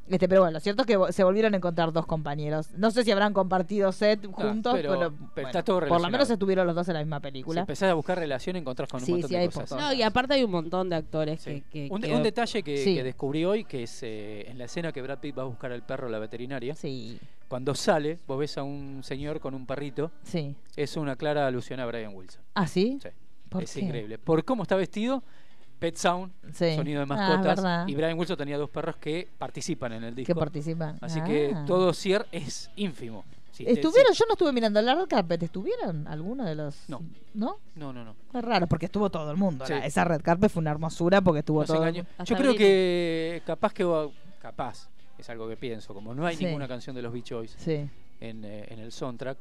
[0.10, 2.70] Este, pero bueno, lo cierto es que se volvieron a encontrar dos compañeros.
[2.78, 6.10] No sé si habrán compartido set juntos, pero- pero, pero bueno, está todo por lo
[6.10, 7.62] menos estuvieron los dos en la misma Si película.
[7.62, 9.80] empezás a buscar relación, encontrás con un Sí, montón sí, de hay cosas.
[9.80, 12.78] No, y aparte hay un montón de actores que, que- Un, que- un detalle que,
[12.78, 12.96] Sí.
[12.96, 15.72] que descubrí hoy, que es eh, en la escena que Brad Pitt va a buscar
[15.72, 16.74] al perro a la veterinaria.
[16.76, 17.20] Sí.
[17.48, 20.12] Cuando sale, vos ves a un señor con un perrito.
[20.24, 20.56] Sí.
[20.76, 22.42] Es una clara alusión a Brian Wilson.
[22.56, 23.00] ¿Ah, sí?
[23.02, 23.10] Sí.
[23.50, 23.80] ¿Por es qué?
[23.82, 24.18] increíble.
[24.18, 25.24] Por cómo está vestido,
[25.80, 26.76] Pet Sound, Sí.
[26.76, 27.90] sonido de Ah, mascotas.
[27.90, 30.34] y Brian Wilson tenía dos perros que participan en el disco.
[30.34, 30.98] Que participan.
[31.02, 31.24] Así Ah.
[31.24, 33.24] que todo Cier es ínfimo.
[33.52, 34.14] Si te- ¿Estuvieron?
[34.14, 35.42] Yo no estuve mirando la red carpet.
[35.44, 36.88] ¿Estuvieron alguno de los...?
[36.90, 37.02] No.
[37.34, 37.58] ¿No?
[37.76, 38.16] No, no, no.
[38.34, 39.66] Es raro, porque estuvo todo el mundo.
[39.66, 39.74] Sí.
[39.74, 42.10] la- esa red carpet fue una hermosura porque estuvo todo el mundo.
[42.24, 44.10] Yo creo que capaz que
[44.42, 46.46] capaz es algo que pienso, como no hay Sí.
[46.46, 47.90] ninguna canción de los Beach Boys en,
[48.46, 49.40] eh, en el soundtrack,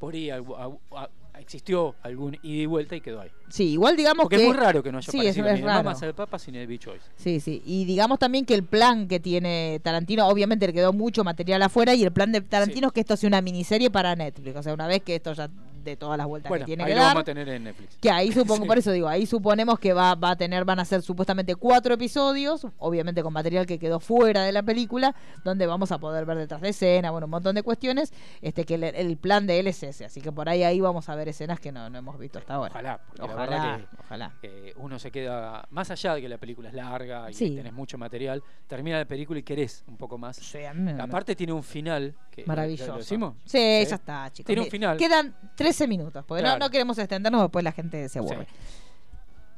[0.00, 1.08] por ahí a- a-
[1.42, 3.30] existió algún ida y vuelta y quedó ahí.
[3.48, 4.42] Sí, igual digamos Porque que...
[4.42, 5.84] es muy raro que no haya sí, aparecido es, ni es de raro.
[5.84, 7.02] Mamas al Papa ni Beach Boys.
[7.16, 7.62] Sí, sí.
[7.66, 11.94] Y digamos también que el plan que tiene Tarantino, obviamente le quedó mucho material afuera
[11.94, 14.56] y el plan de Tarantino es que esto sea una miniserie para Netflix.
[14.56, 15.50] O sea, una vez que esto ya
[15.82, 17.10] de todas las vueltas Bueno, que tiene ahí que lo dar.
[17.10, 17.96] vamos a tener en Netflix.
[17.98, 18.68] Que ahí supongo, Sí.
[18.68, 21.94] por eso digo, ahí suponemos que va, va a tener, van a ser supuestamente cuatro
[21.94, 25.14] episodios, obviamente con material que quedó fuera de la película,
[25.44, 28.74] donde vamos a poder ver detrás de escena, bueno, un montón de cuestiones, este que
[28.74, 31.28] el, el plan de él es ese, así que por ahí ahí vamos a ver
[31.28, 32.70] escenas que no, no hemos visto hasta ahora.
[32.72, 34.32] Ojalá, Ojalá, que, ojalá.
[34.40, 37.50] que uno se queda, más allá de que la película es larga y Sí.
[37.56, 40.40] tenés mucho material, termina la película y querés un poco más.
[40.74, 42.14] me- Aparte tiene un final.
[42.30, 42.92] Que, Maravilloso.
[42.92, 43.34] ¿Lo decimos?
[43.44, 44.46] Sí, ya está, chicos.
[44.46, 44.96] Tiene un final.
[44.96, 45.34] Quedan
[45.72, 46.58] 13 minutos, porque no- Claro.
[46.64, 48.46] no, queremos extendernos, después la gente se aburre.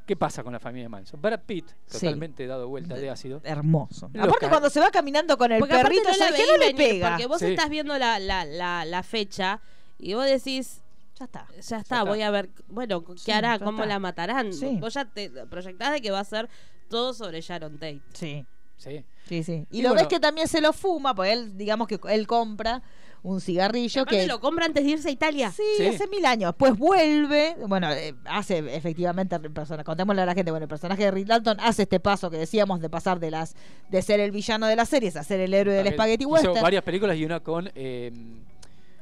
[0.06, 1.20] ¿Qué pasa con la familia Manson?
[1.20, 2.00] Brad Pitt, Sí.
[2.00, 3.40] totalmente dado vuelta de ácido.
[3.42, 4.10] Hermoso.
[4.18, 7.08] Aparte cuando se va caminando con el Porque perrito, no dije, veí no le pega.
[7.10, 7.46] Porque vos Sí.
[7.46, 9.62] estás viendo la, la, la, la fecha
[9.98, 10.82] y vos decís,
[11.18, 11.46] ya está.
[11.66, 13.58] Ya está, voy a ver, bueno, ¿qué Sí, hará?
[13.58, 13.86] ¿Cómo está.
[13.86, 14.52] la matarán?
[14.52, 14.76] Sí.
[14.78, 16.50] Vos ya te proyectás de que va a ser
[16.90, 18.02] todo sobre Sharon Tate.
[18.12, 18.44] Sí.
[18.76, 19.06] Sí.
[19.26, 19.66] Sí, sí.
[19.70, 22.26] Y, Y lo bueno- ves que también se lo fuma, porque él, digamos que él
[22.26, 22.82] compra
[23.24, 24.26] un cigarrillo que...
[24.26, 25.50] lo compra antes de irse a Italia.
[25.50, 26.52] Sí, hace mil años.
[26.52, 31.10] Después vuelve, bueno, eh, hace efectivamente, persona- contémosle a la gente, bueno, el personaje de
[31.10, 33.56] Rick Dalton hace este paso que decíamos de pasar de las
[33.88, 36.62] de ser el villano de las series a ser el héroe del Spaghetti Hizo Western.
[36.62, 37.70] varias películas y una con.
[37.74, 38.12] eh,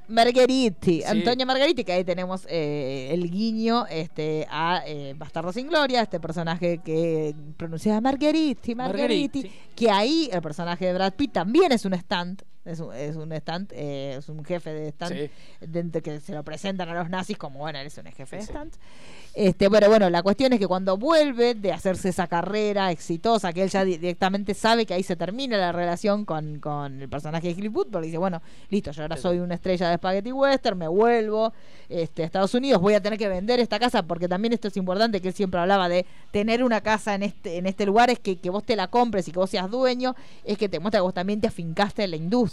[0.09, 1.05] Margheriti, Sí.
[1.05, 6.21] Antonio Margheriti, que ahí tenemos eh, el guiño este, a eh, Bastardo sin Gloria, este
[6.21, 9.53] personaje que pronunciaba Margheriti, Margheriti, Margheriti.
[9.75, 13.33] que ahí el personaje de Brad Pitt también es un stunt, es un, es un
[13.37, 15.31] stunt, eh, es un jefe de Sí.
[15.61, 18.43] de- que se lo presentan a los nazis como, bueno, él es un jefe de
[18.43, 18.49] sí.
[18.53, 18.75] stunt.
[19.35, 23.63] Este, pero bueno, la cuestión es que cuando vuelve de hacerse esa carrera exitosa, que
[23.63, 27.49] él ya di- directamente sabe que ahí se termina la relación con, con el personaje
[27.49, 30.87] de Cliff porque dice, bueno, listo, yo ahora soy una estrella de Spaghetti Western, me
[30.89, 31.53] vuelvo
[31.89, 34.77] este, a Estados Unidos, voy a tener que vender esta casa, porque también esto es
[34.77, 38.19] importante, que él siempre hablaba de tener una casa en este, en este lugar, es
[38.19, 40.15] que, que vos te la compres y que vos seas dueño,
[40.45, 42.52] es que te muestra que vos también te afincaste en la industria.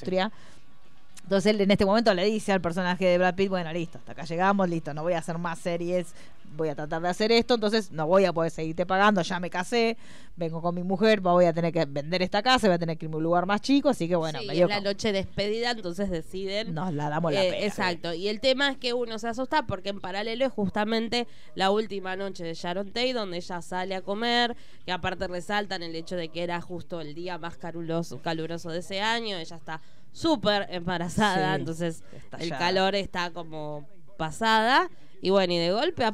[1.23, 4.13] Entonces él en este momento le dice al personaje de Brad Pitt, bueno, listo, hasta
[4.13, 6.07] acá llegamos, listo, no voy a hacer más series,
[6.55, 9.49] voy a tratar de hacer esto, entonces no voy a poder seguirte pagando, ya me
[9.49, 9.97] casé,
[10.35, 13.05] vengo con mi mujer, voy a tener que vender esta casa, voy a tener que
[13.05, 14.81] irme a un lugar más chico, así que bueno, Sí, me y dio es la
[14.81, 16.73] noche despedida, entonces deciden.
[16.73, 17.65] Nos la damos la Eh, pena.
[17.65, 18.13] Exacto.
[18.13, 22.15] Y el tema es que uno se asusta porque en paralelo es justamente la última
[22.15, 24.55] noche de Sharon Tate, donde ella sale a comer,
[24.85, 28.79] que aparte resaltan el hecho de que era justo el día más caluroso, caluroso de
[28.79, 29.37] ese año.
[29.37, 29.81] Ella está
[30.11, 32.03] súper embarazada, Sí, entonces
[32.39, 34.89] el calor está como pasada.
[35.21, 36.05] Y bueno, y de golpe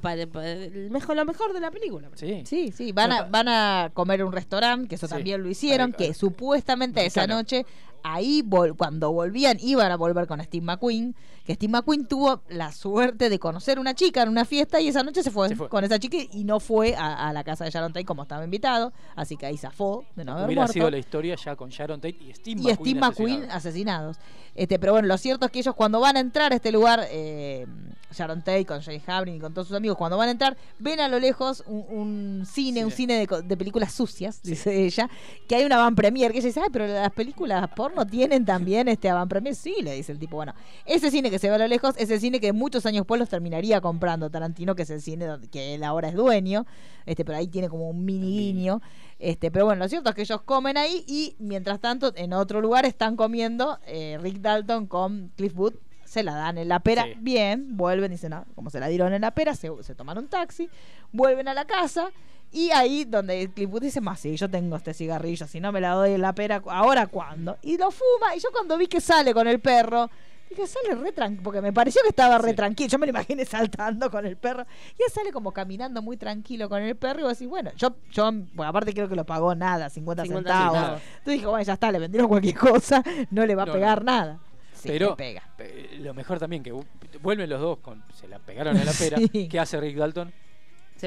[0.90, 2.10] mejor, lo mejor de la película.
[2.16, 2.42] Sí.
[2.46, 5.14] Sí, sí, van a, van a comer un restaurante, que eso Sí.
[5.14, 7.66] también lo hicieron, que supuestamente esa noche,
[8.08, 12.72] ahí vol- cuando volvían, iban a volver con Steve McQueen, que Steve McQueen tuvo la
[12.72, 15.70] suerte de conocer una chica en una fiesta y esa noche se fue, Se fue.
[15.70, 18.44] con esa chica y no fue a, a la casa de Sharon Tate como estaba
[18.44, 21.70] invitado, así que ahí zafó de no haber Hubiera muerto sido la historia ya con
[21.70, 22.76] Sharon Tate y Steve y McQueen.
[22.78, 23.58] Steve McQueen asesinado.
[23.58, 24.18] asesinados.
[24.56, 27.06] Este, pero bueno, lo cierto es que ellos cuando van a entrar a este lugar,
[27.12, 27.66] eh,
[28.12, 31.02] Sharon Tate con Jay Habrin y con todos sus amigos, cuando van a entrar, ven
[31.02, 35.10] a lo lejos un, un cine, un cine de, de películas sucias, dice ella,
[35.50, 38.88] que hay una van premier, que ella dice, ay, pero las películas porno tienen también
[38.88, 40.54] este premier, sí, le dice el tipo, bueno,
[40.86, 43.20] ese cine que se ve a lo lejos, es el cine que muchos años después
[43.20, 46.66] los terminaría comprando Tarantino, que es el cine que él ahora es dueño,
[47.06, 48.82] este, pero ahí tiene como un mini guiño.
[49.20, 52.62] Este, pero bueno, lo cierto es que ellos comen ahí y mientras tanto en otro
[52.62, 55.76] lugar están comiendo eh, Rick Dalton con Cliff Booth.
[56.04, 57.14] Se la dan en la pera, Sí.
[57.20, 60.18] bien, vuelven y dicen, no, como se la dieron en la pera, se, se toman
[60.18, 60.70] un taxi,
[61.12, 62.10] vuelven a la casa
[62.52, 65.92] y ahí donde Booth dice, más sí, yo tengo este cigarrillo, si no me la
[65.92, 67.58] doy en la pera, ¿ahora cuándo?
[67.62, 70.10] Y lo fuma y yo cuando vi que sale con el perro,
[70.48, 72.88] Dije, sale re tranquilo, porque me pareció que estaba re tranquilo.
[72.88, 74.64] Yo me lo imaginé saltando con el perro.
[74.98, 77.26] Y él sale como caminando muy tranquilo con el perro.
[77.26, 80.78] Y decís, bueno, yo, yo bueno, aparte creo que lo pagó nada, 50, 50 centavos.
[80.78, 81.02] centavos.
[81.02, 84.12] Entonces dije, bueno, ya está, le vendieron cualquier cosa, no le va a pegar no.
[84.12, 84.40] nada.
[84.74, 85.42] Sí, pero pega.
[85.58, 86.86] eh, lo mejor también que vu-
[87.24, 89.48] vuelven los dos con se la pegaron en la pera Sí.
[89.48, 90.32] ¿qué hace Rick Dalton?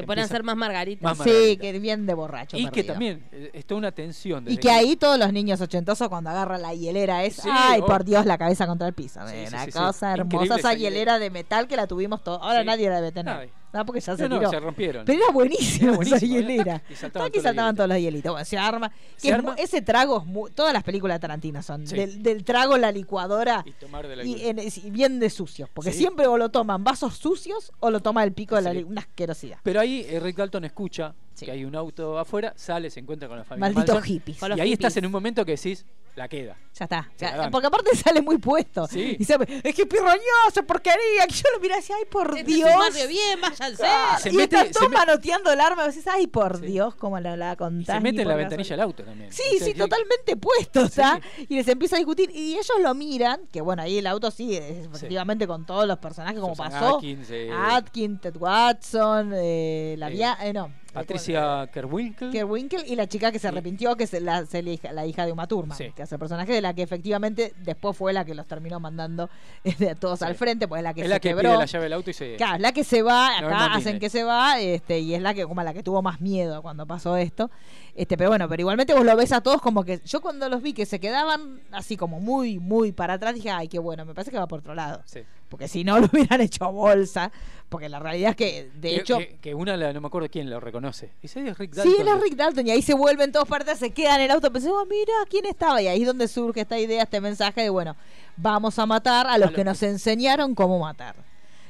[0.01, 1.17] Se pone a hacer más margaritas.
[1.17, 2.57] Más Sí, que bien de borracho.
[2.57, 6.09] y que también eh, es toda una tensión Y que ahí todos los niños ochentosos
[6.09, 7.85] cuando agarran la hielera es, Sí, ay, oh.
[7.85, 9.19] por Dios, la cabeza contra el piso.
[9.27, 12.39] Sí, una cosa hermosa, esa hielera de metal que la tuvimos todos.
[12.41, 13.49] Ahora nadie la debe tener.
[13.71, 14.49] No, porque ya se No, no, tiró.
[14.49, 15.05] se rompieron.
[15.05, 16.79] Pero era buenísima, Era esa hielera.
[16.79, 18.31] tac, y saltaban los saltaban todos los hielitos.
[18.31, 18.91] Bueno, se arma.
[19.15, 19.51] Se que es arma.
[19.51, 21.85] mu- ese trago es muy, todas las películas de Tarantino son.
[21.85, 21.95] Sí.
[21.95, 23.63] Del, del trago, la licuadora.
[23.65, 25.69] y tomar de la Y, en- y bien de sucios.
[25.73, 25.99] Porque Sí.
[25.99, 28.77] siempre o lo toman vasos sucios o lo toma el pico de la Sí.
[28.77, 29.57] li- Una asquerosidad.
[29.63, 33.37] pero ahí eh, Rick Dalton escucha que hay un auto afuera sale se encuentra con
[33.37, 34.41] la familia Malditos hippies.
[34.41, 34.73] Y ahí hippies.
[34.73, 37.09] estás en un momento que decís la queda Ya está.
[37.15, 38.87] Se la porque aparte sale muy puesto.
[38.87, 39.17] Sí.
[39.19, 41.25] Y sabe, es que pirroñoso, porquería.
[41.27, 43.07] Que yo lo miré así, ay, por Este es Dios.
[43.07, 43.83] bien, váyanse.
[43.85, 45.83] Ah, Se y mete- está todo se me- manoteando el arma.
[45.83, 46.65] Y decís, ay, por Sí.
[46.67, 47.95] Dios, cómo la, la y contás.
[47.97, 50.81] se mete en la ventanilla del auto también Sí, O sea, sí, que- totalmente puesto,
[50.85, 51.19] ¿está?
[51.47, 52.29] Y les empieza a discutir.
[52.33, 56.39] Y ellos lo miran, que bueno, ahí el auto sí, efectivamente con todos los personajes
[56.39, 56.95] como Susan pasó.
[56.97, 60.71] Atkins, eh, Atkins, Ted Watson, eh, la eh, via- eh, no.
[60.93, 64.91] Patricia Kerwinkle Kerwinkle y la chica que se arrepintió, que es la, se la hija,
[64.91, 65.91] la hija de Uma Thurman, Sí.
[65.95, 69.29] que hace el personaje de la que efectivamente después fue la que los terminó mandando
[69.63, 70.25] eh, a todos Sí.
[70.25, 71.49] al frente, pues es la que es se la que quebró.
[71.49, 74.09] pide la llave del auto y se Claro, la que se va, acá hacen que
[74.09, 77.17] se va, este, y es la que como la que tuvo más miedo cuando pasó
[77.17, 77.49] esto.
[77.95, 80.61] Este, pero bueno, pero igualmente vos lo ves a todos como que yo cuando los
[80.61, 84.13] vi que se quedaban así como muy, muy para atrás, dije, ay, qué bueno, me
[84.13, 85.01] parece que va por otro lado.
[85.05, 85.21] sí.
[85.49, 87.31] Porque si no lo hubieran hecho bolsa,
[87.69, 90.29] porque la realidad es que, de que, hecho, que, que una la- no me acuerdo
[90.29, 92.93] quién lo reconoce dice es Rick Dalton Sí, él es Rick Dalton y ahí se
[92.93, 95.81] vuelven todos partes, se quedan en el auto, pensé, oh, mira, ¿quién estaba?
[95.81, 97.95] Y ahí es donde surge esta idea, este mensaje de, bueno,
[98.37, 101.15] vamos a matar a los los que nos enseñaron cómo matar.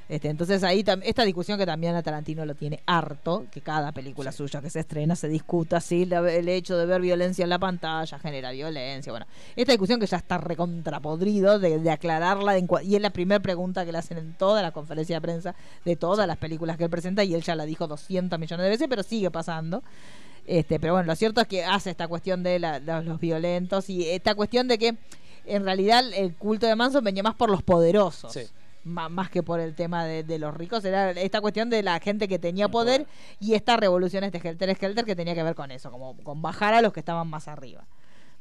[0.09, 4.31] Este, entonces ahí esta discusión que también a Tarantino lo tiene harto, que cada película
[4.31, 7.59] suya que se estrena se discuta así, la- el hecho de ver violencia en la
[7.59, 12.95] pantalla genera violencia, bueno, esta discusión que ya está recontrapodrido de, de aclararla, de y
[12.95, 15.55] es la primera pregunta que le hacen en toda la conferencia de prensa
[15.85, 18.69] de todas las películas que él presenta, y él ya la dijo 200 millones de
[18.69, 19.83] veces, pero sigue pasando.
[20.47, 23.89] Este, pero bueno, lo cierto es que hace esta cuestión de la- de los violentos
[23.91, 24.97] y esta cuestión de que
[25.45, 28.33] en realidad el culto de Manson venía más por los poderosos.
[28.33, 28.41] Sí.
[28.89, 32.27] Más que por el tema de, de los ricos, era esta cuestión de la gente
[32.27, 33.05] que tenía poder
[33.39, 36.73] y esta revolución, este Helter Skelter, que tenía que ver con eso, como con bajar
[36.73, 37.85] a los que estaban más arriba.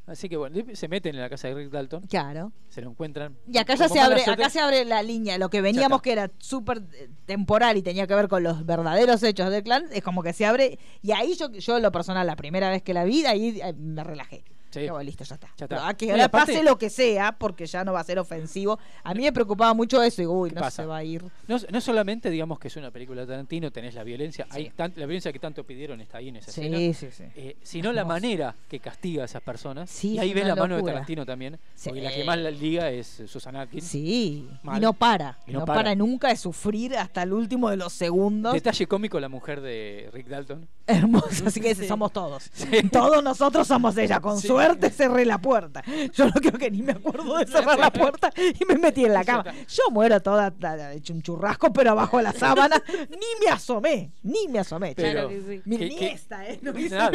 [0.06, 2.50] así que bueno se meten en la casa de Rick Dalton Claro.
[2.70, 5.50] se lo encuentran Y acá ya se abre, suerte, acá se abre la línea, lo
[5.50, 9.50] que veníamos que era súper eh, temporal y tenía que ver con los verdaderos hechos
[9.50, 12.70] del clan, es como que se abre, y ahí yo, yo lo personal, la primera
[12.70, 14.44] vez que la vi, ahí eh, me relajé.
[14.70, 14.80] Sí.
[14.80, 15.48] Digo, listo, ya está.
[15.56, 15.88] Ya está.
[15.88, 18.78] A que ahora aparte- pase lo que sea, porque ya no va a ser ofensivo.
[19.02, 20.82] A mí me preocupaba mucho eso, y uy, ¿Qué no pasa?
[20.82, 21.24] se va a ir.
[21.46, 24.92] No, no solamente digamos que es una película de Tarantino, tenés la violencia, hay tan-
[24.96, 27.24] la violencia que tanto pidieron está ahí en esa Sí, escena, sí, sí.
[27.36, 29.88] eh, sino la manera que castiga a esas personas.
[29.90, 30.92] Sí, y ahí es ves la mano de locura.
[30.94, 31.88] Tarantino también, Sí.
[31.88, 33.84] porque la que más la liga es eh, Susan Atkins.
[33.84, 34.78] Sí, Mal.
[34.78, 35.38] y no para.
[35.46, 35.78] Y no no para.
[35.78, 35.94] para.
[35.94, 38.52] nunca de sufrir hasta el último de los segundos.
[38.52, 40.68] Detalle cómico la mujer de Rick Dalton.
[40.86, 42.50] Hermoso, así que somos todos.
[42.92, 44.20] Todos nosotros somos ella.
[44.20, 45.82] Con suerte cerré la puerta.
[46.14, 49.12] Yo no creo que ni me acuerdo de cerrar la puerta y me metí en
[49.14, 49.44] la cama.
[49.68, 50.52] Yo muero toda
[50.94, 52.82] hecho un churrasco, pero abajo de la sábana.
[53.10, 54.94] ni me asomé, ni me asomé.
[54.96, 55.46] Pero, chico.
[55.48, 56.58] que- Mira, ni que- esta, ¿eh?
[56.62, 57.10] No hice nada.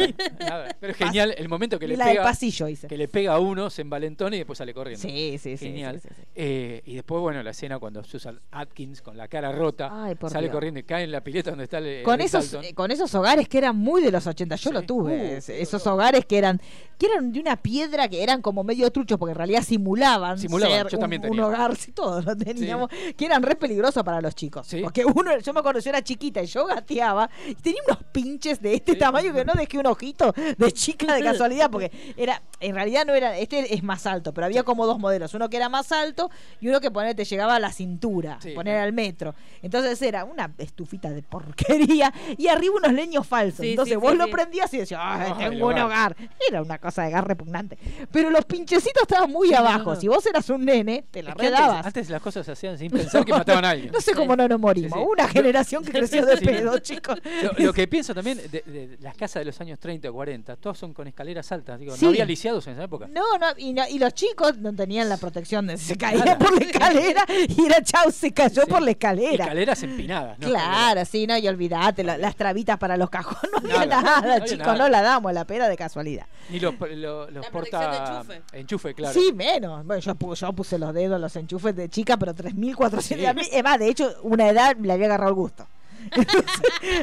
[0.80, 2.86] Pero genial el momento que le la del pega pasillo hice.
[2.88, 5.00] que le pega a uno, se envalentona y después sale corriendo.
[5.02, 6.00] Sí, sí, sí, Genial.
[6.00, 6.22] sí, sí, sí.
[6.34, 10.42] Eh, y después, bueno, la escena cuando Susan Atkins con la cara rota Ay, sale
[10.46, 10.52] Dios.
[10.52, 13.48] corriendo y cae en la pileta donde está el con esos eh, con esos hogares
[13.48, 16.60] que eran muy de los 80 yo lo tuve Uh, es- esos hogares que eran
[16.98, 20.78] que eran de una piedra que eran como medio truchos porque en realidad simulaban, Simulaban,
[20.82, 21.46] ser yo un, también un tenía.
[21.46, 25.52] hogar sí, todos lo teníamos que eran re peligrosos para los chicos porque uno yo
[25.52, 29.32] me acuerdo yo era chiquita y yo gateaba y tenía unos pinches de este tamaño
[29.34, 33.36] que no dejé un ojito de chica de casualidad porque era en realidad no era
[33.36, 36.30] este es más alto pero había como dos modelos uno que era más alto
[36.60, 38.50] y uno que ponele, te llegaba a la cintura Sí.
[38.52, 43.60] poner al metro entonces era una estufita de porquería y arriba unos leños falsos.
[43.60, 44.30] Sí, Entonces sí, vos sí, lo sí.
[44.30, 46.12] prendías y decías, "Ay, tengo un hogar".
[46.14, 46.16] hogar.
[46.48, 47.78] Era una cosa de gas repugnante.
[48.12, 49.90] Pero los pinchecitos estaban muy Sí, abajo.
[49.90, 50.00] no, no.
[50.00, 51.68] Si vos eras un nene, te la Es redabas.
[51.78, 53.92] antes, antes las cosas se hacían sin pensar que mataban a alguien.
[53.94, 54.98] No sé cómo no nos morimos.
[55.10, 57.18] Una generación que creció de pedo, chicos.
[57.42, 60.56] Lo, lo que pienso también de, de las casas de los años 30 o 40,
[60.56, 61.78] todas son con escaleras altas.
[61.80, 61.94] Digo.
[62.00, 63.06] No había lisiados en esa época.
[63.08, 66.38] No, no y, no- y los chicos no tenían la protección de se caía Nada.
[66.38, 68.70] por la escalera y era chau, se cayó Sí.
[68.70, 69.44] por la escalera.
[69.44, 70.38] Escaleras empinadas.
[70.38, 70.48] ¿no?
[70.48, 74.58] Claro, sí, no, y olvídate, la- las trabitas para los cajones no había Nada, chicos,
[74.66, 74.78] nada.
[74.78, 76.26] no la damos la pera de casualidad.
[76.50, 78.42] Ni los, los, los La porta enchufe.
[78.52, 79.14] enchufe, claro.
[79.18, 79.84] Sí, menos.
[79.84, 83.26] Bueno, yo, yo puse los dedos, los enchufes de chica, pero 3.400.
[83.28, 85.66] A mí, Es más, de hecho, una edad le había agarrado el gusto.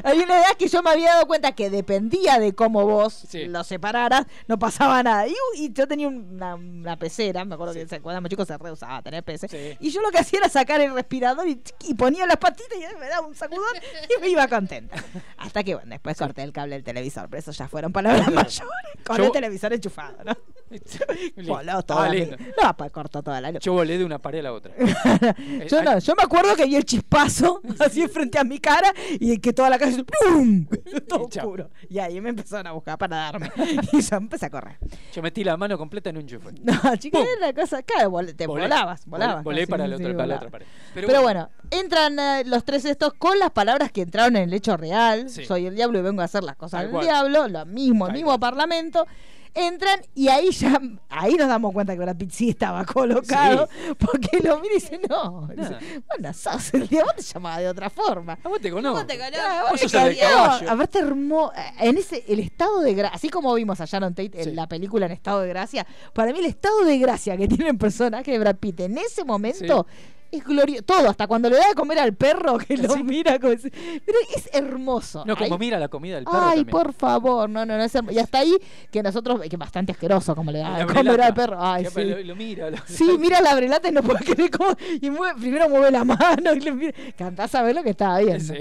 [0.03, 3.45] Hay una edad que yo me había dado cuenta que dependía de cómo vos Sí.
[3.45, 5.28] lo separaras, no pasaba nada.
[5.28, 9.23] Y, y yo tenía una, una pecera, me acuerdo que cuando chicos se reusaba tener
[9.23, 9.49] peces.
[9.52, 9.78] Sí.
[9.80, 12.99] Y yo lo que hacía era sacar el respirador y, y ponía las patitas y
[12.99, 13.76] me daba un sacudón
[14.18, 14.95] y me iba contenta.
[15.38, 18.61] Hasta que, bueno, después corté el cable del televisor, pero eso ya fueron palabras mayores.
[19.06, 20.36] Con Yo- el televisor enchufado, ¿no?
[21.48, 22.38] Voló toda Ah, la.
[22.85, 23.61] No, cortó toda la luz.
[23.61, 24.73] Yo volé de una pared a la otra.
[25.69, 29.38] Yo no, yo me acuerdo que vi el chispazo así frente a mi cara y
[29.39, 30.65] que toda la casa hizo ¡pum!
[31.07, 31.45] todo chao.
[31.45, 31.69] oscuro.
[31.89, 33.52] Y ahí me empezaron a buscar para darme.
[33.91, 34.77] Y yo empecé a correr.
[35.14, 36.49] Yo metí la mano completa en un enchufe.
[36.64, 38.64] No, chicos, era una cosa, claro, vol- te Volé.
[38.64, 39.43] volabas, volabas.
[39.43, 40.41] volé para Sí, la sí, otra- para la volabas.
[40.48, 40.65] otra pared.
[40.93, 44.53] Pero, Pero bueno, entran eh, los tres estos con las palabras que entraron en el
[44.53, 45.30] hecho real.
[45.30, 45.45] Sí.
[45.45, 48.39] Soy el diablo y vengo a hacer las cosas del diablo, lo mismo, el mismo
[48.39, 49.06] parlamento.
[49.53, 50.80] Entran y ahí ya,
[51.10, 53.68] ahí nos damos cuenta que Brad Pitt sí estaba colocado,
[53.99, 55.76] porque lo mira y dice, no, dice,
[56.07, 58.38] bueno, sos el diablo, te llamaba de otra forma.
[58.41, 58.95] A vos te conozco.
[58.99, 59.40] ¿Cómo te conozco?
[59.45, 60.69] Ah, Vos.
[60.69, 64.44] Aparte, hermo- en ese, el estado de gracia, así como vimos a Sharon Tate en
[64.45, 64.52] Sí.
[64.52, 67.78] la película en estado de gracia, para mí el estado de gracia que tiene el
[67.78, 69.86] personaje de Brad Pitt en ese momento
[70.31, 70.83] es glorioso.
[70.83, 73.03] Todo, hasta cuando le da de comer al perro que lo Sí.
[73.03, 75.23] mira como si- Pero es hermoso.
[75.25, 76.67] No, como mira la comida del perro Ay, también.
[76.67, 78.57] por favor, no, no, no es hermo- Y hasta ahí
[78.91, 81.57] que nosotros, que bastante asqueroso como le da de comer al perro.
[81.59, 82.03] Ay, sí.
[82.03, 82.69] Lo, lo mira.
[82.69, 84.71] lo- Sí, mira la brelata y no puede creer cómo.
[85.01, 86.93] Y mueve- primero mueve la mano y le mira.
[87.17, 88.53] Cantás a ver lo que estaba viendo.
[88.53, 88.59] Sí.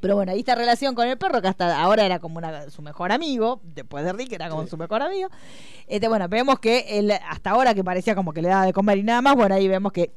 [0.00, 2.82] Pero bueno, ahí esta relación con el perro, que hasta ahora era como una, su
[2.82, 4.68] mejor amigo, después de Rick era como Sí.
[4.70, 5.28] su mejor amigo.
[5.88, 8.98] Este, bueno, vemos que él, hasta ahora que parecía como que le daba de comer
[8.98, 10.12] y nada más, bueno, ahí vemos que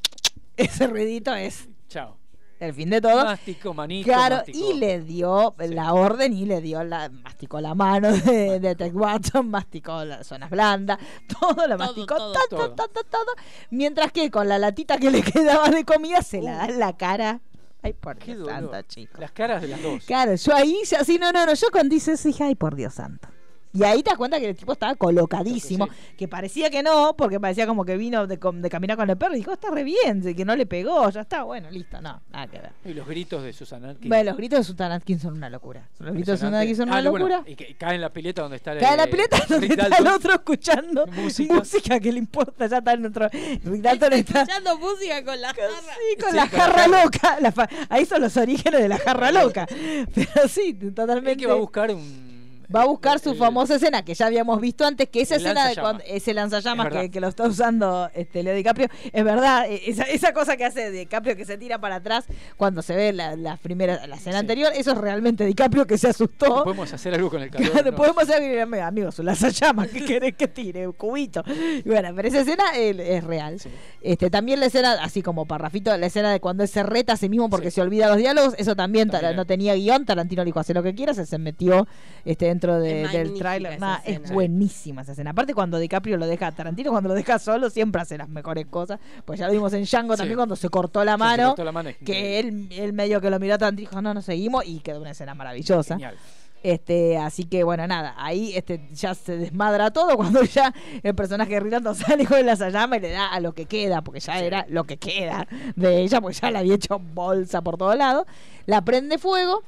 [0.62, 2.16] ese ruidito es Chao.
[2.58, 3.24] el fin de todo.
[3.24, 4.06] Mástico, manito.
[4.06, 4.58] Claro, mástico.
[4.58, 8.94] y le dio la orden y le dio la, masticó la mano de, de Ted
[8.94, 10.98] Watson, masticó las zonas blandas,
[11.40, 12.88] todo lo masticó, todo, todo, todo.
[12.88, 13.34] todo.
[13.70, 16.96] Mientras que con la latita que le quedaba de comida se la da en la
[16.96, 17.40] cara.
[17.82, 18.70] Ay, por Qué Dios dolor.
[18.72, 19.18] santo, chicos.
[19.18, 20.04] Las caras de las dos.
[20.04, 22.76] Claro, yo ahí, ya, sí, no, no, no, yo cuando hice eso dije, ay, por
[22.76, 23.28] Dios santo.
[23.72, 25.92] Y ahí te das cuenta que el tipo estaba colocadísimo, Sí.
[26.16, 29.34] que parecía que no, porque parecía como que vino de, de caminar con el perro
[29.34, 32.46] y dijo, está re bien, que no le pegó, ya está, bueno, listo, no, nada
[32.48, 32.72] que ver.
[32.84, 34.08] Y los gritos de Susan Atkins.
[34.08, 35.88] Bueno, los gritos de Sultan Atkins son una locura.
[36.00, 36.58] Los gritos de Impresionante.
[36.64, 37.50] Atkins son Ah, una bueno, locura.
[37.50, 39.78] y que cae en la pileta donde está el- Cae en la pileta donde Rick
[39.82, 41.54] está el otro escuchando Música.
[41.54, 43.28] música, que le importa, ya está en otro.
[43.30, 45.68] Rick Dalton está Escuchando música con la jarra.
[45.80, 47.38] sí, con Sí, la con jarra loca.
[47.40, 49.66] La fa- Ahí son los orígenes de la jarra loca.
[50.14, 51.36] Pero sí, totalmente.
[51.36, 52.29] que va a buscar un.
[52.74, 55.66] Va a buscar su el- famosa escena que ya habíamos visto antes, que esa escena
[55.68, 59.68] de cuando ese lanzallamas Es que, que lo está usando este Leo DiCaprio, es verdad,
[59.70, 62.26] eh, esa, esa cosa que hace DiCaprio que se tira para atrás
[62.56, 64.40] cuando se ve la, la primera la escena Sí.
[64.40, 66.62] anterior, eso es realmente DiCaprio que se asustó.
[66.64, 67.70] Podemos hacer algo con el calor.
[67.72, 67.96] Claro, ¿no?
[67.96, 70.86] podemos hacer, amigos, su lanzallamas, ¿qué querés que tire?
[70.86, 71.42] Un cubito.
[71.84, 73.58] Y bueno, pero esa escena eh, es real.
[73.58, 73.68] Sí.
[74.02, 77.16] Este, también la escena, así como parrafito, la escena de cuando él se reta a
[77.16, 77.76] sí mismo porque Sí.
[77.76, 79.36] se olvida los diálogos, eso también, ta- También.
[79.36, 81.86] no tenía guion, Tarantino le dijo hacer lo que quieras, se metió
[82.24, 83.80] este, dentro de- del tráiler.
[83.80, 85.30] Nah, es buenísima esa escena.
[85.30, 89.00] Aparte cuando DiCaprio lo deja, Tarantino cuando lo deja solo siempre hace las mejores cosas.
[89.24, 90.18] Pues ya lo vimos en Django Sí.
[90.18, 91.48] también cuando se cortó la mano.
[91.48, 94.12] cortó la mano, es que él, él medio que lo miró a Tarantino dijo, no,
[94.14, 95.94] no seguimos y quedó una escena maravillosa.
[95.94, 96.16] Genial.
[96.62, 101.54] Este, así que bueno, nada, ahí este, ya se desmadra todo cuando ya el personaje
[101.54, 104.38] de Rilando sale con la llama y le da a lo que queda, porque ya
[104.40, 108.26] era lo que queda de ella, porque ya la había hecho bolsa por todos lados.
[108.66, 109.62] La prende fuego.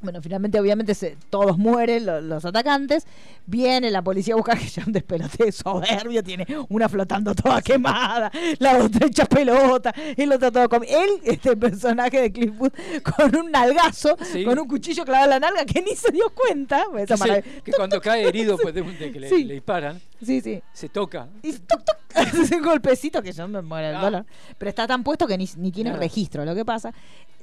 [0.00, 3.04] Bueno, finalmente, obviamente, se- todos mueren lo- los, atacantes.
[3.46, 6.22] Viene la policía a buscar que ya un despelote soberbio.
[6.22, 8.30] Tiene una flotando toda quemada,
[8.60, 11.00] la otra hecha pelota, el otro todo comido.
[11.02, 12.74] Él, este personaje de Cliff Booth,
[13.16, 14.44] con un nalgazo, Sí.
[14.44, 16.84] con un cuchillo clavado en la nalga que ni se dio cuenta.
[16.96, 17.16] Esa
[17.64, 19.44] Que, cuando cae herido pues, de, de que le, Sí.
[19.44, 20.62] le disparan, Sí, sí.
[20.72, 21.26] se toca.
[21.42, 24.00] Y toc, toc, hace ese golpecito que yo me muero el Ah.
[24.00, 24.26] dolor.
[24.58, 26.00] Pero está tan puesto que ni, ni tiene Nada.
[26.02, 26.44] registro.
[26.44, 26.92] Lo que pasa,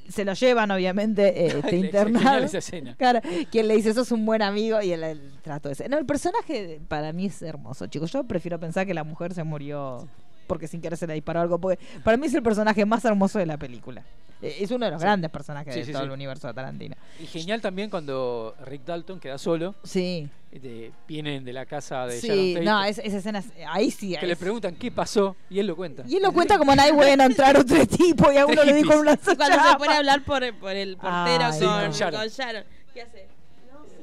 [0.10, 2.46] se lo llevan, obviamente, eh, este, internado.
[2.98, 3.22] Claro,
[3.52, 5.88] quien le dice, sos un buen amigo y el, el trato ese.
[5.90, 8.12] No, el personaje para mí es hermoso, chicos.
[8.12, 10.08] Yo prefiero pensar que la mujer se murió
[10.48, 11.60] porque sin querer se le disparó algo.
[11.60, 14.04] Porque para mí es el personaje más hermoso de la película.
[14.42, 15.06] Eh, Es uno de los Sí.
[15.06, 16.96] grandes personajes Sí, de sí, todo el universo de Tarantino.
[17.20, 19.74] Y genial también cuando Rick Dalton queda solo.
[19.84, 20.30] Sí.
[20.56, 22.66] Este, vienen de la casa de Sí, Sharon Tate.
[22.66, 24.16] no, es- esa escena, es- ahí sí.
[24.18, 26.04] que le es- preguntan qué pasó y él lo cuenta.
[26.08, 28.94] Y él lo cuenta como nadie bueno entrar otro tipo y a uno le dijo
[28.94, 29.02] hippies.
[29.02, 31.82] una Y cuando se pone a hablar por, por el portero Ay, con, no.
[31.82, 32.28] con Sharon.
[32.30, 32.64] Sharon.
[32.94, 33.28] ¿Qué hace?
[33.72, 33.98] No, sí.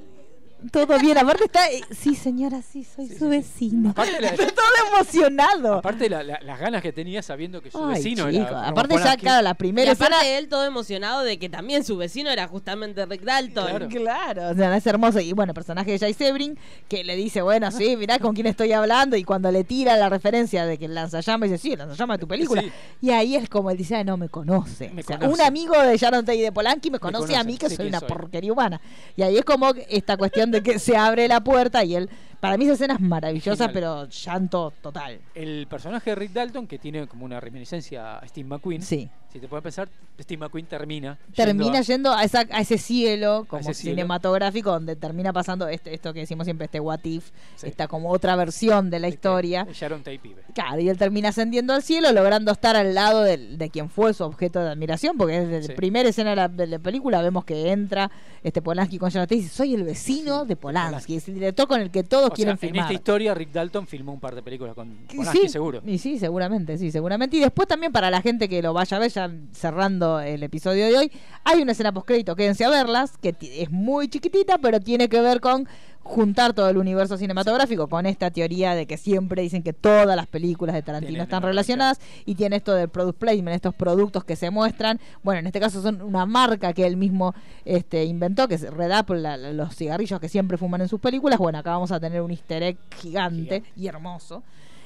[0.71, 1.19] Todo bien.
[1.19, 3.91] Aparte está, eh, sí señora, sí, soy su vecino.
[3.91, 5.75] Aparte la- Está todo emocionado.
[5.75, 8.69] Aparte la- la- las ganas que tenía sabiendo que su Ay, vecino chico, era.
[8.69, 10.17] aparte ya, claro, la Y primera escena...
[10.17, 13.89] aparte él todo emocionado de que también su vecino era justamente Rick Dalton.
[13.89, 14.51] Claro.
[14.51, 15.21] o sea, es hermoso.
[15.21, 16.57] Y bueno, el personaje de Jay Sebring,
[16.89, 19.17] que le dice, bueno, sí, mirá con quién estoy hablando.
[19.17, 22.21] Y cuando le tira la referencia de que el lanzallamas, dice, sí, el lanzallamas de
[22.21, 22.63] tu película.
[22.63, 22.71] Sí.
[23.01, 24.91] Y ahí es como él dice, "Ay, no me conoce.
[24.91, 25.35] Me O sea, conoce.
[25.41, 27.89] un amigo de Sharon Tate y de Polanski me conoce, a conoce, mí que soy
[27.89, 28.09] una soy.
[28.09, 28.81] porquería humana.
[29.17, 32.09] Y ahí es como esta cuestión de que se abre la puerta y él.
[32.41, 33.73] Para mí esa escena es maravillosa, Genial.
[33.73, 35.21] pero llanto total.
[35.35, 38.83] El personaje de Rick Dalton, que tiene como una reminiscencia a Steve McQueen.
[38.83, 39.09] Sí.
[39.33, 39.89] Si te puedes pensar,
[40.21, 41.19] Steve McQueen termina.
[41.35, 43.95] termina a- yendo a, esa- a ese cielo como ese cielo.
[43.97, 47.67] cinematográfico donde termina pasando este, esto que decimos siempre, este what if, Sí.
[47.69, 49.65] esta como otra versión de la historia.
[49.65, 50.43] de Sharon Tate pibe.
[50.55, 54.13] Claro, y él termina ascendiendo al cielo, logrando estar al lado del- de, quien fue
[54.13, 55.69] su objeto de admiración, porque desde Sí.
[55.71, 58.11] la primera escena de la, de la película vemos que entra
[58.43, 61.67] este Polanski con Sharon Tate y dice, soy el vecino de Polanski, es el director
[61.67, 62.85] con el que todos O quieren sea, en filmar.
[62.91, 65.81] esta historia, Rick Dalton filmó un par de películas con Polanski, sí, seguro.
[65.87, 67.39] Y sí, seguramente, sí, seguramente.
[67.39, 69.22] Y después también para la gente que lo vaya a ver, ya
[69.53, 71.13] cerrando el episodio de hoy,
[71.45, 75.41] hay una escena postcrédito, quédense a verlas, que es muy chiquitita, pero tiene que ver
[75.41, 75.67] con
[76.05, 80.27] juntar todo el universo cinematográfico con esta teoría de que siempre dicen que todas las
[80.27, 84.35] películas de Tarantino Tienen están relacionadas y tiene esto del product placement, estos productos que
[84.35, 84.99] se muestran.
[85.23, 87.35] Bueno, en este caso son una marca que él mismo
[87.65, 90.99] este, inventó, que es Red Apple, la- la- los cigarrillos que siempre fuman en sus
[91.01, 91.39] películas.
[91.39, 94.43] Bueno, acá vamos a tener un easter egg gigante y hermoso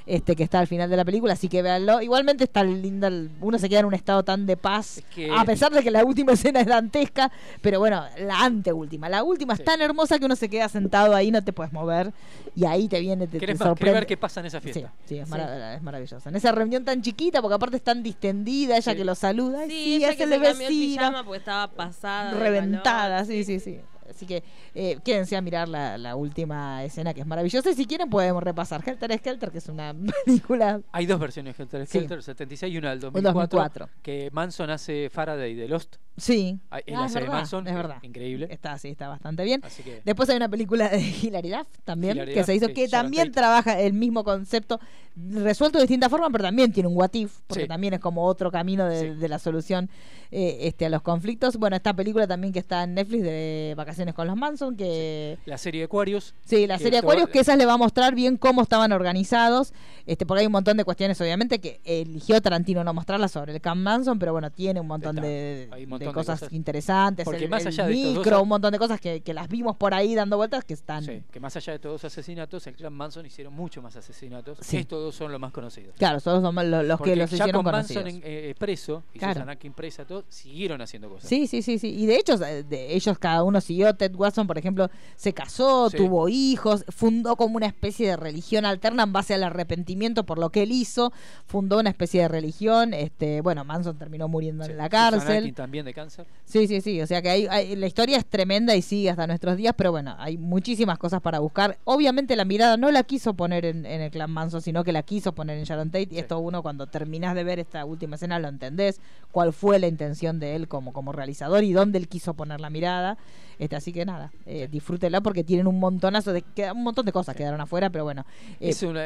[0.07, 2.01] este que está al final de la película, así que véanlo.
[2.01, 3.11] Igualmente está linda,
[3.41, 6.05] uno se queda en un estado tan de paz, que- a pesar de que la
[6.05, 7.31] última escena es dantesca,
[7.61, 11.31] pero bueno, la anteúltima, la última es tan hermosa que uno se queda sentado ahí,
[11.31, 12.13] no te puedes mover,
[12.55, 13.99] y ahí te viene, te, te ¿Querés, más- querés sorprende.
[14.01, 14.93] ver qué pasa en esa fiesta?
[15.07, 15.35] Sí, sí, es, Sí.
[15.35, 16.29] marav- es maravillosa.
[16.31, 19.71] En esa reunión tan chiquita, porque aparte es tan distendida, ella que lo saluda, ay,
[19.71, 22.31] Sí, sí, ella que se cambió el pijama porque estaba pasada.
[22.33, 23.81] reventada, sí, sí, sí.
[24.11, 24.43] Así que
[24.75, 27.71] eh, quédense a mirar la, la última escena que es maravillosa.
[27.71, 30.81] Y si quieren podemos repasar Helter Skelter, que es una película...
[30.93, 31.99] Hay dos versiones de Helter Sí.
[31.99, 33.89] Skelter, 76 y una del Un 2004, 2004.
[34.03, 35.97] que Manson hace Faraday de Lost.
[36.17, 36.59] Sí.
[36.71, 37.99] Ah, Ah, es verdad, Manson, es verdad.
[38.03, 38.49] increíble.
[38.51, 39.61] Está, sí, está bastante bien.
[39.65, 42.67] Así que Después hay una película de Hilary Duff también, Hilary que Duff, se hizo,
[42.69, 44.81] sí, que también trabaja el mismo concepto,
[45.15, 47.69] resuelto de distinta forma, pero también tiene un what if, porque Sí.
[47.69, 49.91] también es como otro camino de, de la solución
[50.31, 51.57] eh, este, a los conflictos.
[51.57, 55.39] Bueno, esta película también que está en Netflix de Vacaciones con los Manson, que...
[55.47, 56.35] la serie de Aquarius.
[56.45, 59.73] Sí, la serie Aquarius, que esas le va a mostrar bien cómo estaban organizados,
[60.07, 63.61] este, porque hay un montón de cuestiones, obviamente, que eligió Tarantino no mostrarlas sobre el
[63.61, 66.53] Camp Manson, pero bueno, tiene un montón de, Hay un de montón de cosas, cosas.
[66.53, 69.21] interesantes, Porque el, más el allá de estos dos- micro, un montón de cosas que,
[69.23, 71.05] que las vimos por ahí dando vueltas que están...
[71.05, 74.59] Sí, que más allá de todos los asesinatos, el clan Manson hicieron mucho más asesinatos.
[74.61, 74.77] Sí.
[74.79, 75.95] Estos dos son los más conocidos.
[75.97, 78.05] Claro, son los, los- los Porque que los ya hicieron con conocidos.
[78.05, 79.35] Manson en- eh, preso y Claro.
[79.35, 81.29] Susan Atkins presa, todos siguieron haciendo cosas.
[81.29, 81.89] Sí, sí, sí, sí.
[81.97, 83.86] Y de hecho, eh, de ellos cada uno siguió.
[83.95, 85.97] Ted Watson, por ejemplo, se casó, Sí.
[85.97, 90.51] tuvo hijos, fundó como una especie de religión alterna en base al arrepentimiento por lo
[90.51, 91.13] que él hizo.
[91.47, 92.95] Fundó una especie de religión.
[92.95, 95.55] Este, bueno, Manson terminó muriendo en la cárcel.
[95.55, 96.27] También de cáncer.
[96.45, 97.01] Sí, sí, sí.
[97.01, 99.91] O sea que hay, hay- la historia es tremenda y sigue hasta nuestros días, pero
[99.93, 101.79] bueno, hay muchísimas cosas para buscar.
[101.85, 105.03] Obviamente la mirada no la quiso poner en, en el clan Manson, sino que la
[105.03, 106.09] quiso poner en Sharon Tate.
[106.11, 109.01] Y esto uno cuando terminás de ver esta última escena lo entendés,
[109.33, 112.71] cuál fue la intención de él como, como realizador y dónde él quiso poner la
[112.71, 113.19] mirada.
[113.59, 117.13] Este, así que nada, eh, disfrútela porque tienen un montonazo de queda- un montón de
[117.13, 118.25] cosas quedaron afuera, pero bueno.
[118.61, 119.03] eh, es, una,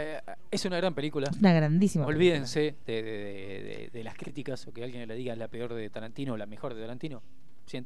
[0.50, 1.30] es una gran película.
[1.38, 5.36] una grandísima Olvídense de, de- de- de- de las críticas o que alguien le diga
[5.36, 7.22] la peor de Tarantino o la mejor de Tarantino.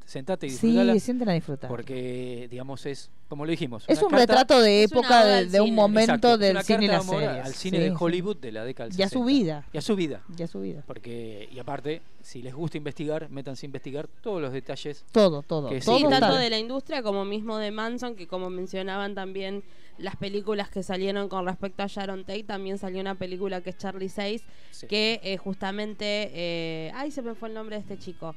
[0.06, 0.98] Sentate y Sí, disfrutala.
[0.98, 1.68] sienten a disfrutar.
[1.68, 3.84] Porque, digamos, es, como lo dijimos.
[3.86, 7.28] Es un carta- retrato de época de, un momento Exacto, del cine y las series.
[7.44, 7.96] Al cine Sí, de sí.
[7.98, 9.26] Hollywood de la década del Y a su 60.
[9.26, 9.66] vida.
[9.72, 10.22] Y a su vida.
[10.38, 10.84] Y a su vida.
[10.86, 15.04] Porque, y aparte, si les gusta investigar, métanse a investigar todos los detalles.
[15.12, 15.68] Todo, todo.
[15.68, 19.62] que todo Sí, tanto de la industria como mismo de Manson, que como mencionaban también
[19.98, 23.76] las películas que salieron con respecto a Sharon Tate, también salió una película que es
[23.78, 24.42] Charlie 6,
[24.72, 24.86] Sí.
[24.88, 28.34] que eh, justamente, eh, ay, se me fue el nombre de este chico.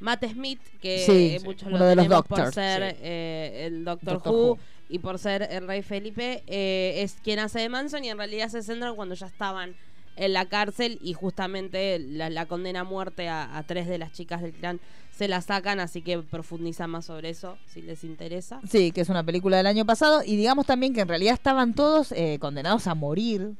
[0.00, 4.14] Matt Smith, que Sí, eh, muchos lo de los tenemos por ser eh, el Doctor,
[4.14, 4.58] Doctor Who, Who.
[4.88, 8.48] y por ser el Rey Felipe, eh, es quien hace de Manson y en realidad
[8.48, 9.74] se centran cuando ya estaban
[10.18, 14.12] en la cárcel y justamente la, la condena a muerte a, a tres de las
[14.12, 14.80] chicas del clan
[15.18, 18.60] se la sacan, así que profundizan más sobre eso si les interesa.
[18.70, 20.22] Sí, que es una película del año pasado.
[20.24, 23.54] Y digamos también que en realidad estaban todos eh, condenados a morir.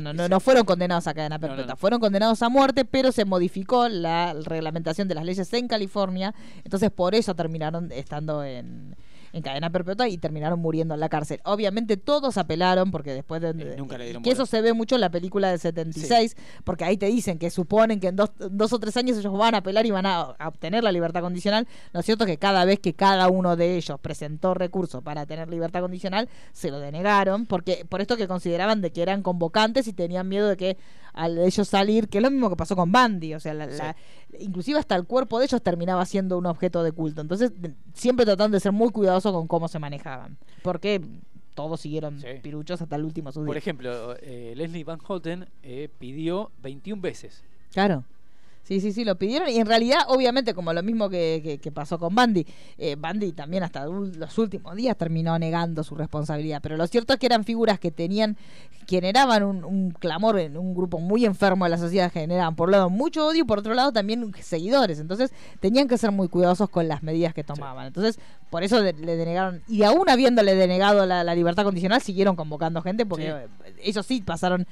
[0.00, 1.76] No, no, no fueron condenados a cadena No, no, perpetua, no.
[1.76, 6.34] fueron condenados a muerte, pero se modificó la reglamentación de las leyes en California.
[6.64, 8.96] Entonces por eso terminaron estando en,
[9.32, 11.40] en cadena perpetua y terminaron muriendo en la cárcel.
[11.44, 13.50] Obviamente todos apelaron porque después de...
[13.50, 16.84] Eh, nunca le dieron que eso se ve mucho en la película del 76, porque
[16.84, 19.58] ahí te dicen que suponen que en dos, dos o tres años ellos van a
[19.58, 21.66] apelar y van a, a obtener la libertad condicional.
[21.92, 25.48] Lo cierto es que cada vez que cada uno de ellos presentó recursos para tener
[25.48, 29.92] libertad condicional, se lo denegaron, porque por esto que consideraban de que eran convocantes y
[29.92, 30.76] tenían miedo de que
[31.18, 33.96] al ellos salir, que es lo mismo que pasó con Bandy, o sea, la, la-
[34.40, 37.20] inclusive hasta el cuerpo de ellos terminaba siendo un objeto de culto.
[37.20, 37.52] Entonces,
[37.92, 41.00] siempre tratando de ser muy cuidadosos con cómo se manejaban, porque
[41.54, 47.02] todos siguieron piruchos hasta el último Por ejemplo, eh, Leslie Van Houten eh, pidió 21
[47.02, 47.42] veces.
[47.72, 48.04] Claro.
[48.68, 49.48] Sí, sí, sí, lo pidieron.
[49.48, 52.46] Y en realidad, obviamente, como lo mismo que, que- que pasó con Bandy,
[52.76, 56.60] eh, Bandy también hasta los últimos días terminó negando su responsabilidad.
[56.62, 58.36] Pero lo cierto es que eran figuras que tenían,
[58.86, 62.72] generaban un, un clamor en un grupo muy enfermo de la sociedad, generaban por un
[62.72, 65.00] lado mucho odio y por otro lado también seguidores.
[65.00, 67.86] Entonces, tenían que ser muy cuidadosos con las medidas que tomaban.
[67.86, 68.18] Entonces,
[68.50, 69.62] por eso de- le denegaron.
[69.66, 73.32] Y aún habiéndole denegado la, la libertad condicional, siguieron convocando gente porque
[73.64, 73.72] Sí.
[73.84, 74.66] ellos sí pasaron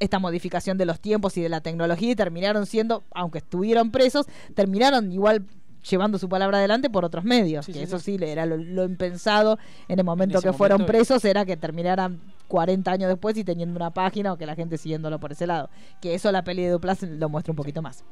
[0.00, 4.26] esta modificación de los tiempos y de la tecnología y terminaron siendo, aunque estuvieron presos,
[4.54, 5.44] terminaron igual
[5.88, 8.18] llevando su palabra adelante por otros medios, Sí, que sí, eso sí.
[8.18, 9.58] sí era lo, lo impensado
[9.88, 13.44] en el momento ese que fueron momento, presos, era que terminaran 40 años después y
[13.44, 15.70] teniendo una página o que la gente siguiéndolo por ese lado.
[16.00, 18.04] Que eso la peli de Duplas lo muestra un poquito más.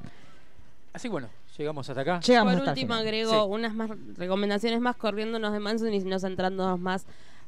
[0.92, 2.20] Así que bueno, llegamos hasta acá.
[2.20, 3.38] Llegamos Por hasta último, agrego Sí.
[3.50, 7.06] unas más recomendaciones más corriéndonos de Manson y no centrándonos más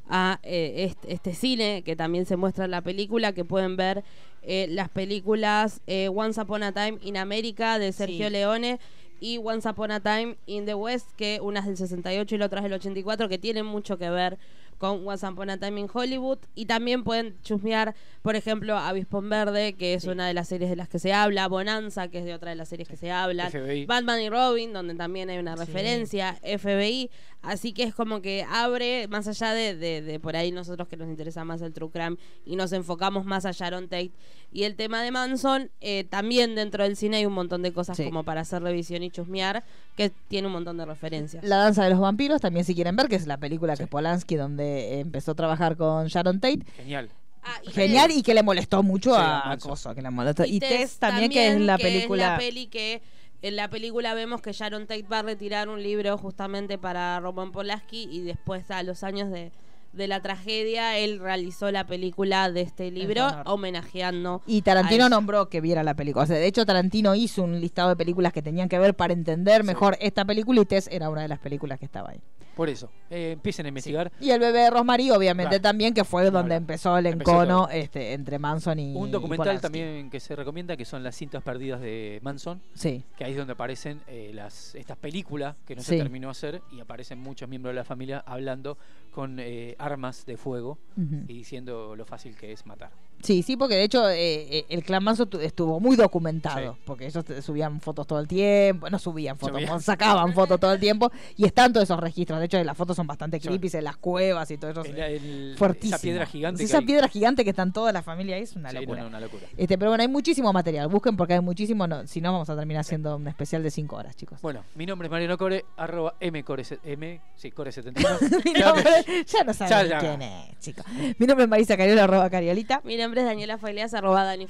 [0.09, 4.05] a eh, este, este cine que también se muestra en la película, que pueden ver
[4.43, 8.33] eh, las películas eh, Once Upon a Time in America de Sergio Sí.
[8.33, 8.79] Leone
[9.21, 12.47] y Once Upon a Time in the West, que una es del 68 y la
[12.47, 14.39] otra del 84, que tienen mucho que ver
[14.79, 16.39] con Once Upon a Time in Hollywood.
[16.55, 20.77] Y también pueden chusmear, por ejemplo, Avispón Verde, que es una de las series de
[20.77, 23.51] las que se habla, Bonanza, que es de otra de las series que se hablan,
[23.51, 23.87] FBI.
[23.87, 25.65] Batman y Robin, donde también hay una Sí.
[25.65, 27.11] referencia, FBI.
[27.41, 30.97] Así que es como que abre, más allá de, de, de por ahí nosotros que
[30.97, 34.11] nos interesa más el True Crime y nos enfocamos más a Sharon Tate
[34.51, 37.97] y el tema de Manson, eh, también dentro del cine hay un montón de cosas
[37.97, 38.05] Sí.
[38.05, 39.63] como para hacer revisión y chusmear,
[39.97, 41.45] que tiene un montón de referencias.
[41.45, 44.35] La danza de los vampiros, también si quieren ver, que es la película que Polanski,
[44.37, 46.65] donde empezó a trabajar con Sharon Tate.
[46.77, 47.09] Genial.
[47.43, 49.71] Ah, y Genial y que le molestó mucho Sí, a, a a Manson.
[49.71, 50.45] Coso, que le molestó.
[50.45, 52.31] Y, Tess Tess también, que es la película...
[52.33, 53.01] la peli que
[53.43, 57.53] en la película vemos que Sharon Tate va a retirar un libro justamente para Roman
[57.53, 59.53] Polanski y después a los años de,
[59.93, 65.49] de la tragedia él realizó la película de este libro homenajeando Y a Tarantino nombró
[65.49, 66.25] que viera la película.
[66.25, 69.13] O sea, de hecho, Tarantino hizo un listado de películas que tenían que ver para
[69.13, 72.21] entender mejor esta película y Tess era una de las películas que estaba ahí.
[72.59, 74.11] Por eso, eh, empiecen a investigar.
[74.21, 75.63] Y el bebé de Rosemary, obviamente, Claro.
[75.63, 80.19] también, que fue donde empezó el encono este, entre Manson y Un documental también que
[80.19, 82.61] se recomienda, que son las cintas perdidas de Manson.
[82.75, 83.05] Sí.
[83.17, 85.91] Que ahí es donde aparecen eh, las estas películas que no Sí.
[85.91, 88.77] se terminó de hacer y aparecen muchos miembros de la familia hablando
[89.13, 92.91] con eh, armas de fuego y diciendo lo fácil que es matar.
[93.23, 96.81] Sí, sí, porque de hecho eh, eh, el clan Manson tu- estuvo muy documentado, Sí.
[96.85, 99.81] porque ellos subían fotos todo el tiempo, no subían fotos, Subían.
[99.83, 102.39] sacaban fotos todo el tiempo y están todos esos registros.
[102.39, 104.83] De hecho, las fotos son bastante creepy en las cuevas y todo eso.
[104.85, 105.97] El- el- fuertísimo.
[105.97, 106.85] esa piedra gigante que Esa hay.
[106.87, 109.03] piedra gigante que están toda la familia ahí es una Sí, locura.
[109.03, 109.43] no, una locura.
[109.57, 110.89] Este, pero bueno, hay muchísimo material.
[110.89, 111.87] Busquen porque hay muchísimo.
[111.89, 114.41] No, si no, vamos a terminar haciendo un especial de 5 horas, chicos.
[114.43, 118.45] Bueno, mi nombre es Mariano Core, arroba mcore, m, sí, core71.
[118.45, 119.99] Mi nombre- ya no saben Ya, ya.
[119.99, 120.85] quién es, chicos.
[121.19, 122.81] Mi nombre es Marisa Cariola, arroba Cariolita.
[122.85, 124.47] mi nombre es Daniela Faileas arroba Dani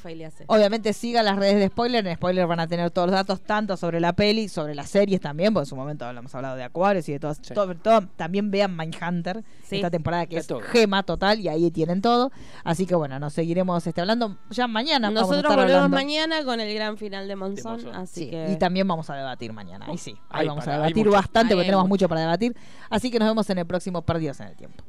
[0.46, 2.06] Obviamente sigan las redes de spoiler.
[2.06, 5.20] En spoiler van a tener todos los datos, tanto sobre la peli, sobre las series
[5.20, 7.34] también, porque en su momento hemos hablado de Acuarios y de todo.
[7.54, 8.00] todo, todo.
[8.16, 9.76] También vean Mindhunter, Sí.
[9.76, 10.60] esta temporada que es todo.
[10.60, 12.30] gema total, y ahí tienen todo.
[12.64, 15.08] Así que bueno, nos seguiremos este, hablando ya mañana.
[15.08, 15.96] vamos a nosotros estar volvemos hablando.
[15.96, 17.94] mañana con el gran final de Monzón, Monzón.
[17.94, 19.86] así Sí, que Y también vamos a debatir mañana.
[19.88, 21.16] Ahí sí, ahí vamos para, a debatir mucho.
[21.16, 22.04] bastante, Ahí porque tenemos mucho.
[22.04, 22.56] mucho para debatir.
[22.90, 24.84] Así que nos vemos en el próximo Perdidos en el Tiempo.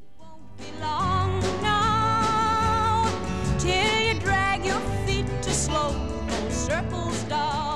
[5.59, 5.91] Slow
[6.29, 7.68] those circles start